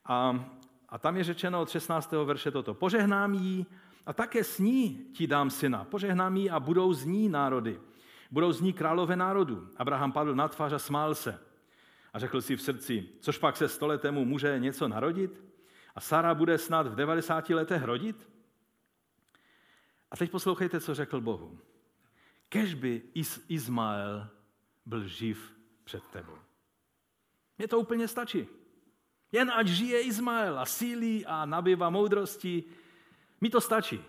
A, 0.04 0.46
a 0.88 0.98
tam 0.98 1.16
je 1.16 1.24
řečeno 1.24 1.62
od 1.62 1.70
16. 1.70 2.12
verše 2.12 2.50
toto. 2.50 2.74
Požehnám 2.74 3.34
jí 3.34 3.66
a 4.06 4.12
také 4.12 4.44
s 4.44 4.58
ní 4.58 5.06
ti 5.12 5.26
dám 5.26 5.50
syna. 5.50 5.84
Požehnám 5.84 6.36
jí 6.36 6.50
a 6.50 6.60
budou 6.60 6.92
z 6.92 7.04
ní 7.04 7.28
národy. 7.28 7.80
Budou 8.30 8.52
z 8.52 8.60
ní 8.60 8.72
králové 8.72 9.16
národu. 9.16 9.68
Abraham 9.76 10.12
padl 10.12 10.34
na 10.34 10.48
tvář 10.48 10.72
a 10.72 10.78
smál 10.78 11.14
se. 11.14 11.40
A 12.12 12.18
řekl 12.18 12.40
si 12.40 12.56
v 12.56 12.62
srdci, 12.62 13.08
což 13.20 13.38
pak 13.38 13.56
se 13.56 13.68
stoletému 13.68 14.24
může 14.24 14.58
něco 14.58 14.88
narodit? 14.88 15.44
A 15.94 16.00
Sara 16.00 16.34
bude 16.34 16.58
snad 16.58 16.86
v 16.86 16.94
90 16.94 17.50
letech 17.50 17.82
rodit? 17.82 18.28
A 20.10 20.16
teď 20.16 20.30
poslouchejte, 20.30 20.80
co 20.80 20.94
řekl 20.94 21.20
Bohu. 21.20 21.58
Kež 22.48 22.74
by 22.74 23.02
Izmael 23.48 24.28
byl 24.86 25.08
živ 25.08 25.53
před 25.84 26.06
tebou. 26.06 26.38
Mně 27.58 27.68
to 27.68 27.78
úplně 27.78 28.08
stačí. 28.08 28.48
Jen 29.32 29.50
ať 29.50 29.66
žije 29.66 30.00
Izmael 30.00 30.58
a 30.58 30.66
sílí 30.66 31.26
a 31.26 31.46
nabývá 31.46 31.90
moudrosti, 31.90 32.64
mi 33.40 33.50
to 33.50 33.60
stačí. 33.60 34.04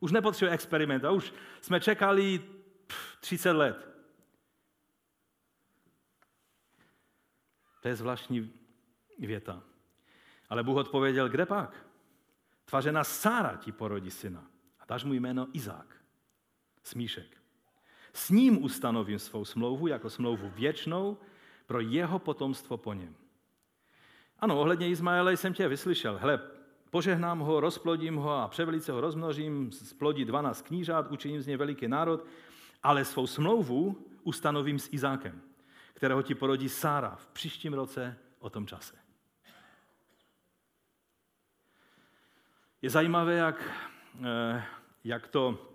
Už 0.00 0.12
nepotřebuje 0.12 0.54
experiment. 0.54 1.04
A 1.04 1.10
už 1.10 1.34
jsme 1.60 1.80
čekali 1.80 2.44
30 3.20 3.52
let. 3.52 3.90
To 7.80 7.88
je 7.88 7.96
zvláštní 7.96 8.52
věta. 9.18 9.62
Ale 10.48 10.62
Bůh 10.62 10.76
odpověděl, 10.76 11.28
kde 11.28 11.46
pak? 11.46 11.86
Tvařena 12.64 13.04
Sára 13.04 13.56
ti 13.56 13.72
porodí 13.72 14.10
syna 14.10 14.50
a 14.80 14.84
dáš 14.84 15.04
mu 15.04 15.12
jméno 15.12 15.48
Izák, 15.52 15.96
smíšek. 16.82 17.39
S 18.12 18.30
ním 18.30 18.64
ustanovím 18.64 19.18
svou 19.18 19.44
smlouvu 19.44 19.86
jako 19.86 20.10
smlouvu 20.10 20.52
věčnou 20.54 21.16
pro 21.66 21.80
jeho 21.80 22.18
potomstvo 22.18 22.76
po 22.76 22.92
něm. 22.92 23.14
Ano, 24.38 24.60
ohledně 24.60 24.88
Izmaele 24.88 25.36
jsem 25.36 25.54
tě 25.54 25.68
vyslyšel. 25.68 26.18
Hle, 26.18 26.40
požehnám 26.90 27.38
ho, 27.38 27.60
rozplodím 27.60 28.16
ho 28.16 28.30
a 28.30 28.48
převelice 28.48 28.92
ho 28.92 29.00
rozmnožím, 29.00 29.72
splodí 29.72 30.24
12 30.24 30.62
knížat, 30.62 31.10
učiním 31.10 31.42
z 31.42 31.46
něj 31.46 31.56
veliký 31.56 31.88
národ 31.88 32.26
ale 32.82 33.04
svou 33.04 33.26
smlouvu 33.26 34.06
ustanovím 34.22 34.78
s 34.78 34.92
Izákem, 34.92 35.42
kterého 35.94 36.22
ti 36.22 36.34
porodí 36.34 36.68
Sára 36.68 37.16
v 37.16 37.26
příštím 37.26 37.74
roce 37.74 38.16
o 38.38 38.50
tom 38.50 38.66
čase. 38.66 38.96
Je 42.82 42.90
zajímavé, 42.90 43.34
jak, 43.34 43.70
eh, 44.24 44.64
jak 45.04 45.28
to 45.28 45.68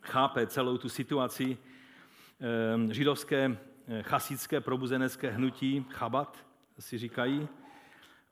chápe 0.00 0.46
celou 0.46 0.78
tu 0.78 0.88
situaci 0.88 1.58
židovské 2.90 3.58
eh, 3.88 4.02
chasické 4.02 4.60
probuzenecké 4.60 5.30
hnutí, 5.30 5.86
chabat, 5.90 6.46
si 6.78 6.98
říkají. 6.98 7.48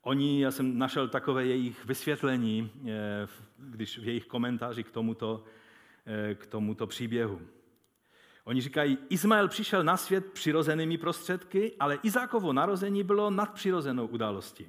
Oni, 0.02 0.42
já 0.42 0.50
jsem 0.50 0.78
našel 0.78 1.08
takové 1.08 1.46
jejich 1.46 1.84
vysvětlení, 1.84 2.70
když 3.58 3.98
v 3.98 4.04
jejich 4.04 4.26
komentáři 4.26 4.84
k 4.84 4.90
tomuto, 4.90 5.44
k 6.34 6.46
tomuto 6.46 6.86
příběhu. 6.86 7.40
Oni 8.44 8.60
říkají, 8.60 8.98
Izmael 9.08 9.48
přišel 9.48 9.84
na 9.84 9.96
svět 9.96 10.32
přirozenými 10.32 10.98
prostředky, 10.98 11.72
ale 11.80 11.98
Izákovo 12.02 12.52
narození 12.52 13.02
bylo 13.02 13.30
nadpřirozenou 13.30 14.06
událostí. 14.06 14.66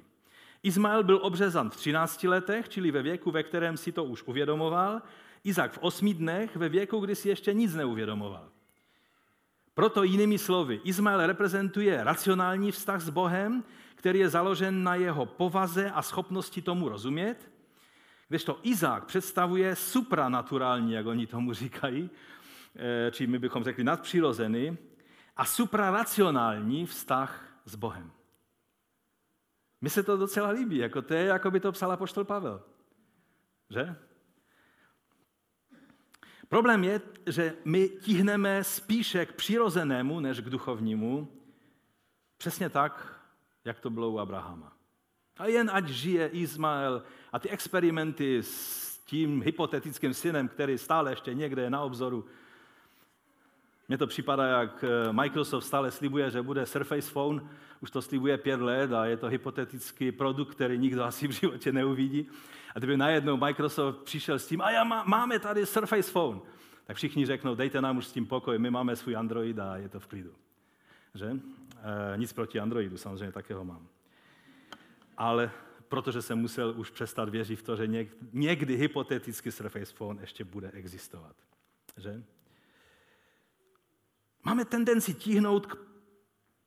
Izmael 0.62 1.04
byl 1.04 1.20
obřezan 1.22 1.70
v 1.70 1.76
13 1.76 2.24
letech, 2.24 2.68
čili 2.68 2.90
ve 2.90 3.02
věku, 3.02 3.30
ve 3.30 3.42
kterém 3.42 3.76
si 3.76 3.92
to 3.92 4.04
už 4.04 4.22
uvědomoval, 4.22 5.02
Izák 5.44 5.72
v 5.72 5.78
osmi 5.78 6.14
dnech, 6.14 6.56
ve 6.56 6.68
věku, 6.68 7.00
kdy 7.00 7.14
si 7.14 7.28
ještě 7.28 7.52
nic 7.52 7.74
neuvědomoval. 7.74 8.48
Proto 9.78 10.02
jinými 10.02 10.38
slovy, 10.38 10.80
Izmael 10.84 11.26
reprezentuje 11.26 12.04
racionální 12.04 12.72
vztah 12.72 13.00
s 13.00 13.10
Bohem, 13.10 13.64
který 13.94 14.18
je 14.18 14.28
založen 14.28 14.82
na 14.82 14.94
jeho 14.94 15.26
povaze 15.26 15.90
a 15.90 16.02
schopnosti 16.02 16.62
tomu 16.62 16.88
rozumět, 16.88 17.50
kdežto 18.28 18.58
Izák 18.62 19.04
představuje 19.04 19.76
supranaturální, 19.76 20.92
jak 20.92 21.06
oni 21.06 21.26
tomu 21.26 21.52
říkají, 21.52 22.10
eh, 22.76 23.10
či 23.10 23.26
my 23.26 23.38
bychom 23.38 23.64
řekli 23.64 23.84
nadpřirozený, 23.84 24.78
a 25.36 25.44
supraracionální 25.44 26.86
vztah 26.86 27.60
s 27.64 27.74
Bohem. 27.74 28.10
Mně 29.80 29.90
se 29.90 30.02
to 30.02 30.16
docela 30.16 30.48
líbí, 30.48 30.76
jako 30.76 31.02
to 31.02 31.14
je, 31.14 31.24
jako 31.24 31.50
by 31.50 31.60
to 31.60 31.72
psal 31.72 31.96
poštol 31.96 32.24
Pavel. 32.24 32.62
Že? 33.70 33.96
Problém 36.48 36.84
je, 36.84 37.00
že 37.26 37.54
my 37.64 37.88
tihneme 37.88 38.64
spíše 38.64 39.26
k 39.26 39.32
přirozenému, 39.32 40.20
než 40.20 40.40
k 40.40 40.50
duchovnímu, 40.50 41.28
přesně 42.36 42.70
tak, 42.70 43.20
jak 43.64 43.80
to 43.80 43.90
bylo 43.90 44.10
u 44.10 44.18
Abrahama. 44.18 44.72
A 45.38 45.46
jen 45.46 45.70
ať 45.72 45.88
žije 45.88 46.28
Izmael 46.28 47.02
a 47.32 47.38
ty 47.38 47.50
experimenty 47.50 48.38
s 48.42 48.98
tím 49.04 49.42
hypotetickým 49.42 50.14
synem, 50.14 50.48
který 50.48 50.78
stále 50.78 51.12
ještě 51.12 51.34
někde 51.34 51.62
je 51.62 51.70
na 51.70 51.80
obzoru, 51.80 52.24
mně 53.88 53.98
to 53.98 54.06
připadá, 54.06 54.46
jak 54.46 54.84
eh, 54.84 55.12
Microsoft 55.12 55.64
stále 55.64 55.90
slibuje, 55.90 56.30
že 56.30 56.42
bude 56.42 56.66
Surface 56.66 57.10
Phone, 57.10 57.48
už 57.80 57.90
to 57.90 58.02
slibuje 58.02 58.38
pět 58.38 58.60
let 58.60 58.92
a 58.92 59.04
je 59.04 59.16
to 59.16 59.26
hypotetický 59.26 60.12
produkt, 60.12 60.54
který 60.54 60.78
nikdo 60.78 61.04
asi 61.04 61.28
v 61.28 61.30
životě 61.30 61.72
neuvidí. 61.72 62.28
A 62.74 62.78
kdyby 62.78 62.96
najednou 62.96 63.36
Microsoft 63.36 64.02
přišel 64.02 64.38
s 64.38 64.46
tím, 64.46 64.60
a 64.60 64.70
já 64.70 64.84
má, 64.84 65.04
máme 65.04 65.38
tady 65.38 65.66
Surface 65.66 66.12
Phone, 66.12 66.40
tak 66.84 66.96
všichni 66.96 67.26
řeknou, 67.26 67.54
dejte 67.54 67.80
nám 67.80 67.96
už 67.96 68.06
s 68.06 68.12
tím 68.12 68.26
pokoj, 68.26 68.58
my 68.58 68.70
máme 68.70 68.96
svůj 68.96 69.16
Android 69.16 69.58
a 69.58 69.76
je 69.76 69.88
to 69.88 70.00
v 70.00 70.06
klidu. 70.06 70.34
Že? 71.14 71.26
E, 71.26 72.16
nic 72.16 72.32
proti 72.32 72.60
Androidu, 72.60 72.96
samozřejmě 72.96 73.32
takého 73.32 73.64
mám. 73.64 73.88
Ale 75.16 75.50
protože 75.88 76.22
jsem 76.22 76.38
musel 76.38 76.74
už 76.76 76.90
přestat 76.90 77.28
věřit 77.28 77.56
v 77.56 77.62
to, 77.62 77.76
že 77.76 78.06
někdy 78.32 78.76
hypoteticky 78.76 79.52
Surface 79.52 79.94
Phone 79.94 80.20
ještě 80.20 80.44
bude 80.44 80.70
existovat. 80.70 81.36
Že? 81.96 82.22
Máme 84.44 84.64
tendenci 84.64 85.14
tíhnout 85.14 85.66
k 85.66 85.78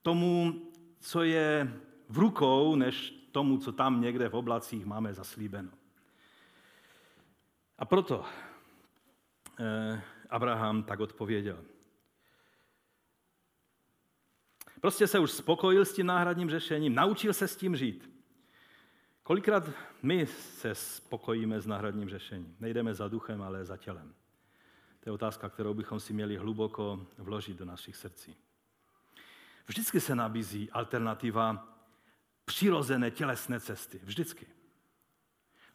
tomu, 0.01 0.61
co 0.99 1.23
je 1.23 1.73
v 2.09 2.17
rukou, 2.17 2.75
než 2.75 3.11
tomu, 3.31 3.57
co 3.57 3.71
tam 3.71 4.01
někde 4.01 4.29
v 4.29 4.35
oblacích 4.35 4.85
máme 4.85 5.13
zaslíbeno. 5.13 5.69
A 7.81 7.85
proto 7.85 8.25
eh, 9.59 10.01
Abraham 10.29 10.83
tak 10.83 10.99
odpověděl. 10.99 11.63
Prostě 14.81 15.07
se 15.07 15.19
už 15.19 15.31
spokojil 15.31 15.85
s 15.85 15.93
tím 15.93 16.05
náhradním 16.05 16.49
řešením, 16.49 16.95
naučil 16.95 17.33
se 17.33 17.47
s 17.47 17.55
tím 17.55 17.75
žít. 17.75 18.11
Kolikrát 19.23 19.69
my 20.03 20.25
se 20.27 20.75
spokojíme 20.75 21.61
s 21.61 21.67
náhradním 21.67 22.09
řešením? 22.09 22.55
Nejdeme 22.59 22.93
za 22.93 23.07
duchem, 23.07 23.41
ale 23.41 23.65
za 23.65 23.77
tělem. 23.77 24.13
To 24.99 25.09
je 25.09 25.13
otázka, 25.13 25.49
kterou 25.49 25.73
bychom 25.73 25.99
si 25.99 26.13
měli 26.13 26.37
hluboko 26.37 27.07
vložit 27.17 27.57
do 27.57 27.65
našich 27.65 27.95
srdcí. 27.95 28.35
Vždycky 29.67 29.99
se 29.99 30.15
nabízí 30.15 30.71
alternativa 30.71 31.77
přirozené 32.45 33.11
tělesné 33.11 33.59
cesty. 33.59 33.99
Vždycky. 34.03 34.60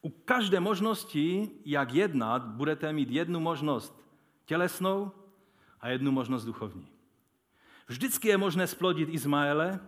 U 0.07 0.09
každé 0.09 0.59
možnosti, 0.59 1.51
jak 1.65 1.93
jednat, 1.93 2.45
budete 2.45 2.93
mít 2.93 3.09
jednu 3.09 3.39
možnost 3.39 4.07
tělesnou 4.45 5.11
a 5.81 5.89
jednu 5.89 6.11
možnost 6.11 6.45
duchovní. 6.45 6.87
Vždycky 7.87 8.27
je 8.27 8.37
možné 8.37 8.67
splodit 8.67 9.09
Izmaele, 9.09 9.79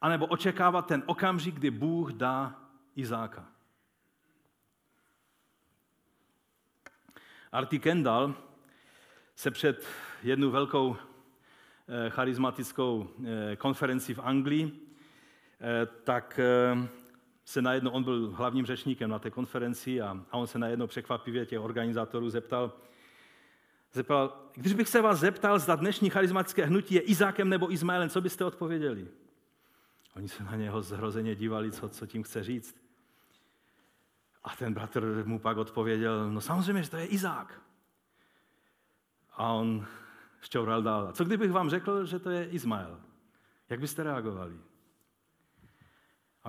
anebo 0.00 0.26
očekávat 0.26 0.86
ten 0.86 1.02
okamžik, 1.06 1.54
kdy 1.54 1.70
Bůh 1.70 2.12
dá 2.12 2.60
Izáka. 2.96 3.48
Arti 7.52 7.78
Kendall 7.78 8.34
se 9.34 9.50
před 9.50 9.86
jednou 10.22 10.50
velkou 10.50 10.96
eh, 10.96 12.10
charismatickou 12.10 13.08
eh, 13.24 13.56
konferenci 13.56 14.14
v 14.14 14.18
Anglii, 14.18 14.72
eh, 15.60 15.86
tak 15.86 16.40
se 17.50 17.62
najednou, 17.62 17.90
on 17.90 18.04
byl 18.04 18.30
hlavním 18.34 18.66
řečníkem 18.66 19.10
na 19.10 19.18
té 19.18 19.30
konferenci 19.30 20.00
a, 20.00 20.24
a 20.30 20.36
on 20.36 20.46
se 20.46 20.58
najednou 20.58 20.86
překvapivě 20.86 21.46
těch 21.46 21.60
organizátorů 21.60 22.30
zeptal, 22.30 22.72
zeptal, 23.92 24.36
když 24.54 24.72
bych 24.72 24.88
se 24.88 25.02
vás 25.02 25.20
zeptal, 25.20 25.58
zda 25.58 25.76
dnešní 25.76 26.10
charismatické 26.10 26.66
hnutí 26.66 26.94
je 26.94 27.00
Izákem 27.00 27.48
nebo 27.48 27.72
Izmaelem, 27.72 28.08
co 28.08 28.20
byste 28.20 28.44
odpověděli? 28.44 29.08
Oni 30.16 30.28
se 30.28 30.44
na 30.44 30.56
něho 30.56 30.82
zhrozeně 30.82 31.34
dívali, 31.34 31.72
co, 31.72 31.88
co 31.88 32.06
tím 32.06 32.22
chce 32.22 32.42
říct. 32.44 32.76
A 34.44 34.56
ten 34.56 34.74
bratr 34.74 35.22
mu 35.26 35.38
pak 35.38 35.56
odpověděl, 35.56 36.30
no 36.30 36.40
samozřejmě, 36.40 36.82
že 36.82 36.90
to 36.90 36.96
je 36.96 37.06
Izák. 37.06 37.60
A 39.32 39.52
on 39.52 39.86
šťoural 40.40 40.82
dál. 40.82 41.12
Co 41.12 41.24
kdybych 41.24 41.52
vám 41.52 41.70
řekl, 41.70 42.04
že 42.04 42.18
to 42.18 42.30
je 42.30 42.48
Izmael? 42.48 43.00
Jak 43.68 43.80
byste 43.80 44.02
reagovali? 44.02 44.69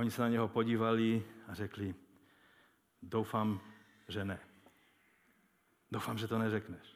Oni 0.02 0.12
se 0.12 0.22
na 0.22 0.30
něho 0.30 0.48
podívali 0.48 1.26
a 1.48 1.54
řekli, 1.54 1.96
doufám, 3.02 3.62
že 4.08 4.26
ne. 4.26 4.40
Doufám, 5.92 6.18
že 6.18 6.28
to 6.28 6.40
neřekneš. 6.40 6.96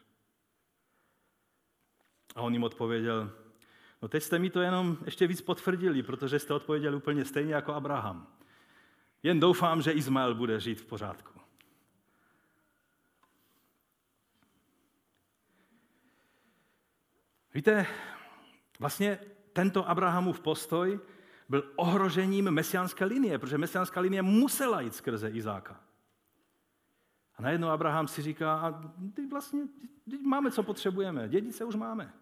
A 2.34 2.40
on 2.42 2.52
jim 2.52 2.64
odpověděl, 2.64 3.32
no 4.02 4.08
teď 4.08 4.22
jste 4.22 4.38
mi 4.38 4.50
to 4.50 4.60
jenom 4.60 4.98
ještě 5.04 5.26
víc 5.26 5.40
potvrdili, 5.40 6.02
protože 6.02 6.38
jste 6.38 6.54
odpověděli 6.54 6.96
úplně 6.96 7.24
stejně 7.24 7.54
jako 7.54 7.74
Abraham. 7.74 8.26
Jen 9.22 9.40
doufám, 9.40 9.82
že 9.82 9.92
Izmael 9.92 10.34
bude 10.34 10.60
žít 10.60 10.80
v 10.80 10.86
pořádku. 10.86 11.40
Víte, 17.54 17.86
vlastně 18.78 19.18
tento 19.52 19.88
Abrahamův 19.88 20.40
postoj 20.40 21.00
byl 21.48 21.72
ohrožením 21.76 22.50
mesiánské 22.50 23.04
linie, 23.04 23.38
protože 23.38 23.58
mesiánská 23.58 24.00
linie 24.00 24.22
musela 24.22 24.80
jít 24.80 24.94
skrze 24.94 25.30
Izáka. 25.30 25.80
A 27.36 27.42
najednou 27.42 27.68
Abraham 27.68 28.08
si 28.08 28.22
říká, 28.22 28.54
a 28.54 28.92
ty 29.14 29.26
vlastně 29.26 29.62
ty 30.10 30.18
máme, 30.18 30.50
co 30.50 30.62
potřebujeme, 30.62 31.28
dědice 31.28 31.64
už 31.64 31.74
máme. 31.74 32.12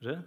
Že? 0.00 0.24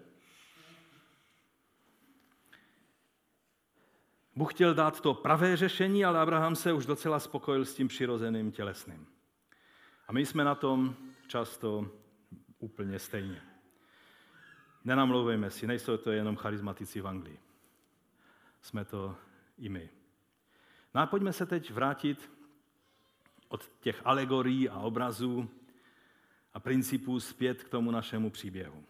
Bůh 4.35 4.53
chtěl 4.53 4.73
dát 4.73 5.01
to 5.01 5.13
pravé 5.13 5.57
řešení, 5.57 6.05
ale 6.05 6.19
Abraham 6.19 6.55
se 6.55 6.73
už 6.73 6.85
docela 6.85 7.19
spokojil 7.19 7.65
s 7.65 7.75
tím 7.75 7.87
přirozeným 7.87 8.51
tělesným. 8.51 9.07
A 10.07 10.13
my 10.13 10.25
jsme 10.25 10.43
na 10.43 10.55
tom 10.55 10.95
často 11.27 11.91
úplně 12.59 12.99
stejně. 12.99 13.41
Nenamlouvejme 14.83 15.49
si, 15.49 15.67
nejsou 15.67 15.97
to 15.97 16.11
jenom 16.11 16.35
charizmatici 16.35 17.01
v 17.01 17.07
Anglii. 17.07 17.44
Jsme 18.65 18.85
to 18.85 19.17
i 19.57 19.69
my. 19.69 19.89
No 20.93 21.01
a 21.01 21.05
pojďme 21.05 21.33
se 21.33 21.45
teď 21.45 21.71
vrátit 21.71 22.31
od 23.47 23.69
těch 23.79 24.01
alegorií 24.05 24.69
a 24.69 24.79
obrazů 24.79 25.49
a 26.53 26.59
principů 26.59 27.19
zpět 27.19 27.63
k 27.63 27.69
tomu 27.69 27.91
našemu 27.91 28.29
příběhu. 28.29 28.83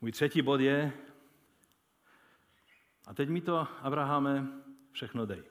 Můj 0.00 0.12
třetí 0.12 0.42
bod 0.42 0.60
je, 0.60 0.92
a 3.06 3.14
teď 3.14 3.28
mi 3.28 3.40
to, 3.40 3.68
Abrahame, 3.80 4.46
všechno 4.92 5.26
dej. 5.26 5.42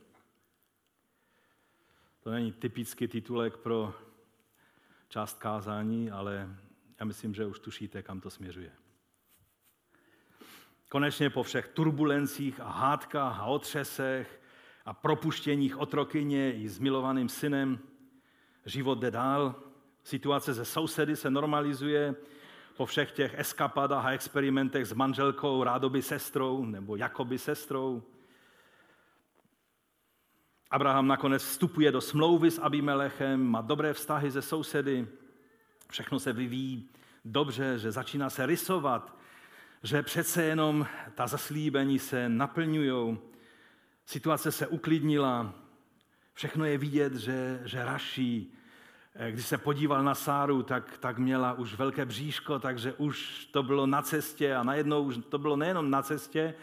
To 2.24 2.32
není 2.32 2.51
typický 2.51 3.07
titulek 3.07 3.57
pro 3.57 3.95
část 5.09 5.39
kázání, 5.39 6.11
ale 6.11 6.57
já 6.99 7.05
myslím, 7.05 7.34
že 7.34 7.45
už 7.45 7.59
tušíte, 7.59 8.03
kam 8.03 8.22
to 8.22 8.30
směřuje. 8.30 8.85
Konečně 10.96 11.30
po 11.30 11.43
všech 11.43 11.68
turbulencích 11.68 12.60
a 12.60 12.70
hádkách 12.70 13.39
a 13.39 13.46
otřesech 13.46 14.41
a 14.86 14.93
propuštěních 14.93 15.78
otrokyně 15.78 16.54
i 16.54 16.70
s 16.70 16.80
milovaným 16.80 17.30
synem 17.30 17.80
život 18.66 19.00
jde 19.00 19.12
dál, 19.12 19.56
situace 20.04 20.54
ze 20.54 20.66
sousedy 20.66 21.16
se 21.16 21.30
normalizuje, 21.30 22.16
po 22.78 22.86
všech 22.86 23.12
těch 23.12 23.39
eskapadách 23.39 24.06
a 24.06 24.12
experimentech 24.12 24.86
s 24.86 24.93
manželkou, 24.93 25.64
rádoby 25.64 26.02
sestrou 26.02 26.66
nebo 26.66 26.96
jakoby 26.96 27.38
sestrou. 27.38 28.04
Abraham 30.72 31.08
nakonec 31.08 31.43
vstupuje 31.43 31.91
do 31.91 32.02
smlouvy 32.02 32.52
s 32.52 32.60
Abimelechem, 32.60 33.43
má 33.43 33.62
dobré 33.62 33.93
vztahy 33.93 34.32
ze 34.32 34.41
sousedy, 34.41 35.08
všechno 35.89 36.20
se 36.20 36.34
vyvíjí 36.34 36.89
dobře, 37.26 37.80
že 37.80 37.91
začíná 37.91 38.30
se 38.30 38.46
rysovat, 38.46 39.25
že 39.86 40.04
přece 40.04 40.44
jenom 40.44 40.88
ta 41.16 41.28
zaslíbení 41.28 42.00
se 42.00 42.30
naplňují, 42.30 43.18
situace 44.06 44.52
se 44.52 44.68
uklidnila, 44.68 45.54
všechno 46.34 46.66
je 46.66 46.78
vidět, 46.78 47.14
že, 47.14 47.62
že 47.66 47.86
raší, 47.86 48.56
Eh, 49.18 49.32
když 49.32 49.46
se 49.46 49.58
podíval 49.58 50.04
na 50.04 50.16
Sáru, 50.16 50.64
tak, 50.64 50.98
tak 50.98 51.18
měla 51.18 51.54
už 51.54 51.76
velké 51.76 52.06
bříško, 52.06 52.60
takže 52.60 52.94
už 52.94 53.46
to 53.46 53.64
bylo 53.64 53.86
na 53.86 54.02
cestě 54.02 54.56
a 54.56 54.64
najednou 54.64 55.04
už 55.04 55.20
to 55.30 55.38
bylo 55.38 55.56
nejenom 55.56 55.90
na 55.90 56.02
cestě, 56.02 56.54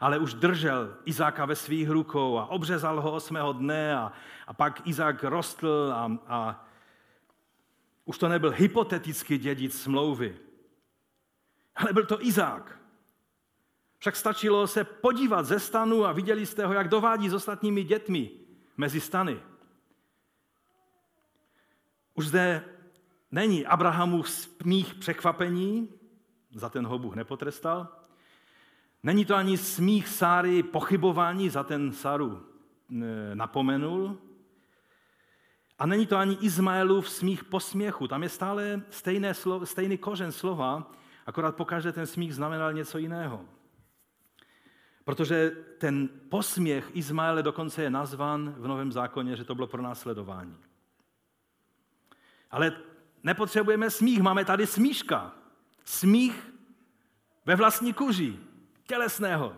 ale 0.00 0.18
už 0.18 0.34
držel 0.34 0.94
Izáka 1.04 1.44
ve 1.44 1.56
svých 1.56 1.90
rukou 1.90 2.38
a 2.38 2.46
obřezal 2.46 3.00
ho 3.00 3.12
osmého 3.12 3.52
dne 3.52 3.96
a, 3.96 4.12
a 4.46 4.52
pak 4.52 4.86
Izák 4.86 5.24
rostl 5.24 5.92
a, 5.94 6.18
a 6.26 6.66
už 8.04 8.18
to 8.18 8.28
nebyl 8.28 8.50
hypotetický 8.50 9.38
dědic 9.38 9.82
smlouvy, 9.82 10.36
ale 11.76 11.92
byl 11.92 12.06
to 12.06 12.26
Izák. 12.26 12.78
Však 13.98 14.16
stačilo 14.16 14.66
se 14.66 14.84
podívat 14.84 15.46
ze 15.46 15.60
stanu 15.60 16.04
a 16.04 16.12
viděli 16.12 16.46
jste 16.46 16.66
ho, 16.66 16.72
jak 16.72 16.88
dovádí 16.88 17.28
s 17.28 17.34
ostatními 17.34 17.84
dětmi 17.84 18.30
mezi 18.76 19.00
stany. 19.00 19.40
Už 22.14 22.26
zde 22.26 22.64
není 23.30 23.66
Abrahamu 23.66 24.22
smích 24.22 24.94
překvapení, 24.94 25.88
za 26.54 26.68
ten 26.68 26.86
ho 26.86 26.98
Bůh 26.98 27.14
nepotrestal. 27.14 27.88
Není 29.02 29.24
to 29.24 29.34
ani 29.34 29.58
smích 29.58 30.08
Sáry 30.08 30.62
pochybování, 30.62 31.50
za 31.50 31.64
ten 31.64 31.92
Sáru 31.92 32.46
e, 33.02 33.34
napomenul. 33.34 34.18
A 35.78 35.86
není 35.86 36.06
to 36.06 36.16
ani 36.16 36.38
Izmaelův 36.40 37.10
smích 37.10 37.44
posměchu. 37.44 38.08
Tam 38.08 38.22
je 38.22 38.28
stále 38.28 38.82
stejné 38.90 39.34
slovo, 39.34 39.66
stejný 39.66 39.98
kořen 39.98 40.32
slova, 40.32 40.92
akorát 41.26 41.56
pokaždé 41.56 41.92
ten 41.92 42.06
smích 42.06 42.34
znamenal 42.34 42.72
něco 42.72 42.98
jiného. 42.98 43.44
Protože 45.04 45.50
ten 45.78 46.08
posměch 46.28 46.90
Izmaele 46.92 47.42
dokonce 47.42 47.82
je 47.82 47.90
nazvan 47.90 48.54
v 48.58 48.68
Novém 48.68 48.92
zákoně, 48.92 49.36
že 49.36 49.44
to 49.44 49.54
bylo 49.54 49.66
pro 49.66 49.82
následování. 49.82 50.58
Ale 52.50 52.76
nepotřebujeme 53.22 53.90
smích, 53.90 54.20
máme 54.20 54.44
tady 54.44 54.66
smíška. 54.66 55.34
Smích 55.84 56.52
ve 57.44 57.56
vlastní 57.56 57.92
kůži, 57.92 58.38
tělesného. 58.86 59.56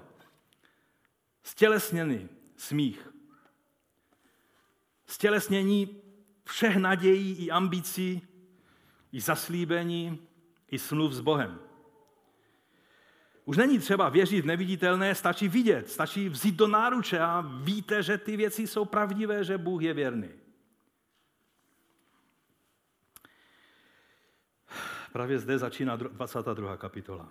Stělesněný 1.42 2.28
smích. 2.56 3.08
Stělesnění 5.06 6.02
všech 6.44 6.76
nadějí 6.76 7.34
i 7.34 7.50
ambicí, 7.50 8.22
i 9.12 9.20
zaslíbení, 9.20 10.28
i 10.70 10.78
smluv 10.78 11.12
s 11.12 11.20
Bohem. 11.20 11.58
Už 13.44 13.56
není 13.56 13.78
třeba 13.78 14.08
věřit 14.08 14.40
v 14.40 14.46
neviditelné, 14.46 15.14
stačí 15.14 15.48
vidět, 15.48 15.90
stačí 15.90 16.28
vzít 16.28 16.54
do 16.54 16.68
náruče 16.68 17.18
a 17.18 17.40
víte, 17.40 18.02
že 18.02 18.18
ty 18.18 18.36
věci 18.36 18.66
jsou 18.66 18.84
pravdivé, 18.84 19.44
že 19.44 19.58
Bůh 19.58 19.82
je 19.82 19.94
věrný. 19.94 20.28
Právě 25.12 25.38
zde 25.38 25.58
začíná 25.58 25.96
22. 25.96 26.76
kapitola. 26.76 27.28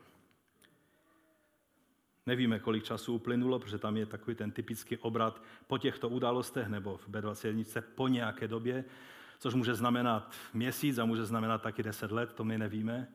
Nevíme, 2.26 2.60
kolik 2.60 2.84
času 2.84 3.14
uplynulo, 3.14 3.60
protože 3.60 3.78
tam 3.78 3.98
je 3.98 4.06
takový 4.06 4.36
ten 4.36 4.52
typický 4.52 4.98
obrat 4.98 5.44
po 5.68 5.78
těchto 5.78 6.10
událostech 6.10 6.68
nebo 6.68 6.98
v 6.98 7.10
B21 7.10 7.84
po 7.96 8.08
nějaké 8.08 8.48
době, 8.48 8.86
což 9.40 9.54
může 9.54 9.76
znamenat 9.76 10.36
měsíc 10.54 10.98
a 10.98 11.06
může 11.06 11.26
znamenat 11.26 11.62
taky 11.62 11.84
deset 11.84 12.12
let, 12.12 12.34
to 12.34 12.44
my 12.44 12.58
nevíme. 12.58 13.08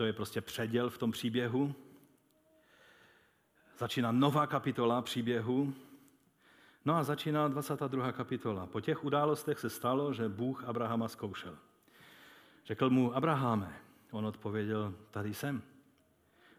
To 0.00 0.06
je 0.06 0.12
prostě 0.12 0.40
předěl 0.40 0.90
v 0.90 0.98
tom 0.98 1.12
příběhu. 1.12 1.74
Začíná 3.78 4.12
nová 4.12 4.46
kapitola 4.46 5.02
příběhu. 5.02 5.74
No 6.84 6.96
a 6.96 7.04
začíná 7.04 7.48
22. 7.48 8.12
kapitola. 8.12 8.66
Po 8.66 8.80
těch 8.80 9.04
událostech 9.04 9.58
se 9.58 9.70
stalo, 9.70 10.14
že 10.14 10.28
Bůh 10.28 10.64
Abrahama 10.64 11.08
zkoušel. 11.08 11.58
Řekl 12.66 12.90
mu, 12.90 13.16
Abraháme, 13.16 13.80
on 14.10 14.26
odpověděl, 14.26 14.94
tady 15.10 15.34
jsem. 15.34 15.62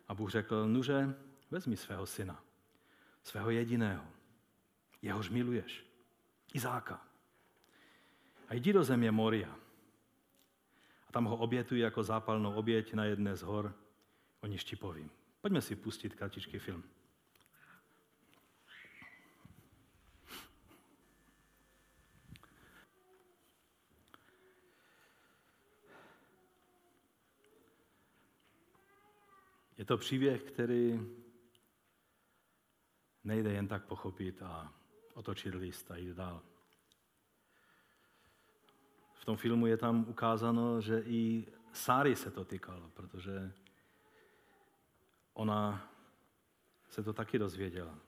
A 0.07 0.13
Bůh 0.13 0.31
řekl, 0.31 0.67
nuže, 0.67 1.15
vezmi 1.51 1.77
svého 1.77 2.05
syna, 2.05 2.43
svého 3.23 3.49
jediného, 3.49 4.03
jehož 5.01 5.29
miluješ, 5.29 5.85
Izáka. 6.53 7.01
A 8.49 8.53
jdi 8.53 8.73
do 8.73 8.83
země 8.83 9.11
Moria. 9.11 9.60
Tam 11.11 11.25
ho 11.25 11.37
obětuj 11.37 11.79
jako 11.79 12.03
zápalnou 12.03 12.53
oběť 12.53 12.93
na 12.93 13.05
jedné 13.05 13.35
z 13.35 13.41
hor, 13.41 13.75
o 14.41 14.47
níž 14.47 14.75
povím. 14.79 15.11
Pojďme 15.41 15.61
si 15.61 15.75
pustit 15.75 16.15
kratičký 16.15 16.59
film. 16.59 16.83
Je 29.77 29.85
to 29.85 29.97
příběh, 29.97 30.43
který 30.43 30.99
nejde 33.23 33.51
jen 33.51 33.67
tak 33.67 33.85
pochopit 33.85 34.41
a 34.41 34.73
otočit 35.13 35.55
list 35.55 35.91
a 35.91 35.97
jít 35.97 36.13
dál. 36.13 36.41
V 39.21 39.25
tom 39.25 39.37
filmu 39.37 39.67
je 39.67 39.77
tam 39.77 40.05
ukázáno, 40.07 40.81
že 40.81 41.03
i 41.05 41.47
Sáry 41.73 42.15
se 42.15 42.31
to 42.31 42.45
týkalo, 42.45 42.89
protože 42.93 43.53
ona 45.33 45.89
se 46.89 47.03
to 47.03 47.13
taky 47.13 47.39
dozvěděla. 47.39 47.99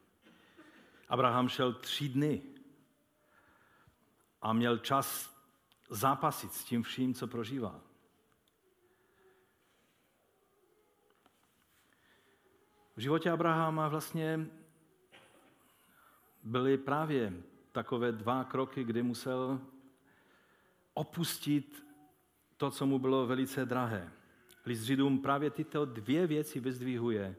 Abraham 1.10 1.50
šel 1.50 1.74
tři 1.74 2.10
dny 2.10 2.42
a 4.42 4.54
měl 4.54 4.78
čas 4.78 5.38
zápasit 5.90 6.54
s 6.54 6.64
tím 6.64 6.84
vším, 6.84 7.14
co 7.14 7.28
prožíval. 7.28 7.82
V 12.96 13.00
životě 13.00 13.32
Abrahama 13.32 13.88
vlastně 13.88 14.48
byly 16.44 16.78
právě 16.78 17.34
takové 17.72 18.12
dva 18.12 18.44
kroky, 18.44 18.84
kdy 18.84 19.04
musel 19.04 19.62
opustit 20.94 21.86
to, 22.58 22.72
co 22.72 22.86
mu 22.86 23.00
bylo 23.00 23.28
velice 23.28 23.66
drahé. 23.66 24.12
List 24.66 24.82
Židům 24.82 25.20
právě 25.20 25.50
tyto 25.50 25.86
dvě 25.86 26.28
věci 26.28 26.60
vyzdvihuje 26.60 27.36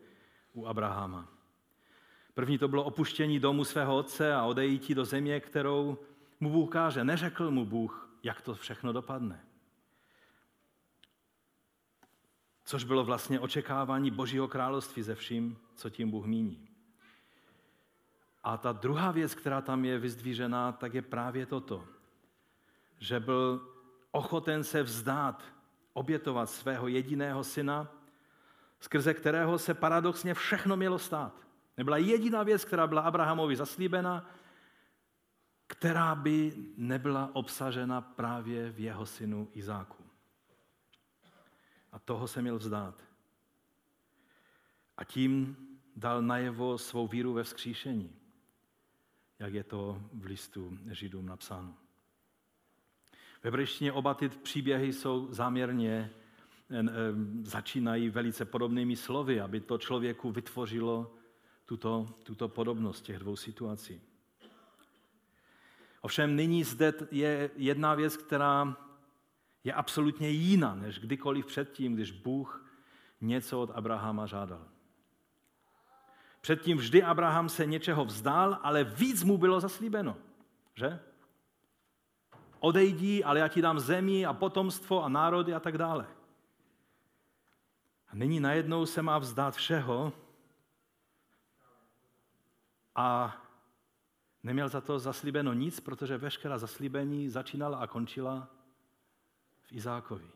u 0.53 0.67
Abrahama. 0.67 1.29
První 2.35 2.59
to 2.59 2.69
bylo 2.69 2.85
opuštění 2.85 3.41
domu 3.41 3.65
svého 3.65 3.97
otce 3.97 4.35
a 4.35 4.45
odejítí 4.45 4.95
do 4.95 5.05
země, 5.05 5.41
kterou 5.41 5.99
mu 6.41 6.51
Bůh 6.51 6.71
káže. 6.71 7.05
Neřekl 7.05 7.51
mu 7.51 7.67
Bůh, 7.67 8.19
jak 8.23 8.41
to 8.41 8.55
všechno 8.55 8.93
dopadne. 8.93 9.45
což 12.65 12.85
bylo 12.85 13.05
vlastně 13.05 13.41
očekávání 13.41 14.11
Božího 14.11 14.49
království 14.49 15.03
ze 15.03 15.15
vším, 15.15 15.59
co 15.75 15.91
tím 15.91 16.11
Bůh 16.11 16.27
míní. 16.27 16.69
A 18.45 18.57
ta 18.57 18.73
druhá 18.73 19.11
věc, 19.11 19.35
která 19.35 19.61
tam 19.61 19.85
je 19.85 19.99
vyzdvížená, 19.99 20.73
tak 20.73 20.95
je 20.95 21.03
právě 21.03 21.47
toto, 21.47 21.85
že 22.99 23.21
byl 23.21 23.69
ochoten 24.11 24.65
se 24.65 24.83
vzdát, 24.83 25.43
obětovat 25.93 26.51
svého 26.51 26.89
jediného 26.89 27.45
syna, 27.45 27.89
skrze 28.81 29.15
kterého 29.15 29.59
se 29.59 29.75
paradoxně 29.75 30.35
všechno 30.35 30.77
mělo 30.77 30.99
stát. 30.99 31.47
Nebyla 31.77 31.97
jediná 31.97 32.43
věc, 32.43 32.65
která 32.65 32.87
byla 32.87 33.03
Abrahamovi 33.03 33.57
zaslíbena, 33.57 34.31
která 35.67 36.15
by 36.15 36.55
nebyla 36.77 37.31
obsažena 37.33 38.01
právě 38.01 38.71
v 38.71 38.81
jeho 38.81 39.07
synu 39.07 39.49
Izáku. 39.53 40.05
A 41.93 41.99
toho 41.99 42.29
se 42.29 42.43
měl 42.43 42.59
vzdát. 42.59 43.05
A 44.97 45.05
tím 45.05 45.57
dal 45.97 46.23
najevo 46.23 46.79
svou 46.79 47.09
víru 47.09 47.33
ve 47.33 47.43
vzkříšení, 47.43 48.17
jak 49.39 49.55
je 49.55 49.65
to 49.65 50.03
v 50.13 50.25
listu 50.25 50.79
Židům 50.91 51.27
napsáno. 51.27 51.84
Ve 53.45 53.49
hebrejštině 53.49 53.93
oba 53.93 54.15
ty 54.15 54.29
příběhy 54.29 54.93
jsou 54.93 55.29
záměrně, 55.31 56.11
začínají 57.43 58.11
velice 58.11 58.45
podobnými 58.45 58.97
slovy, 58.97 59.41
aby 59.41 59.61
to 59.61 59.79
člověku 59.79 60.31
vytvořilo 60.31 61.15
tuto, 61.65 62.15
tuto 62.23 62.49
podobnost 62.49 63.01
těch 63.01 63.19
dvou 63.19 63.37
situací. 63.37 64.01
Ovšem 66.01 66.37
nyní 66.37 66.65
zde 66.65 66.93
je 67.11 67.51
jedna 67.57 67.95
věc, 67.95 68.17
která 68.17 68.77
je 69.65 69.73
absolutně 69.73 70.31
jiná 70.31 70.75
než 70.75 70.99
kdykoliv 70.99 71.47
předtím, 71.47 71.95
když 71.95 72.11
Bůh 72.11 72.67
něco 73.21 73.61
od 73.61 73.71
Abrahama 73.71 74.27
žádal. 74.27 74.69
Předtím 76.41 76.79
vždy 76.79 77.03
Abraham 77.03 77.49
se 77.49 77.67
něčeho 77.67 78.05
vzdal, 78.05 78.59
ale 78.63 78.85
víc 78.85 79.25
mu 79.25 79.39
bylo 79.39 79.61
zaslíbeno. 79.61 80.17
Že? 80.75 81.01
Odejdi, 82.65 83.25
ale 83.25 83.41
já 83.41 83.49
ti 83.49 83.63
dám 83.63 83.81
zemi 83.81 84.27
a 84.27 84.33
potomstvo 84.33 85.05
a 85.05 85.09
národy 85.09 85.55
a 85.55 85.61
tak 85.61 85.79
dále. 85.79 86.07
A 88.09 88.17
nyní 88.17 88.41
najednou 88.41 88.87
se 88.87 89.03
má 89.03 89.19
vzdát 89.19 89.55
všeho 89.55 90.13
a 92.95 93.37
neměl 94.43 94.69
za 94.69 94.81
to 94.81 94.99
zaslíbeno 94.99 95.53
nic, 95.53 95.81
protože 95.81 96.19
veškerá 96.19 96.59
zaslíbení 96.59 97.29
začínala 97.29 97.79
a 97.79 97.87
končila 97.87 98.49
v 99.63 99.73
Izákovi. 99.73 100.31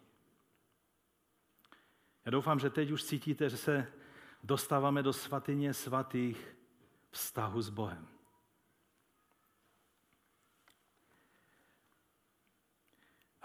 Já 2.24 2.30
doufám, 2.30 2.58
že 2.58 2.70
teď 2.70 2.90
už 2.90 3.04
cítíte, 3.04 3.50
že 3.50 3.56
se 3.56 3.92
dostáváme 4.42 5.02
do 5.02 5.12
svatyně 5.12 5.74
svatých 5.74 6.56
vztahu 7.10 7.62
s 7.62 7.68
Bohem. 7.68 8.17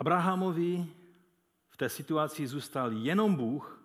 Abrahamovi 0.03 0.83
v 1.69 1.77
té 1.77 1.89
situaci 1.89 2.47
zůstal 2.47 2.91
jenom 2.91 3.35
Bůh 3.35 3.79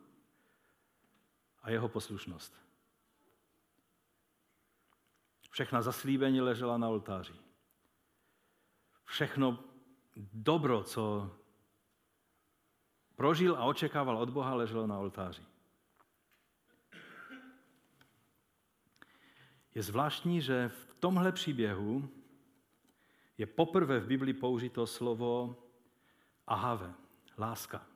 a 1.62 1.71
jeho 1.71 1.89
poslušnost. 1.89 2.55
Všechna 5.51 5.83
zaslíbení 5.83 6.41
ležela 6.41 6.79
na 6.79 6.89
oltáři. 6.89 7.35
Všechno 9.05 9.59
dobro, 10.33 10.83
co 10.83 11.31
prožil 13.16 13.57
a 13.57 13.64
očekával 13.64 14.19
od 14.19 14.31
Boha, 14.31 14.55
leželo 14.55 14.87
na 14.87 14.99
oltáři. 14.99 15.43
Je 19.75 19.83
zvláštní, 19.83 20.41
že 20.41 20.69
v 20.69 20.95
tomhle 20.99 21.33
příběhu 21.33 22.09
je 23.39 23.47
poprvé 23.47 24.01
v 24.01 24.07
Biblii 24.07 24.35
použito 24.35 24.87
slovo 24.87 25.64
ahave, 26.49 26.94
láska. 27.38 27.86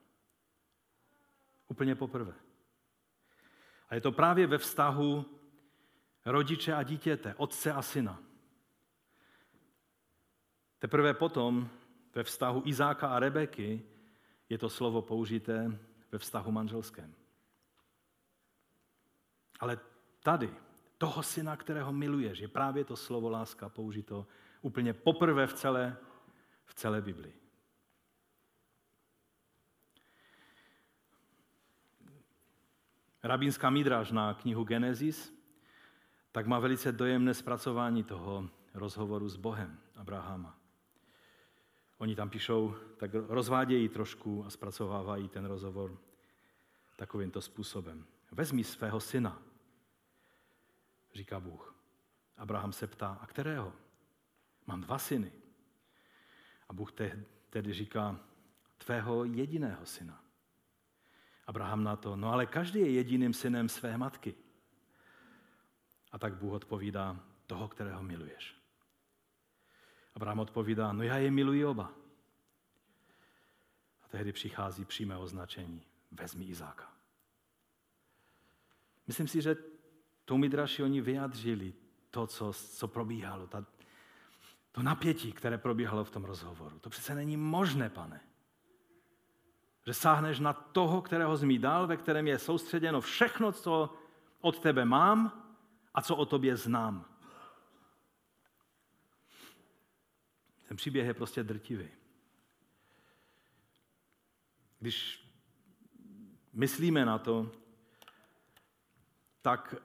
Úplně 1.67 1.95
poprvé. 1.95 2.33
A 3.89 3.95
je 3.95 4.01
to 4.01 4.11
právě 4.11 4.47
ve 4.47 4.57
vztahu 4.57 5.25
rodiče 6.25 6.73
a 6.73 6.83
dítěte, 6.83 7.35
otce 7.37 7.71
a 7.73 7.81
syna. 7.81 8.19
Teprve 10.79 11.13
potom 11.13 11.69
ve 12.15 12.23
vztahu 12.23 12.61
Izáka 12.65 13.07
a 13.07 13.19
Rebeky 13.19 13.85
je 14.49 14.57
to 14.57 14.69
slovo 14.69 15.01
použité 15.01 15.79
ve 16.11 16.17
vztahu 16.17 16.51
manželském. 16.51 17.15
Ale 19.59 19.79
tady, 20.23 20.55
toho 20.97 21.23
syna, 21.23 21.57
kterého 21.57 21.93
miluješ, 21.93 22.39
je 22.39 22.47
právě 22.47 22.85
to 22.85 22.95
slovo 22.95 23.29
láska 23.29 23.69
použito 23.69 24.27
úplně 24.61 24.93
poprvé 24.93 25.47
v 25.47 25.53
celé, 25.53 25.97
v 26.65 26.73
celé 26.73 27.01
Biblii. 27.01 27.42
Rabínská 33.23 33.69
mídraž 33.69 34.11
na 34.11 34.33
knihu 34.33 34.63
Genesis 34.63 35.43
tak 36.31 36.47
má 36.47 36.59
velice 36.59 36.91
dojemné 36.91 37.33
zpracování 37.33 38.03
toho 38.03 38.49
rozhovoru 38.73 39.29
s 39.29 39.35
Bohem 39.35 39.79
Abrahama. 39.95 40.59
Oni 41.97 42.15
tam 42.15 42.29
píšou, 42.29 42.75
tak 42.97 43.11
rozvádějí 43.13 43.89
trošku 43.89 44.45
a 44.45 44.49
zpracovávají 44.49 45.29
ten 45.29 45.45
rozhovor 45.45 45.97
takovýmto 46.95 47.41
způsobem. 47.41 48.05
Vezmi 48.31 48.63
svého 48.63 48.99
syna, 48.99 49.41
říká 51.13 51.39
Bůh. 51.39 51.75
Abraham 52.37 52.73
se 52.73 52.87
ptá, 52.87 53.17
a 53.21 53.27
kterého? 53.27 53.73
Mám 54.67 54.81
dva 54.81 54.97
syny. 54.97 55.31
A 56.69 56.73
Bůh 56.73 56.91
tedy 57.49 57.73
říká, 57.73 58.19
tvého 58.77 59.23
jediného 59.23 59.85
syna. 59.85 60.22
Abraham 61.47 61.83
na 61.83 61.95
to, 61.95 62.15
no 62.15 62.31
ale 62.31 62.45
každý 62.45 62.79
je 62.79 62.91
jediným 62.91 63.33
synem 63.33 63.69
své 63.69 63.97
matky. 63.97 64.35
A 66.11 66.19
tak 66.19 66.35
Bůh 66.35 66.53
odpovídá, 66.53 67.19
toho, 67.47 67.67
kterého 67.67 68.03
miluješ. 68.03 68.55
Abraham 70.15 70.39
odpovídá, 70.39 70.93
no 70.93 71.03
já 71.03 71.17
je 71.17 71.31
miluji 71.31 71.65
oba. 71.65 71.93
A 74.03 74.07
tehdy 74.07 74.31
přichází 74.31 74.85
přímé 74.85 75.17
označení, 75.17 75.81
vezmi 76.11 76.45
Izáka. 76.45 76.93
Myslím 79.07 79.27
si, 79.27 79.41
že 79.41 79.55
tou 80.25 80.37
Midraši 80.37 80.83
oni 80.83 81.01
vyjadřili 81.01 81.73
to, 82.11 82.27
co, 82.27 82.53
co 82.53 82.87
probíhalo, 82.87 83.47
ta, 83.47 83.65
to 84.71 84.83
napětí, 84.83 85.31
které 85.31 85.57
probíhalo 85.57 86.03
v 86.03 86.11
tom 86.11 86.23
rozhovoru. 86.23 86.79
To 86.79 86.89
přece 86.89 87.15
není 87.15 87.37
možné, 87.37 87.89
pane. 87.89 88.21
Že 89.85 89.93
sáhneš 89.93 90.39
na 90.39 90.53
toho, 90.53 91.01
kterého 91.01 91.37
jsi 91.37 91.45
mi 91.45 91.59
dal, 91.59 91.87
ve 91.87 91.97
kterém 91.97 92.27
je 92.27 92.39
soustředěno 92.39 93.01
všechno, 93.01 93.51
co 93.51 93.93
od 94.41 94.59
tebe 94.59 94.85
mám 94.85 95.43
a 95.93 96.01
co 96.01 96.15
o 96.15 96.25
tobě 96.25 96.55
znám. 96.55 97.05
Ten 100.67 100.77
příběh 100.77 101.05
je 101.05 101.13
prostě 101.13 101.43
drtivý. 101.43 101.87
Když 104.79 105.27
myslíme 106.53 107.05
na 107.05 107.17
to, 107.17 107.51
tak 109.41 109.75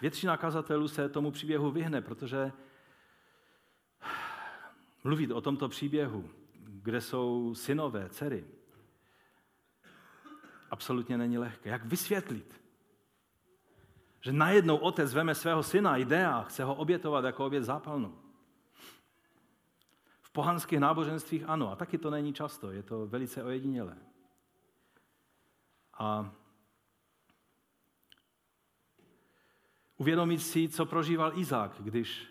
většina 0.00 0.36
kazatelů 0.36 0.88
se 0.88 1.08
tomu 1.08 1.30
příběhu 1.30 1.70
vyhne, 1.70 2.02
protože 2.02 2.52
mluvit 5.04 5.30
o 5.30 5.40
tomto 5.40 5.68
příběhu, 5.68 6.30
kde 6.58 7.00
jsou 7.00 7.54
synové, 7.54 8.08
dcery, 8.08 8.44
absolutně 10.70 11.18
není 11.18 11.38
lehké. 11.38 11.70
Jak 11.70 11.84
vysvětlit, 11.84 12.60
že 14.20 14.32
najednou 14.32 14.76
otec 14.76 15.14
veme 15.14 15.34
svého 15.34 15.62
syna, 15.62 15.96
jde 15.96 16.26
a 16.26 16.42
chce 16.42 16.64
ho 16.64 16.74
obětovat 16.74 17.24
jako 17.24 17.46
obět 17.46 17.64
zápalnou? 17.64 18.18
V 20.20 20.30
pohanských 20.32 20.78
náboženstvích 20.78 21.44
ano, 21.46 21.72
a 21.72 21.76
taky 21.76 21.98
to 21.98 22.10
není 22.10 22.32
často, 22.32 22.70
je 22.70 22.82
to 22.82 23.06
velice 23.06 23.44
ojedinělé. 23.44 23.96
A 25.98 26.32
uvědomit 29.96 30.38
si, 30.38 30.68
co 30.68 30.86
prožíval 30.86 31.38
Izák, 31.38 31.72
když 31.78 32.26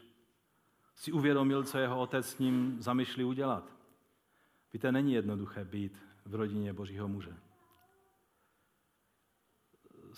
si 0.95 1.11
uvědomil, 1.11 1.63
co 1.63 1.77
jeho 1.77 1.99
otec 1.99 2.29
s 2.29 2.39
ním 2.39 2.81
zamýšlí 2.81 3.23
udělat. 3.23 3.73
Víte, 4.73 4.91
není 4.91 5.13
jednoduché 5.13 5.65
být 5.65 5.97
v 6.25 6.35
rodině 6.35 6.73
Božího 6.73 7.07
muže. 7.07 7.48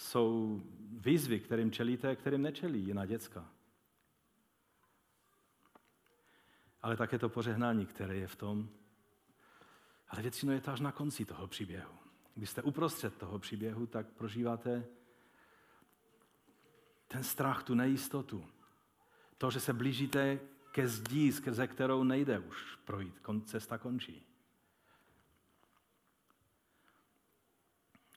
Jsou 0.02 0.62
výzvy, 0.92 1.40
kterým 1.40 1.72
čelíte, 1.72 2.16
kterým 2.16 2.42
nečelí 2.42 2.80
jiná 2.80 3.06
děcka. 3.06 3.50
Ale 6.82 6.98
také 6.98 7.20
to 7.20 7.30
pořehnání, 7.30 7.86
které 7.86 8.16
je 8.16 8.28
v 8.28 8.36
tom. 8.36 8.70
Ale 10.10 10.22
většinou 10.22 10.52
je 10.52 10.62
to 10.62 10.72
až 10.72 10.80
na 10.80 10.92
konci 10.92 11.26
toho 11.26 11.48
příběhu. 11.48 11.94
Když 12.36 12.50
jste 12.50 12.62
uprostřed 12.62 13.18
toho 13.18 13.40
příběhu, 13.40 13.88
tak 13.88 14.08
prožíváte 14.08 14.88
ten 17.08 17.24
strach, 17.24 17.64
tu 17.64 17.76
nejistotu. 17.76 18.46
To, 19.38 19.52
že 19.52 19.60
se 19.60 19.74
blížíte 19.74 20.40
ke 20.72 20.88
zdí, 20.88 21.32
skrze 21.32 21.68
kterou 21.68 22.04
nejde 22.04 22.40
už 22.40 22.76
projít. 22.76 23.16
Cesta 23.46 23.78
končí. 23.78 24.26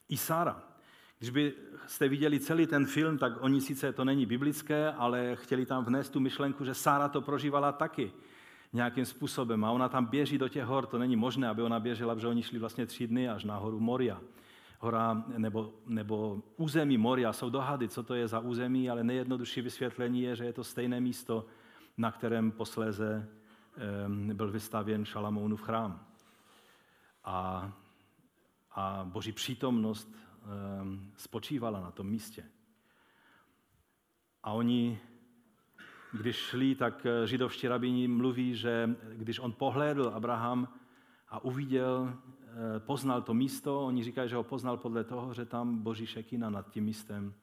I 0.08 0.16
Sára. 0.16 0.73
Když 1.18 1.30
byste 1.30 2.08
viděli 2.08 2.40
celý 2.40 2.66
ten 2.66 2.86
film, 2.86 3.18
tak 3.18 3.32
oni 3.40 3.60
sice 3.60 3.92
to 3.92 4.04
není 4.04 4.26
biblické, 4.26 4.92
ale 4.92 5.36
chtěli 5.36 5.66
tam 5.66 5.84
vnést 5.84 6.12
tu 6.12 6.20
myšlenku, 6.20 6.64
že 6.64 6.74
Sára 6.74 7.08
to 7.08 7.20
prožívala 7.20 7.72
taky 7.72 8.12
nějakým 8.72 9.04
způsobem. 9.04 9.64
A 9.64 9.70
ona 9.70 9.88
tam 9.88 10.06
běží 10.06 10.38
do 10.38 10.48
těch 10.48 10.64
hor, 10.64 10.86
to 10.86 10.98
není 10.98 11.16
možné, 11.16 11.48
aby 11.48 11.62
ona 11.62 11.80
běžela, 11.80 12.14
protože 12.14 12.28
oni 12.28 12.42
šli 12.42 12.58
vlastně 12.58 12.86
tři 12.86 13.06
dny 13.06 13.28
až 13.28 13.44
na 13.44 13.56
horu 13.56 13.80
Moria 13.80 14.20
hora 14.84 15.24
nebo, 15.36 15.74
nebo 15.86 16.42
území 16.56 16.98
Moria. 16.98 17.32
Jsou 17.32 17.50
dohady, 17.50 17.88
co 17.88 18.02
to 18.02 18.14
je 18.14 18.28
za 18.28 18.40
území, 18.40 18.90
ale 18.90 19.04
nejjednodušší 19.04 19.60
vysvětlení 19.60 20.22
je, 20.22 20.36
že 20.36 20.44
je 20.44 20.52
to 20.52 20.64
stejné 20.64 21.00
místo, 21.00 21.46
na 21.96 22.12
kterém 22.12 22.52
posléze 22.52 23.28
byl 24.32 24.50
vystavěn 24.50 25.04
Šalamounův 25.04 25.62
chrám. 25.62 26.06
a, 27.24 27.72
a 28.72 29.04
boží 29.04 29.32
přítomnost 29.32 30.14
spočívala 31.16 31.80
na 31.80 31.90
tom 31.90 32.06
místě. 32.06 32.44
A 34.42 34.52
oni, 34.52 35.00
když 36.12 36.36
šli, 36.36 36.74
tak 36.74 37.06
eh, 37.06 37.26
židovští 37.26 37.68
rabíni 37.68 38.08
mluví, 38.08 38.56
že 38.56 38.90
když 39.12 39.38
on 39.38 39.52
pohlédl 39.52 40.12
Abraham 40.14 40.68
a 41.28 41.44
uviděl, 41.44 42.14
eh, 42.14 42.80
poznal 42.80 43.22
to 43.22 43.34
místo, 43.34 43.86
oni 43.86 44.04
říkají, 44.04 44.28
že 44.28 44.36
ho 44.36 44.44
poznal 44.44 44.76
podle 44.76 45.04
toho, 45.04 45.34
že 45.34 45.44
tam 45.44 45.78
boží 45.78 46.06
šekina 46.06 46.50
nad 46.50 46.70
tím 46.70 46.84
místem, 46.84 47.34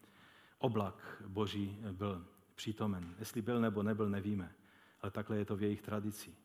oblak 0.58 1.24
boží 1.28 1.80
byl 1.92 2.26
přítomen. 2.56 3.16
Jestli 3.20 3.42
byl 3.42 3.62
nebo 3.62 3.84
nebyl, 3.84 4.10
nevíme, 4.10 4.52
ale 5.02 5.12
takhle 5.12 5.38
je 5.38 5.46
to 5.46 5.56
v 5.56 5.64
jejich 5.64 5.82
tradici. 5.82 6.36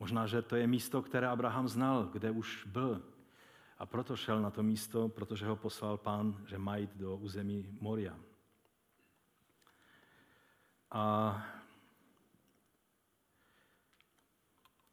Možná, 0.00 0.26
že 0.26 0.42
to 0.42 0.56
je 0.56 0.66
místo, 0.66 1.02
které 1.02 1.28
Abraham 1.28 1.68
znal, 1.68 2.08
kde 2.12 2.30
už 2.30 2.66
byl. 2.66 3.02
A 3.84 3.86
proto 3.86 4.16
šel 4.16 4.40
na 4.40 4.50
to 4.50 4.62
místo, 4.62 5.08
protože 5.08 5.46
ho 5.46 5.56
poslal 5.56 5.96
pán, 5.96 6.44
že 6.46 6.58
má 6.58 6.76
jít 6.76 6.96
do 6.96 7.16
území 7.16 7.78
Moria. 7.80 8.16
A 10.90 11.44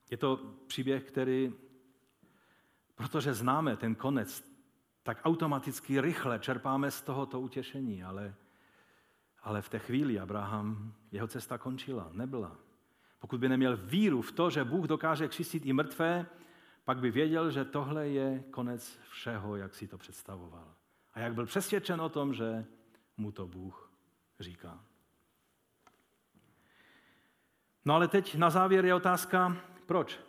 je 0.10 0.18
to 0.18 0.38
příběh, 0.68 1.04
který, 1.04 1.54
protože 2.96 3.34
známe 3.34 3.78
ten 3.78 3.96
konec, 3.96 4.44
tak 5.04 5.22
automaticky 5.24 6.02
rychle 6.02 6.40
čerpáme 6.40 6.92
z 6.92 7.02
tohoto 7.02 7.40
utěšení, 7.40 8.04
ale, 8.04 8.36
ale 9.44 9.62
v 9.62 9.70
té 9.70 9.80
chvíli 9.80 10.20
Abraham, 10.20 10.94
jeho 11.12 11.28
cesta 11.28 11.58
končila, 11.58 12.10
nebyla. 12.12 12.58
Pokud 13.20 13.40
by 13.40 13.50
neměl 13.50 13.78
víru 13.78 14.22
v 14.22 14.32
to, 14.32 14.50
že 14.50 14.64
Bůh 14.64 14.86
dokáže 14.86 15.28
křistit 15.28 15.66
i 15.66 15.74
mrtvé, 15.74 16.26
pak 16.92 17.00
by 17.00 17.12
věděl, 17.12 17.52
že 17.52 17.66
tohle 17.66 18.08
je 18.08 18.44
konec 18.52 19.00
všeho, 19.10 19.56
jak 19.56 19.76
si 19.76 19.88
to 19.88 19.98
představoval. 19.98 20.76
A 21.14 21.20
jak 21.20 21.34
byl 21.34 21.46
přesvědčen 21.46 22.02
o 22.02 22.10
tom, 22.10 22.34
že 22.34 22.66
mu 23.18 23.32
to 23.32 23.48
Bůh 23.48 23.92
říká. 24.40 24.86
No 27.86 27.94
ale 27.94 28.08
teď 28.08 28.36
na 28.36 28.50
závěr 28.50 28.86
je 28.86 28.94
otázka, 28.94 29.58
proč? 29.86 30.20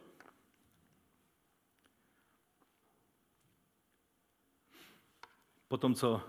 Po 5.69 5.77
tom, 5.77 5.95
co 5.95 6.23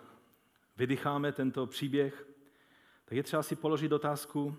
vydycháme 0.78 1.32
tento 1.32 1.68
příběh, 1.68 2.28
tak 3.06 3.16
je 3.16 3.24
třeba 3.24 3.44
si 3.44 3.56
položit 3.56 3.92
otázku, 3.92 4.58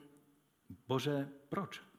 Bože, 0.88 1.28
proč? 1.48 1.93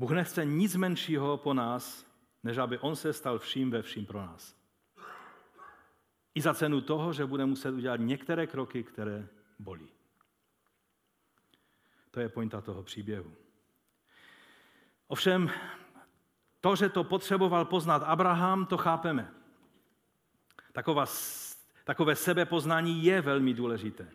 Bůh 0.00 0.10
nechce 0.10 0.44
nic 0.44 0.76
menšího 0.76 1.36
po 1.36 1.54
nás, 1.54 2.06
než 2.42 2.56
aby 2.56 2.78
On 2.78 2.96
se 2.96 3.12
stal 3.12 3.38
vším 3.38 3.70
ve 3.70 3.82
vším 3.82 4.06
pro 4.06 4.20
nás. 4.20 4.56
I 6.34 6.40
za 6.40 6.54
cenu 6.54 6.80
toho, 6.80 7.12
že 7.12 7.26
bude 7.26 7.46
muset 7.46 7.70
udělat 7.70 8.00
některé 8.00 8.46
kroky, 8.46 8.82
které 8.82 9.28
bolí. 9.58 9.88
To 12.10 12.20
je 12.20 12.28
pointa 12.28 12.60
toho 12.60 12.82
příběhu. 12.82 13.32
Ovšem, 15.06 15.50
to, 16.60 16.76
že 16.76 16.88
to 16.88 17.04
potřeboval 17.04 17.64
poznat 17.64 18.02
Abraham, 18.02 18.66
to 18.66 18.76
chápeme. 18.76 19.32
Taková, 20.72 21.06
takové 21.84 22.16
sebepoznání 22.16 23.04
je 23.04 23.20
velmi 23.20 23.54
důležité. 23.54 24.12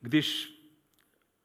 Když 0.00 0.59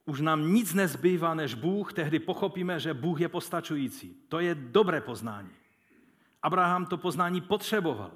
už 0.06 0.22
nám 0.22 0.54
nic 0.54 0.74
nezbývá 0.74 1.34
než 1.34 1.54
Bůh, 1.54 1.94
tehdy 1.94 2.20
pochopíme, 2.20 2.80
že 2.80 2.94
Bůh 2.94 3.22
je 3.22 3.30
postačující. 3.30 4.16
To 4.30 4.40
je 4.40 4.56
dobré 4.56 5.02
poznání. 5.02 5.50
Abraham 6.42 6.86
to 6.86 6.98
poznání 6.98 7.42
potřeboval. 7.42 8.12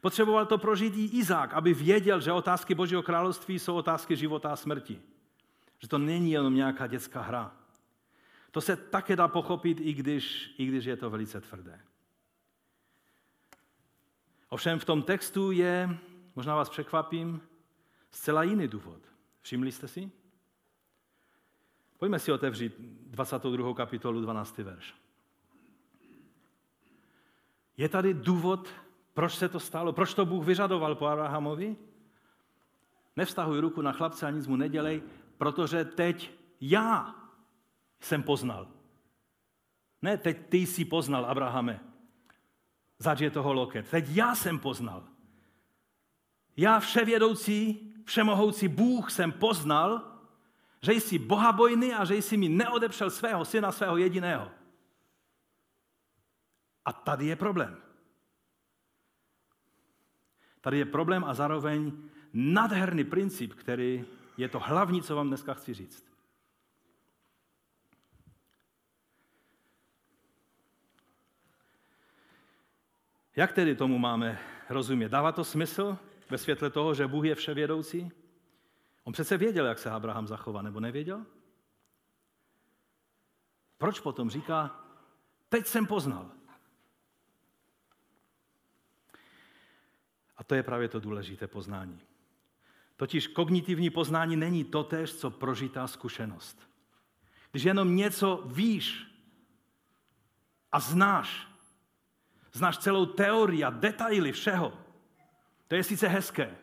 Potřeboval 0.00 0.46
to 0.46 0.58
prožít 0.58 0.96
i 0.96 1.04
Izák, 1.04 1.54
aby 1.54 1.74
věděl, 1.74 2.20
že 2.20 2.32
otázky 2.32 2.74
Božího 2.74 3.02
království 3.02 3.58
jsou 3.58 3.74
otázky 3.74 4.16
života 4.16 4.52
a 4.52 4.56
smrti. 4.56 5.00
Že 5.78 5.88
to 5.88 5.98
není 5.98 6.32
jenom 6.32 6.54
nějaká 6.54 6.86
dětská 6.86 7.20
hra. 7.20 7.56
To 8.50 8.60
se 8.60 8.76
také 8.76 9.16
dá 9.16 9.28
pochopit, 9.28 9.80
i 9.80 9.92
když, 9.92 10.54
i 10.58 10.66
když 10.66 10.84
je 10.84 10.96
to 10.96 11.10
velice 11.10 11.40
tvrdé. 11.40 11.80
Ovšem 14.48 14.78
v 14.78 14.84
tom 14.84 15.02
textu 15.02 15.50
je, 15.50 15.98
možná 16.36 16.54
vás 16.54 16.68
překvapím, 16.68 17.40
zcela 18.10 18.42
jiný 18.42 18.68
důvod. 18.68 19.00
Všimli 19.40 19.72
jste 19.72 19.88
si? 19.88 20.10
Pojďme 21.98 22.18
si 22.18 22.32
otevřít 22.32 22.74
22. 22.78 23.74
kapitolu 23.74 24.20
12. 24.20 24.58
verš. 24.58 24.94
Je 27.76 27.88
tady 27.88 28.14
důvod, 28.14 28.68
proč 29.14 29.34
se 29.34 29.48
to 29.48 29.60
stalo? 29.60 29.92
Proč 29.92 30.14
to 30.14 30.26
Bůh 30.26 30.46
vyžadoval 30.46 30.94
po 30.94 31.06
Abrahamovi? 31.06 31.76
Nevztahuj 33.16 33.60
ruku 33.60 33.82
na 33.82 33.92
chlapce 33.92 34.26
a 34.26 34.30
nic 34.30 34.46
mu 34.46 34.56
nedělej, 34.56 35.02
protože 35.38 35.84
teď 35.84 36.30
já 36.60 37.14
jsem 38.00 38.22
poznal. 38.22 38.68
Ne, 40.02 40.16
teď 40.16 40.46
ty 40.48 40.58
jsi 40.58 40.84
poznal, 40.84 41.24
Abrahame. 41.24 41.80
Zač 42.98 43.20
je 43.20 43.30
toho 43.30 43.52
loket. 43.52 43.90
Teď 43.90 44.04
já 44.08 44.34
jsem 44.34 44.58
poznal. 44.58 45.04
Já 46.56 46.80
vševědoucí, 46.80 47.92
všemohoucí 48.04 48.68
Bůh 48.68 49.10
jsem 49.10 49.32
poznal, 49.32 50.15
že 50.86 50.92
jsi 50.92 51.18
bohabojný 51.18 51.94
a 51.94 52.04
že 52.04 52.14
jsi 52.14 52.36
mi 52.36 52.48
neodepřel 52.48 53.10
svého 53.10 53.44
syna, 53.44 53.72
svého 53.72 53.96
jediného. 53.96 54.50
A 56.84 56.92
tady 56.92 57.26
je 57.26 57.36
problém. 57.36 57.76
Tady 60.60 60.78
je 60.78 60.84
problém 60.84 61.24
a 61.24 61.34
zároveň 61.34 61.92
nadherný 62.32 63.04
princip, 63.04 63.54
který 63.54 64.04
je 64.36 64.48
to 64.48 64.58
hlavní, 64.58 65.02
co 65.02 65.16
vám 65.16 65.28
dneska 65.28 65.54
chci 65.54 65.74
říct. 65.74 66.06
Jak 73.36 73.52
tedy 73.52 73.74
tomu 73.74 73.98
máme 73.98 74.38
rozumět? 74.68 75.08
Dává 75.08 75.32
to 75.32 75.44
smysl 75.44 75.98
ve 76.30 76.38
světle 76.38 76.70
toho, 76.70 76.94
že 76.94 77.06
Bůh 77.06 77.24
je 77.24 77.34
vševědoucí? 77.34 78.25
On 79.06 79.12
přece 79.12 79.36
věděl, 79.36 79.66
jak 79.66 79.78
se 79.78 79.90
Abraham 79.90 80.26
zachová, 80.26 80.62
nebo 80.62 80.80
nevěděl? 80.80 81.26
Proč 83.78 84.00
potom 84.00 84.30
říká, 84.30 84.84
teď 85.48 85.66
jsem 85.66 85.86
poznal? 85.86 86.30
A 90.36 90.44
to 90.44 90.54
je 90.54 90.62
právě 90.62 90.88
to 90.88 91.00
důležité 91.00 91.46
poznání. 91.46 92.00
Totiž 92.96 93.26
kognitivní 93.26 93.90
poznání 93.90 94.36
není 94.36 94.64
totéž, 94.64 95.14
co 95.14 95.30
prožitá 95.30 95.86
zkušenost. 95.86 96.70
Když 97.50 97.62
jenom 97.62 97.96
něco 97.96 98.42
víš 98.46 99.06
a 100.72 100.80
znáš, 100.80 101.48
znáš 102.52 102.78
celou 102.78 103.06
teorii 103.06 103.64
a 103.64 103.70
detaily 103.70 104.32
všeho, 104.32 104.78
to 105.68 105.74
je 105.74 105.84
sice 105.84 106.08
hezké, 106.08 106.58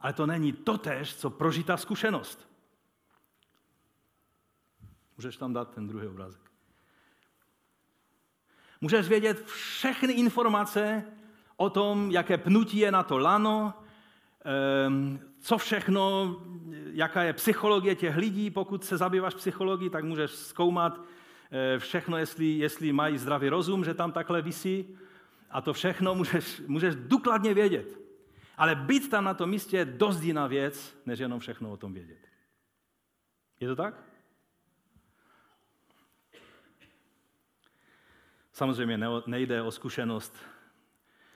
ale 0.00 0.12
to 0.12 0.26
není 0.26 0.52
totéž, 0.52 1.16
co 1.16 1.30
prožitá 1.30 1.76
zkušenost. 1.76 2.48
Můžeš 5.16 5.36
tam 5.36 5.52
dát 5.52 5.74
ten 5.74 5.86
druhý 5.86 6.06
obrázek. 6.06 6.40
Můžeš 8.80 9.08
vědět 9.08 9.46
všechny 9.46 10.12
informace 10.12 11.04
o 11.56 11.70
tom, 11.70 12.10
jaké 12.10 12.38
pnutí 12.38 12.78
je 12.78 12.92
na 12.92 13.02
to 13.02 13.18
lano, 13.18 13.74
ehm, 14.44 15.20
co 15.40 15.58
všechno, 15.58 16.36
jaká 16.92 17.22
je 17.22 17.32
psychologie 17.32 17.94
těch 17.94 18.16
lidí. 18.16 18.50
Pokud 18.50 18.84
se 18.84 18.96
zabýváš 18.96 19.34
psychologií, 19.34 19.90
tak 19.90 20.04
můžeš 20.04 20.30
zkoumat 20.30 21.00
eh, 21.50 21.78
všechno, 21.78 22.16
jestli, 22.16 22.46
jestli 22.46 22.92
mají 22.92 23.18
zdravý 23.18 23.48
rozum, 23.48 23.84
že 23.84 23.94
tam 23.94 24.12
takhle 24.12 24.42
visí. 24.42 24.98
A 25.50 25.60
to 25.60 25.72
všechno 25.72 26.14
můžeš, 26.14 26.62
můžeš 26.66 26.94
důkladně 26.94 27.54
vědět. 27.54 28.07
Ale 28.58 28.74
být 28.74 29.10
tam 29.10 29.24
na 29.24 29.34
tom 29.34 29.50
místě 29.50 29.76
je 29.76 29.84
dost 29.84 30.22
jiná 30.22 30.46
věc, 30.46 30.98
než 31.06 31.18
jenom 31.18 31.40
všechno 31.40 31.72
o 31.72 31.76
tom 31.76 31.92
vědět. 31.92 32.28
Je 33.60 33.68
to 33.68 33.76
tak? 33.76 34.02
Samozřejmě 38.52 38.98
nejde 39.26 39.62
o 39.62 39.70
zkušenost, 39.70 40.36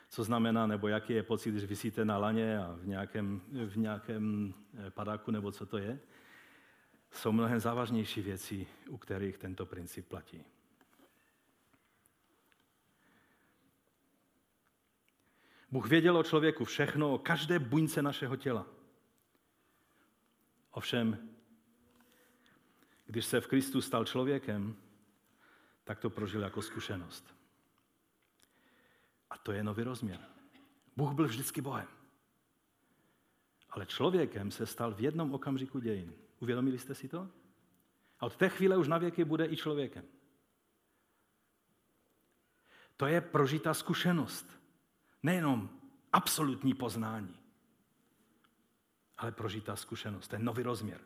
co 0.08 0.24
znamená, 0.24 0.66
nebo 0.66 0.88
jaký 0.88 1.12
je 1.12 1.22
pocit, 1.22 1.50
když 1.50 1.64
vysíte 1.64 2.04
na 2.04 2.18
laně 2.18 2.58
a 2.58 2.76
v 2.80 2.86
nějakém, 2.86 3.40
v 3.66 3.76
nějakém 3.76 4.54
eh, 4.86 4.90
padáku, 4.90 5.30
nebo 5.30 5.52
co 5.52 5.66
to 5.66 5.78
je. 5.78 6.00
Jsou 7.10 7.32
mnohem 7.32 7.60
závažnější 7.60 8.22
věci, 8.22 8.66
u 8.88 8.96
kterých 8.96 9.38
tento 9.38 9.66
princip 9.66 10.08
platí. 10.08 10.44
Bůh 15.72 15.88
věděl 15.88 16.16
o 16.16 16.22
člověku 16.22 16.64
všechno, 16.64 17.14
o 17.14 17.18
každé 17.18 17.58
buňce 17.58 18.02
našeho 18.02 18.36
těla. 18.36 18.66
Ovšem, 20.70 21.28
když 23.06 23.26
se 23.26 23.40
v 23.40 23.46
Kristu 23.46 23.80
stal 23.80 24.04
člověkem, 24.04 24.76
tak 25.84 26.00
to 26.00 26.10
prožil 26.10 26.42
jako 26.42 26.62
zkušenost. 26.62 27.34
A 29.30 29.38
to 29.38 29.52
je 29.52 29.64
nový 29.64 29.82
rozměr. 29.82 30.20
Bůh 30.96 31.12
byl 31.12 31.26
vždycky 31.26 31.60
Bohem. 31.60 31.88
Ale 33.70 33.86
člověkem 33.86 34.50
se 34.50 34.66
stal 34.66 34.94
v 34.94 35.00
jednom 35.00 35.34
okamžiku 35.34 35.80
dějin. 35.80 36.14
Uvědomili 36.40 36.78
jste 36.78 36.94
si 36.94 37.08
to? 37.08 37.28
A 38.20 38.26
od 38.26 38.36
té 38.36 38.48
chvíle 38.48 38.76
už 38.76 38.88
na 38.88 38.98
věky 38.98 39.24
bude 39.24 39.46
i 39.46 39.56
člověkem. 39.56 40.04
To 42.96 43.06
je 43.06 43.20
prožitá 43.20 43.74
zkušenost. 43.74 44.61
Nejenom 45.22 45.70
absolutní 46.12 46.74
poznání, 46.74 47.36
ale 49.18 49.32
prožitá 49.32 49.76
zkušenost. 49.76 50.32
Je 50.32 50.38
nový 50.38 50.62
rozměr. 50.62 51.00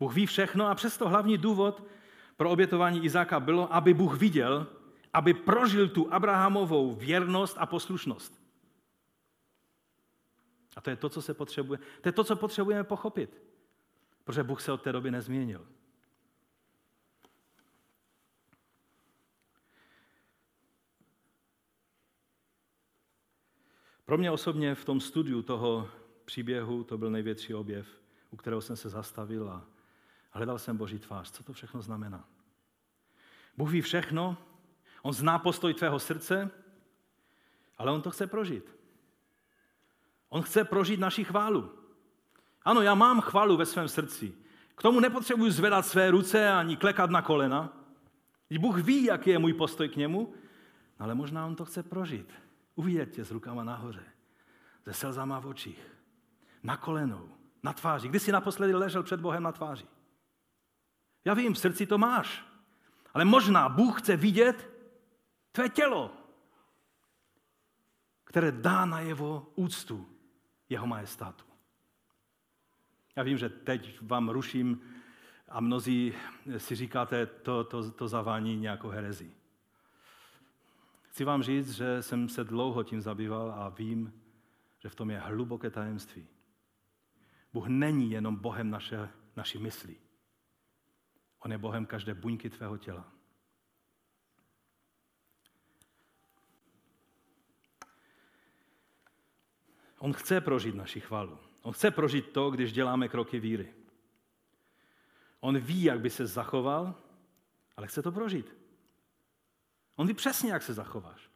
Bůh 0.00 0.14
ví 0.14 0.26
všechno 0.26 0.66
a 0.66 0.74
přesto 0.74 1.08
hlavní 1.08 1.38
důvod 1.38 1.82
pro 2.36 2.50
obětování 2.50 3.04
Izáka 3.04 3.40
bylo, 3.40 3.74
aby 3.74 3.94
Bůh 3.94 4.18
viděl, 4.18 4.66
aby 5.12 5.34
prožil 5.34 5.88
tu 5.88 6.12
Abrahamovou 6.12 6.94
věrnost 6.94 7.56
a 7.58 7.66
poslušnost. 7.66 8.42
A 10.76 10.80
to 10.80 10.90
je 10.90 10.96
to, 10.96 11.08
co 11.08 11.22
se 11.22 11.34
potřebuje. 11.34 11.78
To 12.00 12.08
je 12.08 12.12
to, 12.12 12.24
co 12.24 12.36
potřebujeme 12.36 12.84
pochopit. 12.84 13.42
Protože 14.24 14.42
Bůh 14.42 14.62
se 14.62 14.72
od 14.72 14.82
té 14.82 14.92
doby 14.92 15.10
nezměnil. 15.10 15.66
Pro 24.12 24.18
mě 24.18 24.30
osobně 24.30 24.74
v 24.74 24.84
tom 24.84 25.00
studiu 25.00 25.42
toho 25.42 25.88
příběhu 26.24 26.84
to 26.84 26.98
byl 26.98 27.10
největší 27.10 27.54
objev, 27.54 27.86
u 28.30 28.36
kterého 28.36 28.60
jsem 28.60 28.76
se 28.76 28.88
zastavil 28.88 29.50
a 29.50 29.64
hledal 30.30 30.58
jsem 30.58 30.76
Boží 30.76 30.98
tvář. 30.98 31.30
Co 31.30 31.42
to 31.42 31.52
všechno 31.52 31.82
znamená? 31.82 32.24
Bůh 33.56 33.70
ví 33.70 33.80
všechno, 33.80 34.36
On 35.02 35.12
zná 35.12 35.38
postoj 35.38 35.74
tvého 35.74 35.98
srdce, 35.98 36.50
ale 37.78 37.92
On 37.92 38.02
to 38.02 38.10
chce 38.10 38.26
prožít. 38.26 38.76
On 40.28 40.42
chce 40.42 40.64
prožít 40.64 41.00
naši 41.00 41.24
chválu. 41.24 41.70
Ano, 42.62 42.82
já 42.82 42.94
mám 42.94 43.20
chválu 43.20 43.56
ve 43.56 43.66
svém 43.66 43.88
srdci. 43.88 44.34
K 44.74 44.82
tomu 44.82 45.00
nepotřebuji 45.00 45.50
zvedat 45.50 45.86
své 45.86 46.10
ruce 46.10 46.52
ani 46.52 46.76
klekat 46.76 47.10
na 47.10 47.22
kolena. 47.22 47.76
Bůh 48.58 48.78
ví, 48.78 49.04
jaký 49.04 49.30
je 49.30 49.38
můj 49.38 49.52
postoj 49.52 49.88
k 49.88 49.96
němu, 49.96 50.34
ale 50.98 51.14
možná 51.14 51.46
on 51.46 51.56
to 51.56 51.64
chce 51.64 51.82
prožít. 51.82 52.41
Uvidět 52.74 53.18
s 53.18 53.30
rukama 53.30 53.64
nahoře, 53.64 54.04
se 54.84 54.94
slzama 54.94 55.40
v 55.40 55.46
očích, 55.46 55.98
na 56.62 56.76
kolenou, 56.76 57.28
na 57.62 57.72
tváři. 57.72 58.08
Kdy 58.08 58.20
jsi 58.20 58.32
naposledy 58.32 58.74
ležel 58.74 59.02
před 59.02 59.20
Bohem 59.20 59.42
na 59.42 59.52
tváři? 59.52 59.86
Já 61.24 61.34
vím, 61.34 61.54
v 61.54 61.58
srdci 61.58 61.86
to 61.86 61.98
máš, 61.98 62.44
ale 63.14 63.24
možná 63.24 63.68
Bůh 63.68 64.00
chce 64.00 64.16
vidět 64.16 64.70
tvé 65.52 65.68
tělo, 65.68 66.10
které 68.24 68.52
dá 68.52 68.84
na 68.84 69.00
jeho 69.00 69.52
úctu 69.54 70.08
jeho 70.68 70.86
majestátu. 70.86 71.44
Já 73.16 73.22
vím, 73.22 73.38
že 73.38 73.48
teď 73.48 73.98
vám 74.02 74.28
ruším 74.28 74.80
a 75.48 75.60
mnozí 75.60 76.14
si 76.58 76.74
říkáte, 76.74 77.26
to, 77.26 77.64
to, 77.64 77.90
to 77.90 78.08
zavání 78.08 78.56
nějakou 78.56 78.88
herezí. 78.88 79.34
Chci 81.12 81.24
vám 81.24 81.42
říct, 81.42 81.72
že 81.72 82.02
jsem 82.02 82.28
se 82.28 82.44
dlouho 82.44 82.82
tím 82.82 83.00
zabýval 83.00 83.52
a 83.52 83.68
vím, 83.68 84.22
že 84.78 84.88
v 84.88 84.94
tom 84.94 85.10
je 85.10 85.18
hluboké 85.18 85.70
tajemství. 85.70 86.26
Bůh 87.52 87.66
není 87.66 88.10
jenom 88.10 88.36
Bohem 88.36 88.70
naše, 88.70 89.08
naší 89.36 89.58
mysli. 89.58 89.96
On 91.38 91.52
je 91.52 91.58
Bohem 91.58 91.86
každé 91.86 92.14
buňky 92.14 92.50
tvého 92.50 92.78
těla. 92.78 93.12
On 99.98 100.12
chce 100.12 100.40
prožít 100.40 100.74
naši 100.74 101.00
chvalu. 101.00 101.38
On 101.62 101.72
chce 101.72 101.90
prožít 101.90 102.32
to, 102.32 102.50
když 102.50 102.72
děláme 102.72 103.08
kroky 103.08 103.40
víry. 103.40 103.74
On 105.40 105.58
ví, 105.58 105.82
jak 105.82 106.00
by 106.00 106.10
se 106.10 106.26
zachoval, 106.26 106.94
ale 107.76 107.86
chce 107.86 108.02
to 108.02 108.12
prožít. 108.12 108.61
On 110.02 110.08
ví 110.08 110.14
přesně, 110.14 110.52
jak 110.52 110.62
se 110.62 110.74
zachováš. 110.74 111.30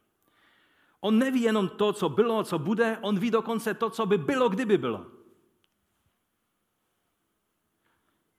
On 0.99 1.19
neví 1.19 1.41
jenom 1.41 1.69
to, 1.69 1.93
co 1.93 2.09
bylo, 2.09 2.43
co 2.43 2.59
bude, 2.59 2.97
on 3.01 3.19
ví 3.19 3.31
dokonce 3.31 3.73
to, 3.73 3.89
co 3.89 4.05
by 4.05 4.17
bylo, 4.17 4.49
kdyby 4.49 4.77
bylo. 4.77 5.11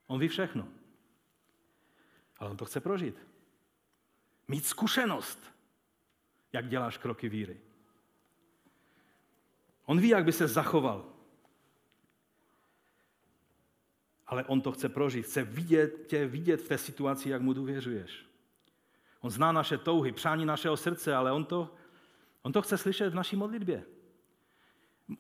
On 0.07 0.20
ví 0.20 0.29
všechno. 0.29 0.68
Ale 2.39 2.51
on 2.51 2.57
to 2.57 2.64
chce 2.64 2.81
prožít. 2.81 3.16
Mít 4.49 4.66
zkušenost, 4.66 5.53
jak 6.53 6.68
děláš 6.68 6.99
kroky 6.99 7.29
víry. 7.29 7.61
On 9.85 10.01
ví, 10.01 10.09
jak 10.09 10.24
by 10.24 10.33
se 10.33 10.49
zachoval. 10.49 11.12
Ale 14.26 14.45
on 14.45 14.61
to 14.61 14.72
chce 14.72 14.89
prožít, 14.89 15.24
chce 15.24 15.43
vidět 15.43 16.07
tě, 16.07 16.26
vidět 16.26 16.61
v 16.61 16.68
té 16.68 16.79
situaci, 16.79 17.29
jak 17.29 17.43
mu 17.43 17.53
důvěřuješ. 17.53 18.28
On 19.21 19.31
zná 19.31 19.53
naše 19.53 19.79
touhy, 19.79 20.12
přání 20.12 20.45
našeho 20.45 20.77
srdce, 20.77 21.14
ale 21.14 21.33
on 21.33 21.45
to, 21.45 21.75
on 22.43 22.53
to 22.53 22.62
chce 22.62 22.79
slyšet 22.79 23.11
v 23.11 23.14
naší 23.14 23.37
modlitbě. 23.37 23.85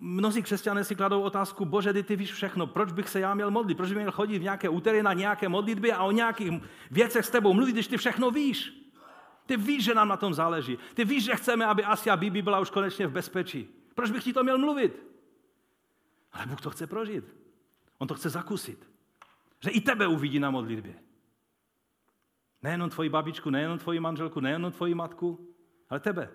Mnozí 0.00 0.42
křesťané 0.42 0.84
si 0.84 0.94
kladou 0.94 1.22
otázku, 1.22 1.64
bože, 1.64 1.92
ty, 1.92 2.02
ty 2.02 2.16
víš 2.16 2.32
všechno, 2.32 2.66
proč 2.66 2.92
bych 2.92 3.08
se 3.08 3.20
já 3.20 3.34
měl 3.34 3.50
modlit, 3.50 3.76
proč 3.76 3.88
bych 3.88 3.98
měl 3.98 4.12
chodit 4.12 4.38
v 4.38 4.42
nějaké 4.42 4.68
úterý 4.68 5.02
na 5.02 5.12
nějaké 5.12 5.48
modlitbě 5.48 5.94
a 5.94 6.04
o 6.04 6.10
nějakých 6.10 6.52
věcech 6.90 7.24
s 7.24 7.30
tebou 7.30 7.54
mluvit, 7.54 7.72
když 7.72 7.86
ty 7.86 7.96
všechno 7.96 8.30
víš. 8.30 8.72
Ty 9.46 9.56
víš, 9.56 9.84
že 9.84 9.94
nám 9.94 10.08
na 10.08 10.16
tom 10.16 10.34
záleží. 10.34 10.78
Ty 10.94 11.04
víš, 11.04 11.24
že 11.24 11.36
chceme, 11.36 11.66
aby 11.66 11.84
Asia 11.84 12.16
Bibi 12.16 12.42
byla 12.42 12.60
už 12.60 12.70
konečně 12.70 13.06
v 13.06 13.12
bezpečí. 13.12 13.68
Proč 13.94 14.10
bych 14.10 14.24
ti 14.24 14.32
to 14.32 14.42
měl 14.42 14.58
mluvit? 14.58 15.02
Ale 16.32 16.46
Bůh 16.46 16.60
to 16.60 16.70
chce 16.70 16.86
prožít. 16.86 17.24
On 17.98 18.08
to 18.08 18.14
chce 18.14 18.28
zakusit. 18.28 18.90
Že 19.60 19.70
i 19.70 19.80
tebe 19.80 20.06
uvidí 20.06 20.38
na 20.38 20.50
modlitbě. 20.50 20.94
Nejenom 22.62 22.90
tvoji 22.90 23.08
babičku, 23.08 23.50
nejenom 23.50 23.78
tvoji 23.78 24.00
manželku, 24.00 24.40
nejenom 24.40 24.72
tvoji 24.72 24.94
matku, 24.94 25.54
ale 25.90 26.00
tebe. 26.00 26.30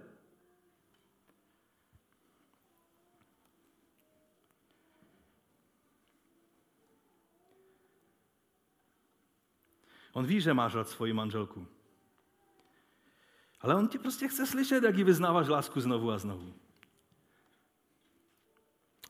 On 10.13 10.26
ví, 10.26 10.41
že 10.41 10.53
máš 10.53 10.76
rád 10.76 10.89
svoji 10.89 11.13
manželku. 11.13 11.67
Ale 13.61 13.76
on 13.76 13.88
ti 13.88 13.99
prostě 13.99 14.28
chce 14.28 14.47
slyšet, 14.47 14.84
jak 14.84 14.97
ji 14.97 15.03
vyznáváš 15.03 15.47
lásku 15.47 15.82
znovu 15.82 16.11
a 16.11 16.17
znovu. 16.17 16.53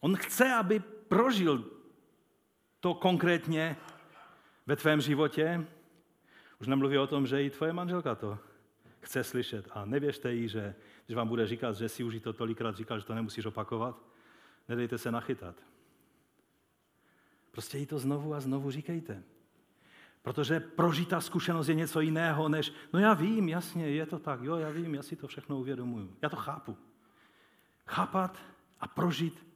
On 0.01 0.15
chce, 0.15 0.53
aby 0.53 0.79
prožil 1.07 1.71
to 2.79 2.93
konkrétně 2.93 3.77
ve 4.65 4.75
tvém 4.75 5.01
životě. 5.01 5.67
Už 6.63 6.67
nemluví 6.67 6.97
o 6.97 7.07
tom, 7.07 7.27
že 7.27 7.43
i 7.43 7.49
tvoje 7.49 7.73
manželka 7.73 8.15
to 8.15 8.39
chce 8.99 9.23
slyšet. 9.23 9.67
A 9.71 9.85
nevěřte 9.85 10.33
jí, 10.33 10.47
že 10.47 10.75
když 11.05 11.15
vám 11.15 11.27
bude 11.27 11.47
říkat, 11.47 11.75
že 11.75 11.89
si 11.89 12.03
už 12.03 12.19
to 12.21 12.33
tolikrát 12.33 12.75
říkal, 12.75 12.99
že 12.99 13.05
to 13.05 13.15
nemusíš 13.15 13.45
opakovat, 13.45 13.99
nedejte 14.69 14.97
se 14.97 15.11
nachytat. 15.11 15.55
Prostě 17.51 17.77
jí 17.77 17.85
to 17.85 17.99
znovu 17.99 18.33
a 18.33 18.39
znovu 18.39 18.71
říkejte. 18.71 19.23
Protože 20.21 20.59
prožitá 20.59 21.21
zkušenost 21.21 21.67
je 21.67 21.75
něco 21.75 21.99
jiného, 22.01 22.49
než, 22.49 22.73
no 22.93 22.99
já 22.99 23.13
vím, 23.13 23.49
jasně, 23.49 23.89
je 23.89 24.05
to 24.05 24.19
tak, 24.19 24.41
jo, 24.41 24.55
já 24.55 24.69
vím, 24.69 24.95
já 24.95 25.03
si 25.03 25.15
to 25.15 25.27
všechno 25.27 25.59
uvědomuju. 25.59 26.15
Já 26.21 26.29
to 26.29 26.35
chápu. 26.35 26.77
Chápat 27.87 28.39
a 28.79 28.87
prožít 28.87 29.47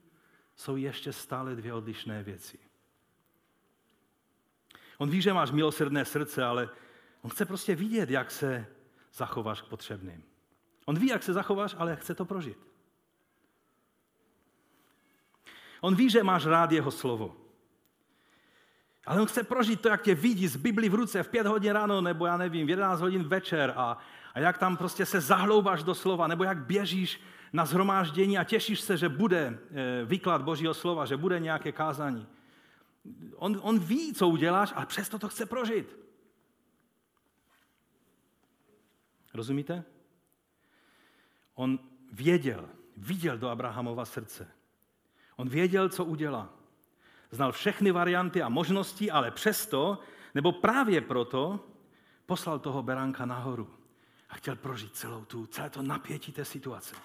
jsou 0.56 0.76
ještě 0.76 1.14
stále 1.14 1.56
dvě 1.56 1.74
odlišné 1.74 2.24
věci. 2.24 2.60
On 4.98 5.10
ví, 5.10 5.22
že 5.22 5.34
máš 5.34 5.52
milosrdné 5.52 6.06
srdce, 6.06 6.44
ale 6.44 6.70
on 7.22 7.32
chce 7.32 7.46
prostě 7.46 7.76
vidět, 7.76 8.10
jak 8.10 8.32
se 8.32 8.66
zachováš 9.14 9.62
k 9.62 9.66
potřebným. 9.66 10.24
On 10.86 11.00
ví, 11.00 11.08
jak 11.08 11.24
se 11.24 11.34
zachováš, 11.34 11.76
ale 11.78 11.96
chce 11.96 12.16
to 12.16 12.26
prožít. 12.26 12.58
On 15.82 15.96
ví, 15.96 16.10
že 16.10 16.24
máš 16.24 16.46
rád 16.46 16.72
jeho 16.72 16.92
slovo. 16.92 17.36
Ale 19.06 19.22
on 19.22 19.28
chce 19.28 19.44
prožít 19.44 19.82
to, 19.82 19.88
jak 19.88 20.02
tě 20.02 20.16
vidí 20.16 20.48
z 20.48 20.56
Bibli 20.56 20.90
v 20.90 20.96
ruce 20.96 21.24
v 21.24 21.28
pět 21.28 21.48
hodin 21.48 21.72
ráno, 21.72 22.02
nebo 22.02 22.26
já 22.26 22.38
nevím, 22.38 22.68
v 22.68 22.70
11 22.70 23.02
hodin 23.02 23.24
večer 23.24 23.74
a, 23.76 23.98
a 24.34 24.40
jak 24.40 24.58
tam 24.58 24.78
prostě 24.78 25.06
se 25.06 25.22
zahlouváš 25.22 25.84
do 25.84 25.96
slova, 25.96 26.28
nebo 26.28 26.44
jak 26.44 26.58
běžíš 26.58 27.22
na 27.54 27.66
zhromáždění 27.66 28.38
a 28.38 28.44
těšíš 28.44 28.80
se, 28.80 28.98
že 28.98 29.10
bude 29.10 29.60
eh, 29.72 30.06
výklad 30.06 30.42
Božího 30.42 30.74
slova, 30.74 31.06
že 31.06 31.18
bude 31.18 31.40
nějaké 31.40 31.72
kázání. 31.72 32.28
On, 33.36 33.60
on 33.62 33.80
ví, 33.80 34.14
co 34.14 34.28
uděláš, 34.28 34.74
ale 34.76 34.86
přesto 34.86 35.20
to 35.20 35.30
chce 35.30 35.46
prožít. 35.46 36.07
Rozumíte? 39.38 39.84
On 41.54 41.80
věděl, 42.12 42.70
viděl 42.98 43.38
do 43.38 43.50
Abrahamova 43.50 44.06
srdce. 44.06 44.48
On 45.36 45.50
věděl, 45.50 45.90
co 45.90 46.06
udělá. 46.06 46.54
Znal 47.32 47.52
všechny 47.52 47.92
varianty 47.92 48.42
a 48.42 48.50
možnosti, 48.50 49.12
ale 49.12 49.32
přesto, 49.32 50.00
nebo 50.36 50.52
právě 50.52 51.02
proto, 51.02 51.66
poslal 52.26 52.60
toho 52.60 52.84
beránka 52.84 53.26
nahoru 53.26 53.74
a 54.30 54.36
chtěl 54.36 54.56
prožít 54.56 54.96
celou 54.96 55.26
tu, 55.26 55.46
celé 55.46 55.70
to 55.70 55.82
napětí 55.82 56.32
té 56.32 56.46
situace. 56.46 56.96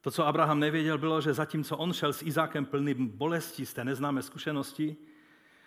To, 0.00 0.10
co 0.10 0.26
Abraham 0.26 0.60
nevěděl, 0.60 0.98
bylo, 0.98 1.20
že 1.20 1.34
zatímco 1.34 1.76
on 1.76 1.92
šel 1.92 2.12
s 2.12 2.22
Izákem 2.22 2.66
plným 2.66 3.08
bolesti 3.08 3.66
z 3.66 3.74
té 3.74 3.84
neznámé 3.84 4.22
zkušenosti, 4.22 4.96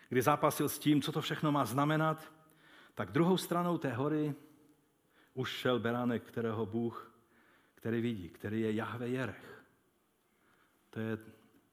kdy 0.10 0.22
zápasil 0.22 0.70
s 0.70 0.80
tím, 0.80 1.02
co 1.02 1.12
to 1.12 1.22
všechno 1.22 1.52
má 1.52 1.66
znamenat, 1.66 2.32
tak 2.96 3.12
druhou 3.12 3.38
stranou 3.38 3.78
té 3.78 3.94
hory 3.94 4.36
už 5.34 5.50
šel 5.50 5.80
beránek, 5.80 6.24
kterého 6.24 6.66
Bůh, 6.66 7.12
který 7.76 8.02
vidí, 8.02 8.30
který 8.30 8.62
je 8.62 8.74
Jahve 8.74 9.10
Jerech. 9.10 9.64
To 10.90 11.00
je 11.00 11.18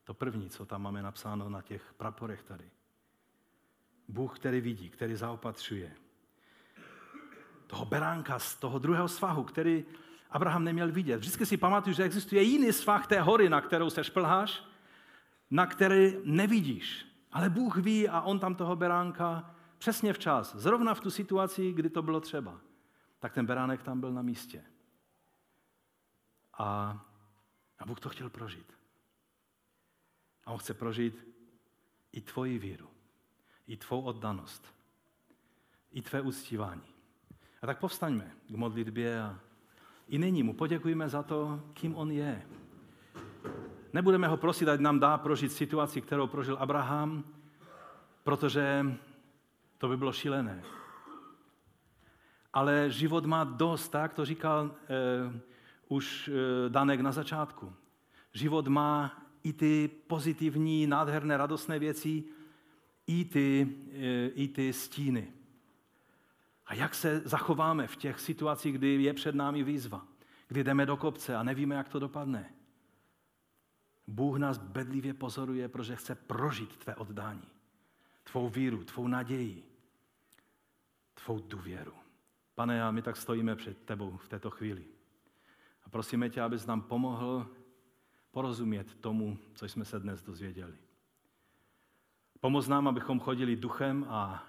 to 0.05 0.15
první, 0.15 0.51
co 0.51 0.67
tam 0.67 0.83
máme 0.83 1.03
napsáno 1.03 1.49
na 1.49 1.63
těch 1.63 1.95
praporech 1.97 2.43
tady. 2.43 2.71
Bůh, 4.09 4.39
který 4.39 4.61
vidí, 4.61 4.91
který 4.91 5.15
zaopatřuje. 5.15 5.93
Toho 7.67 7.85
beránka 7.85 8.39
z 8.39 8.57
toho 8.57 8.79
druhého 8.79 9.09
svahu, 9.09 9.45
který 9.45 9.85
Abraham 10.31 10.65
neměl 10.65 10.93
vidět. 10.93 11.17
Vždycky 11.17 11.47
si 11.47 11.57
pamatuju, 11.57 11.97
že 11.97 12.03
existuje 12.03 12.43
jiný 12.43 12.73
svah 12.73 13.07
té 13.07 13.21
hory, 13.21 13.49
na 13.49 13.61
kterou 13.61 13.91
se 13.91 14.05
šplháš, 14.05 14.65
na 15.51 15.67
který 15.67 16.17
nevidíš. 16.25 17.07
Ale 17.33 17.51
Bůh 17.51 17.77
ví 17.77 18.09
a 18.09 18.21
on 18.21 18.39
tam 18.39 18.55
toho 18.55 18.77
beránka 18.77 19.55
přesně 19.79 20.13
včas, 20.13 20.57
zrovna 20.57 20.95
v 20.95 21.01
tu 21.01 21.11
situaci, 21.11 21.73
kdy 21.73 21.91
to 21.91 22.03
bylo 22.03 22.21
třeba. 22.21 22.61
Tak 23.19 23.33
ten 23.33 23.47
beránek 23.47 23.83
tam 23.83 24.01
byl 24.01 24.13
na 24.13 24.23
místě. 24.23 24.65
A, 26.59 26.99
a 27.79 27.87
Bůh 27.87 28.01
to 28.01 28.09
chtěl 28.09 28.31
prožít. 28.31 28.73
A 30.45 30.53
on 30.53 30.59
chce 30.59 30.75
prožít 30.75 31.27
i 32.13 32.21
tvoji 32.21 32.59
víru, 32.59 32.89
i 33.67 33.77
tvou 33.77 34.01
oddanost, 34.01 34.75
i 35.93 36.03
tvé 36.03 36.21
uctívání. 36.21 36.83
A 37.63 37.67
tak 37.67 37.79
povstaňme 37.79 38.33
k 38.49 38.55
modlitbě 38.57 39.23
a 39.23 39.41
i 40.09 40.19
nyní 40.19 40.43
mu 40.43 40.55
poděkujeme 40.55 41.09
za 41.09 41.23
to, 41.23 41.63
kým 41.75 41.97
on 41.97 42.11
je. 42.11 42.47
Nebudeme 43.93 44.29
ho 44.29 44.37
prosit, 44.37 44.69
ať 44.69 44.81
nám 44.81 45.01
dá 45.01 45.19
prožít 45.19 45.53
situaci, 45.53 46.01
kterou 46.01 46.27
prožil 46.27 46.57
Abraham, 46.61 47.25
protože 48.23 48.85
to 49.79 49.89
by 49.89 49.97
bylo 49.97 50.13
šílené. 50.13 50.63
Ale 52.53 52.91
život 52.91 53.27
má 53.27 53.45
dost, 53.45 53.89
tak 53.89 54.15
to 54.15 54.25
říkal 54.25 54.71
eh, 54.75 55.41
už 55.89 56.29
eh, 56.29 56.69
Danek 56.69 57.01
na 57.01 57.13
začátku. 57.13 57.73
Život 58.33 58.69
má 58.69 59.23
i 59.43 59.53
ty 59.53 59.91
pozitivní, 60.07 60.87
nádherné, 60.87 61.37
radostné 61.37 61.79
věci, 61.79 62.25
i 63.07 63.25
ty, 63.25 63.77
eh, 63.93 64.29
i 64.29 64.49
ty 64.49 64.73
stíny. 64.73 65.33
A 66.67 66.75
jak 66.75 66.95
se 66.95 67.21
zachováme 67.25 67.87
v 67.87 67.97
těch 67.97 68.21
situacích, 68.21 68.75
kdy 68.75 69.03
je 69.03 69.15
před 69.15 69.35
námi 69.35 69.63
výzva, 69.63 70.07
kdy 70.49 70.65
jdeme 70.65 70.87
do 70.87 70.97
kopce 70.97 71.37
a 71.37 71.43
nevíme, 71.43 71.75
jak 71.75 71.89
to 71.89 71.99
dopadne. 71.99 72.53
Bůh 74.07 74.39
nás 74.39 74.59
bedlivě 74.59 75.15
pozoruje, 75.15 75.69
protože 75.69 75.97
chce 75.97 76.15
prožít 76.15 76.77
tvé 76.77 76.97
oddání, 76.97 77.49
tvou 78.31 78.49
víru, 78.49 78.85
tvou 78.85 79.09
naději, 79.09 79.65
tvou 81.15 81.41
důvěru. 81.41 81.95
Pane, 82.55 82.85
a 82.85 82.91
my 82.91 83.03
tak 83.03 83.17
stojíme 83.17 83.57
před 83.57 83.85
tebou 83.85 84.17
v 84.17 84.29
této 84.29 84.51
chvíli. 84.51 84.85
A 85.85 85.89
prosíme 85.89 86.31
tě, 86.31 86.43
abys 86.43 86.67
nám 86.67 86.83
pomohl 86.83 87.47
porozumět 88.31 88.95
tomu, 88.95 89.39
co 89.55 89.65
jsme 89.69 89.85
se 89.85 90.01
dnes 90.01 90.23
dozvěděli. 90.23 90.79
Pomoz 92.41 92.69
nám, 92.69 92.89
abychom 92.89 93.21
chodili 93.21 93.57
duchem 93.57 94.07
a 94.09 94.47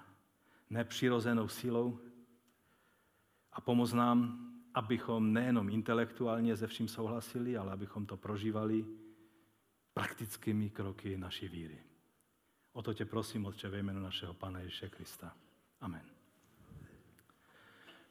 nepřirozenou 0.70 1.48
sílou, 1.48 2.00
a 3.52 3.60
pomoz 3.60 3.92
nám, 3.92 4.46
abychom 4.74 5.32
nejenom 5.32 5.68
intelektuálně 5.68 6.56
ze 6.56 6.66
vším 6.66 6.88
souhlasili, 6.88 7.56
ale 7.56 7.72
abychom 7.72 8.06
to 8.06 8.16
prožívali 8.16 8.86
praktickými 9.94 10.70
kroky 10.70 11.16
naší 11.16 11.48
víry. 11.48 11.89
O 12.72 12.82
to 12.82 12.94
tě 12.94 13.04
prosím, 13.04 13.46
Otče, 13.46 13.68
ve 13.68 13.78
jménu 13.78 14.00
našeho 14.00 14.34
Pana 14.34 14.60
Ježíše 14.60 14.88
Krista. 14.88 15.36
Amen. 15.80 16.19